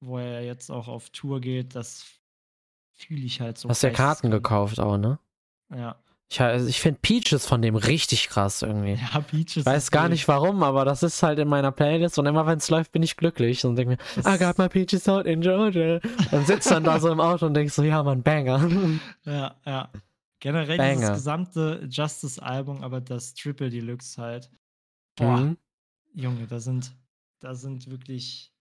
wo 0.00 0.18
er 0.18 0.44
jetzt 0.44 0.70
auch 0.70 0.88
auf 0.88 1.08
Tour 1.10 1.40
geht, 1.40 1.76
das 1.76 2.04
fühle 2.94 3.22
ich 3.22 3.40
halt 3.40 3.58
so. 3.58 3.68
hast 3.68 3.82
du 3.82 3.86
ja 3.86 3.92
Karten 3.92 4.30
gekauft 4.32 4.80
auch, 4.80 4.98
ne? 4.98 5.20
Ja. 5.72 5.96
Ich, 6.28 6.40
also 6.40 6.66
ich 6.66 6.80
finde 6.80 6.98
Peaches 7.02 7.46
von 7.46 7.62
dem 7.62 7.76
richtig 7.76 8.28
krass 8.28 8.62
irgendwie. 8.62 8.94
Ja, 8.94 9.20
Peaches. 9.20 9.64
Weiß 9.64 9.92
gar 9.92 10.04
wild. 10.04 10.12
nicht 10.12 10.26
warum, 10.26 10.64
aber 10.64 10.84
das 10.84 11.04
ist 11.04 11.22
halt 11.22 11.38
in 11.38 11.46
meiner 11.46 11.70
Playlist 11.70 12.18
und 12.18 12.26
immer 12.26 12.44
wenn 12.46 12.58
es 12.58 12.68
läuft, 12.68 12.90
bin 12.90 13.04
ich 13.04 13.16
glücklich 13.16 13.64
und 13.64 13.76
denke 13.76 13.92
mir, 13.92 13.98
Das- 14.16 14.26
I 14.26 14.36
got 14.44 14.58
my 14.58 14.68
peaches 14.68 15.08
out 15.08 15.24
in 15.26 15.40
Georgia. 15.40 16.00
Und 16.32 16.46
sitzt 16.48 16.68
dann 16.70 16.82
da 16.82 16.98
so 16.98 17.10
im 17.12 17.20
Auto 17.20 17.46
und 17.46 17.54
denkst 17.54 17.74
so, 17.74 17.84
ja, 17.84 18.02
Mann, 18.02 18.22
Banger. 18.24 18.60
Ja, 19.24 19.54
ja. 19.64 19.88
Generell 20.40 20.76
Banger. 20.76 20.94
dieses 20.96 21.10
gesamte 21.14 21.86
Justice-Album, 21.88 22.82
aber 22.82 23.00
das 23.00 23.34
Triple 23.34 23.70
Deluxe 23.70 24.20
halt. 24.20 24.50
Boah, 25.16 25.36
Mhm. 25.38 25.56
Junge, 26.12 26.46
da 26.48 26.58
sind, 26.58 26.92
da 27.40 27.54
sind 27.54 27.88
wirklich 27.88 28.52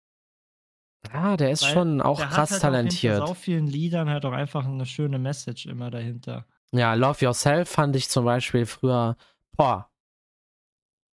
Ja, 1.13 1.37
der 1.39 1.51
ist 1.51 1.63
Weil 1.65 1.73
schon 1.73 2.01
auch 2.03 2.21
krass 2.21 2.51
halt 2.51 2.61
talentiert. 2.63 3.27
so 3.27 3.33
vielen 3.35 3.67
Liedern 3.67 4.09
halt 4.11 4.25
auch 4.27 4.33
einfach 4.33 4.65
eine 4.67 4.85
schöne 4.87 5.19
Message 5.19 5.65
immer 5.67 5.91
dahinter. 5.91 6.45
Ja, 6.75 6.95
Love 6.95 7.25
Yourself 7.25 7.69
fand 7.71 7.95
ich 7.95 8.09
zum 8.09 8.25
Beispiel 8.25 8.67
früher, 8.67 9.17
boah. 9.57 9.89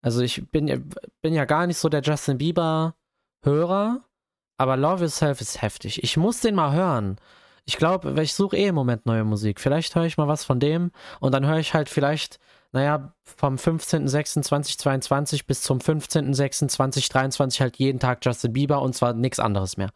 Also 0.02 0.22
ich 0.22 0.50
bin, 0.52 0.68
ja- 0.68 0.78
bin 1.22 1.34
ja 1.34 1.44
gar 1.46 1.68
nicht 1.68 1.78
so 1.78 1.90
der 1.90 2.02
Justin 2.02 2.38
Bieber-Hörer, 2.38 4.02
aber 4.58 4.78
Love 4.78 5.02
Yourself 5.04 5.42
ist 5.42 5.62
heftig. 5.62 6.02
Ich 6.04 6.16
muss 6.16 6.40
den 6.40 6.56
mal 6.56 6.72
hören. 6.74 7.18
Ich 7.66 7.76
glaube, 7.78 8.20
ich 8.24 8.34
suche 8.34 8.56
eh 8.58 8.68
im 8.68 8.76
Moment 8.76 9.06
neue 9.06 9.26
Musik. 9.26 9.60
Vielleicht 9.60 9.94
höre 9.96 10.06
ich 10.06 10.18
mal 10.18 10.28
was 10.30 10.46
von 10.46 10.60
dem 10.62 10.92
und 11.20 11.34
dann 11.34 11.46
höre 11.46 11.60
ich 11.60 11.74
halt 11.74 11.90
vielleicht, 11.90 12.40
naja, 12.72 13.14
vom 13.24 13.56
15.06.2022 13.56 15.46
bis 15.48 15.62
zum 15.62 15.80
15.06.2023 15.80 17.62
halt 17.62 17.78
jeden 17.78 18.00
Tag 18.00 18.20
Justin 18.24 18.54
Bieber 18.54 18.82
und 18.82 18.94
zwar 18.94 19.14
nichts 19.14 19.40
anderes 19.40 19.78
mehr. 19.78 19.90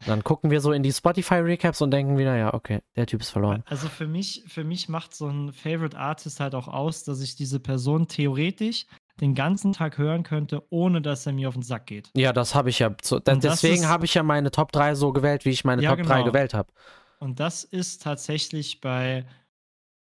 Und 0.00 0.08
dann 0.08 0.24
gucken 0.24 0.50
wir 0.50 0.60
so 0.60 0.72
in 0.72 0.82
die 0.82 0.92
Spotify-Recaps 0.92 1.80
und 1.80 1.90
denken 1.90 2.18
wieder, 2.18 2.36
ja, 2.36 2.52
okay, 2.52 2.82
der 2.96 3.06
Typ 3.06 3.20
ist 3.20 3.30
verloren. 3.30 3.62
Also 3.66 3.88
für 3.88 4.06
mich, 4.06 4.44
für 4.46 4.64
mich 4.64 4.88
macht 4.88 5.14
so 5.14 5.28
ein 5.28 5.52
Favorite 5.52 5.96
Artist 5.96 6.40
halt 6.40 6.54
auch 6.54 6.68
aus, 6.68 7.04
dass 7.04 7.20
ich 7.20 7.36
diese 7.36 7.60
Person 7.60 8.08
theoretisch 8.08 8.86
den 9.20 9.34
ganzen 9.34 9.72
Tag 9.72 9.96
hören 9.96 10.24
könnte, 10.24 10.62
ohne 10.68 11.00
dass 11.00 11.26
er 11.26 11.32
mir 11.32 11.48
auf 11.48 11.54
den 11.54 11.62
Sack 11.62 11.86
geht. 11.86 12.10
Ja, 12.14 12.32
das 12.32 12.54
habe 12.54 12.68
ich 12.68 12.80
ja. 12.80 12.94
So, 13.02 13.18
deswegen 13.18 13.88
habe 13.88 14.04
ich 14.04 14.14
ja 14.14 14.22
meine 14.22 14.50
Top 14.50 14.72
3 14.72 14.94
so 14.94 15.12
gewählt, 15.12 15.44
wie 15.44 15.50
ich 15.50 15.64
meine 15.64 15.82
Ja, 15.82 15.96
Top 15.96 16.04
3 16.04 16.14
genau. 16.14 16.24
gewählt 16.26 16.52
habe. 16.52 16.70
Und 17.18 17.40
das 17.40 17.64
ist 17.64 18.02
tatsächlich 18.02 18.82
bei 18.82 19.24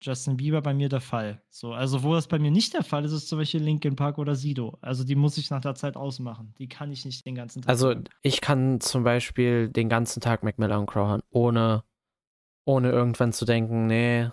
Justin 0.05 0.37
Bieber 0.37 0.61
bei 0.61 0.73
mir 0.73 0.87
der 0.87 1.01
Fall. 1.01 1.41
So, 1.49 1.73
also 1.73 2.03
wo 2.03 2.13
das 2.13 2.27
bei 2.27 2.37
mir 2.37 2.51
nicht 2.51 2.73
der 2.73 2.83
Fall 2.83 3.03
ist, 3.05 3.11
ist 3.11 3.27
zum 3.27 3.39
Beispiel 3.39 3.63
Linkin 3.63 3.95
Park 3.95 4.19
oder 4.19 4.35
Sido. 4.35 4.77
Also 4.81 5.03
die 5.03 5.15
muss 5.15 5.37
ich 5.37 5.49
nach 5.49 5.61
der 5.61 5.73
Zeit 5.73 5.95
ausmachen. 5.95 6.53
Die 6.59 6.67
kann 6.67 6.91
ich 6.91 7.05
nicht 7.05 7.25
den 7.25 7.33
ganzen 7.33 7.63
Tag. 7.63 7.69
Also 7.69 7.87
hören. 7.87 8.07
ich 8.21 8.41
kann 8.41 8.79
zum 8.81 9.03
Beispiel 9.03 9.69
den 9.69 9.89
ganzen 9.89 10.21
Tag 10.21 10.43
Mac 10.43 10.59
Miller 10.59 10.79
und 10.79 10.85
Crow 10.85 11.07
hören, 11.07 11.23
ohne, 11.31 11.83
ohne 12.65 12.91
irgendwann 12.91 13.33
zu 13.33 13.45
denken, 13.45 13.87
nee, 13.87 14.29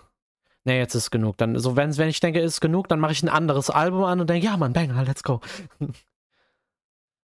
nee, 0.65 0.79
jetzt 0.79 0.95
ist 0.95 1.11
genug. 1.11 1.39
Dann, 1.39 1.59
so 1.59 1.75
wenn, 1.75 1.97
wenn 1.97 2.09
ich 2.09 2.21
denke, 2.21 2.41
ist 2.41 2.61
genug, 2.61 2.89
dann 2.89 3.01
mache 3.01 3.13
ich 3.13 3.23
ein 3.23 3.31
anderes 3.31 3.71
Album 3.71 4.05
an 4.05 4.21
und 4.21 4.29
denke, 4.29 4.47
ja, 4.47 4.57
Mann, 4.59 4.75
Banger, 4.75 5.05
let's 5.05 5.23
go. 5.23 5.41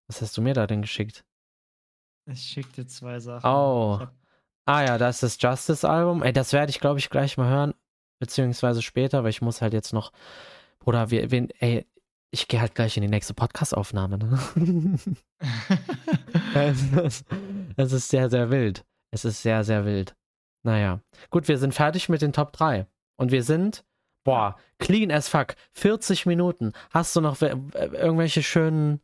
Was 0.07 0.22
hast 0.22 0.36
du 0.38 0.40
mir 0.42 0.55
da 0.55 0.66
denn 0.66 0.80
geschickt? 0.80 1.22
ich 2.32 2.42
schicke 2.42 2.72
dir 2.72 2.86
zwei 2.86 3.20
Sachen. 3.20 3.49
Oh. 3.49 4.07
Ah 4.64 4.84
ja, 4.84 4.99
das 4.99 5.22
ist 5.22 5.42
das 5.42 5.51
Justice-Album. 5.51 6.22
Ey, 6.22 6.32
das 6.32 6.53
werde 6.53 6.70
ich, 6.70 6.80
glaube 6.80 6.99
ich, 6.99 7.09
gleich 7.09 7.38
mal 7.38 7.49
hören. 7.49 7.74
Beziehungsweise 8.18 8.82
später, 8.82 9.22
weil 9.22 9.30
ich 9.30 9.42
muss 9.42 9.62
halt 9.62 9.72
jetzt 9.72 9.92
noch. 9.92 10.12
Bruder, 10.80 11.10
wir, 11.10 11.30
wen, 11.30 11.50
ey, 11.58 11.86
ich 12.30 12.48
gehe 12.48 12.60
halt 12.60 12.74
gleich 12.74 12.96
in 12.96 13.02
die 13.02 13.08
nächste 13.08 13.34
Podcast-Aufnahme, 13.34 14.18
ne? 14.18 14.38
es 17.76 17.92
ist 17.92 18.08
sehr, 18.08 18.28
sehr 18.30 18.50
wild. 18.50 18.84
Es 19.10 19.24
ist 19.24 19.42
sehr, 19.42 19.64
sehr 19.64 19.84
wild. 19.84 20.14
Naja. 20.62 21.00
Gut, 21.30 21.48
wir 21.48 21.58
sind 21.58 21.74
fertig 21.74 22.08
mit 22.08 22.22
den 22.22 22.32
Top 22.32 22.52
3. 22.52 22.86
Und 23.16 23.32
wir 23.32 23.42
sind, 23.42 23.84
boah, 24.24 24.56
clean 24.78 25.10
as 25.10 25.28
fuck. 25.28 25.54
40 25.72 26.26
Minuten. 26.26 26.72
Hast 26.90 27.16
du 27.16 27.20
noch 27.20 27.40
irgendwelche 27.40 28.42
schönen 28.42 29.00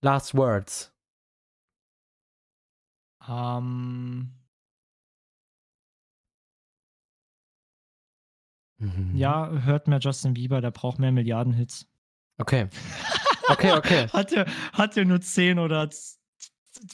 Last 0.00 0.34
Words? 0.36 0.92
Ähm. 3.28 4.32
Mhm. 8.84 9.16
Ja, 9.16 9.50
hört 9.50 9.88
mehr 9.88 9.98
Justin 9.98 10.34
Bieber, 10.34 10.60
der 10.60 10.70
braucht 10.70 10.98
mehr 10.98 11.12
Milliardenhits. 11.12 11.86
Okay. 12.38 12.68
Okay, 13.48 13.72
okay. 13.72 14.08
hat, 14.12 14.32
er, 14.32 14.46
hat 14.72 14.96
nur 14.96 15.20
10 15.20 15.58
oder 15.58 15.88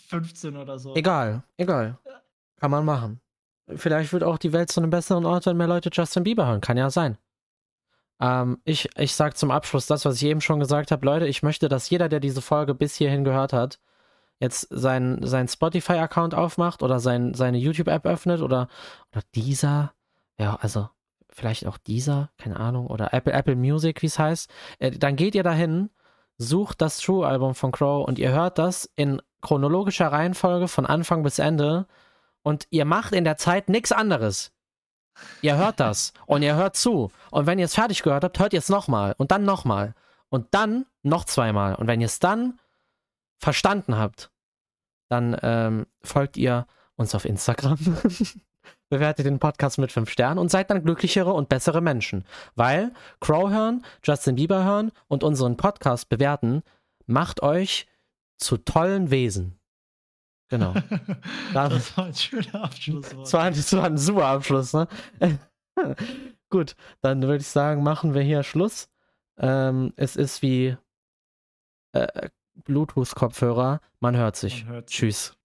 15 0.08 0.56
oder 0.56 0.78
so? 0.78 0.94
Egal, 0.94 1.42
egal. 1.56 1.98
Kann 2.56 2.70
man 2.70 2.84
machen. 2.84 3.20
Vielleicht 3.76 4.12
wird 4.12 4.24
auch 4.24 4.38
die 4.38 4.52
Welt 4.52 4.70
zu 4.70 4.80
einem 4.80 4.90
besseren 4.90 5.24
Ort, 5.24 5.46
wenn 5.46 5.56
mehr 5.56 5.66
Leute 5.66 5.90
Justin 5.92 6.24
Bieber 6.24 6.46
hören. 6.46 6.60
Kann 6.60 6.76
ja 6.76 6.90
sein. 6.90 7.18
Ähm, 8.20 8.58
ich, 8.64 8.88
ich 8.96 9.14
sage 9.14 9.34
zum 9.34 9.50
Abschluss 9.50 9.86
das, 9.86 10.04
was 10.04 10.16
ich 10.16 10.24
eben 10.24 10.40
schon 10.40 10.60
gesagt 10.60 10.90
habe. 10.90 11.06
Leute, 11.06 11.26
ich 11.26 11.42
möchte, 11.42 11.68
dass 11.68 11.88
jeder, 11.88 12.08
der 12.08 12.20
diese 12.20 12.42
Folge 12.42 12.74
bis 12.74 12.96
hierhin 12.96 13.24
gehört 13.24 13.52
hat, 13.52 13.80
jetzt 14.40 14.66
seinen 14.70 15.24
sein 15.26 15.48
Spotify-Account 15.48 16.34
aufmacht 16.34 16.82
oder 16.82 17.00
sein, 17.00 17.34
seine 17.34 17.58
YouTube-App 17.58 18.06
öffnet 18.06 18.40
oder, 18.40 18.68
oder 19.12 19.22
dieser, 19.34 19.94
ja, 20.38 20.56
also 20.56 20.88
vielleicht 21.32 21.66
auch 21.66 21.78
dieser, 21.78 22.30
keine 22.38 22.58
Ahnung, 22.58 22.86
oder 22.86 23.12
Apple, 23.12 23.32
Apple 23.32 23.56
Music, 23.56 24.02
wie 24.02 24.06
es 24.06 24.18
heißt, 24.18 24.50
äh, 24.78 24.90
dann 24.90 25.16
geht 25.16 25.34
ihr 25.34 25.42
dahin, 25.42 25.90
sucht 26.38 26.80
das 26.80 26.98
True-Album 26.98 27.54
von 27.54 27.72
Crow 27.72 28.06
und 28.06 28.18
ihr 28.18 28.32
hört 28.32 28.58
das 28.58 28.90
in 28.96 29.20
chronologischer 29.42 30.08
Reihenfolge 30.08 30.68
von 30.68 30.86
Anfang 30.86 31.22
bis 31.22 31.38
Ende 31.38 31.86
und 32.42 32.66
ihr 32.70 32.84
macht 32.84 33.12
in 33.12 33.24
der 33.24 33.36
Zeit 33.36 33.68
nichts 33.68 33.92
anderes. 33.92 34.52
Ihr 35.42 35.56
hört 35.56 35.80
das 35.80 36.12
und 36.26 36.42
ihr 36.42 36.56
hört 36.56 36.76
zu. 36.76 37.10
Und 37.30 37.46
wenn 37.46 37.58
ihr 37.58 37.66
es 37.66 37.74
fertig 37.74 38.02
gehört 38.02 38.24
habt, 38.24 38.38
hört 38.38 38.52
ihr 38.52 38.58
es 38.58 38.68
nochmal 38.68 39.14
und 39.18 39.30
dann 39.30 39.44
nochmal 39.44 39.94
und 40.28 40.48
dann 40.52 40.86
noch 41.02 41.24
zweimal. 41.24 41.74
Und 41.74 41.86
wenn 41.86 42.00
ihr 42.00 42.06
es 42.06 42.18
dann 42.18 42.58
verstanden 43.38 43.96
habt, 43.96 44.30
dann 45.08 45.36
ähm, 45.42 45.86
folgt 46.02 46.36
ihr 46.36 46.66
uns 46.96 47.14
auf 47.14 47.24
Instagram, 47.24 47.78
bewertet 48.88 49.26
den 49.26 49.38
Podcast 49.38 49.78
mit 49.78 49.92
fünf 49.92 50.10
Sternen 50.10 50.38
und 50.38 50.50
seid 50.50 50.70
dann 50.70 50.82
glücklichere 50.82 51.32
und 51.32 51.48
bessere 51.48 51.80
Menschen. 51.80 52.24
Weil 52.54 52.92
Crow 53.20 53.50
hören, 53.50 53.84
Justin 54.02 54.36
Bieber 54.36 54.64
hören 54.64 54.92
und 55.08 55.24
unseren 55.24 55.56
Podcast 55.56 56.08
bewerten, 56.08 56.62
macht 57.06 57.42
euch 57.42 57.86
zu 58.38 58.56
tollen 58.56 59.10
Wesen. 59.10 59.58
Genau. 60.48 60.74
das 61.54 61.96
war 61.96 62.06
ein 62.06 62.14
schöner 62.14 62.64
Abschluss. 62.64 63.06
Das 63.20 63.32
war, 63.32 63.50
das 63.50 63.72
war 63.72 63.84
ein 63.84 63.98
super 63.98 64.26
Abschluss, 64.26 64.72
ne? 64.72 64.88
Gut, 66.50 66.74
dann 67.00 67.22
würde 67.22 67.36
ich 67.36 67.46
sagen, 67.46 67.82
machen 67.82 68.12
wir 68.14 68.22
hier 68.22 68.42
Schluss. 68.42 68.88
Ähm, 69.38 69.92
es 69.96 70.16
ist 70.16 70.42
wie 70.42 70.76
äh, 71.92 72.28
Bluetooth-Kopfhörer. 72.64 73.80
Man 74.00 74.16
hört 74.16 74.36
sich. 74.36 74.64
Man 74.64 74.74
hört 74.74 74.90
sich. 74.90 74.98
Tschüss. 74.98 75.36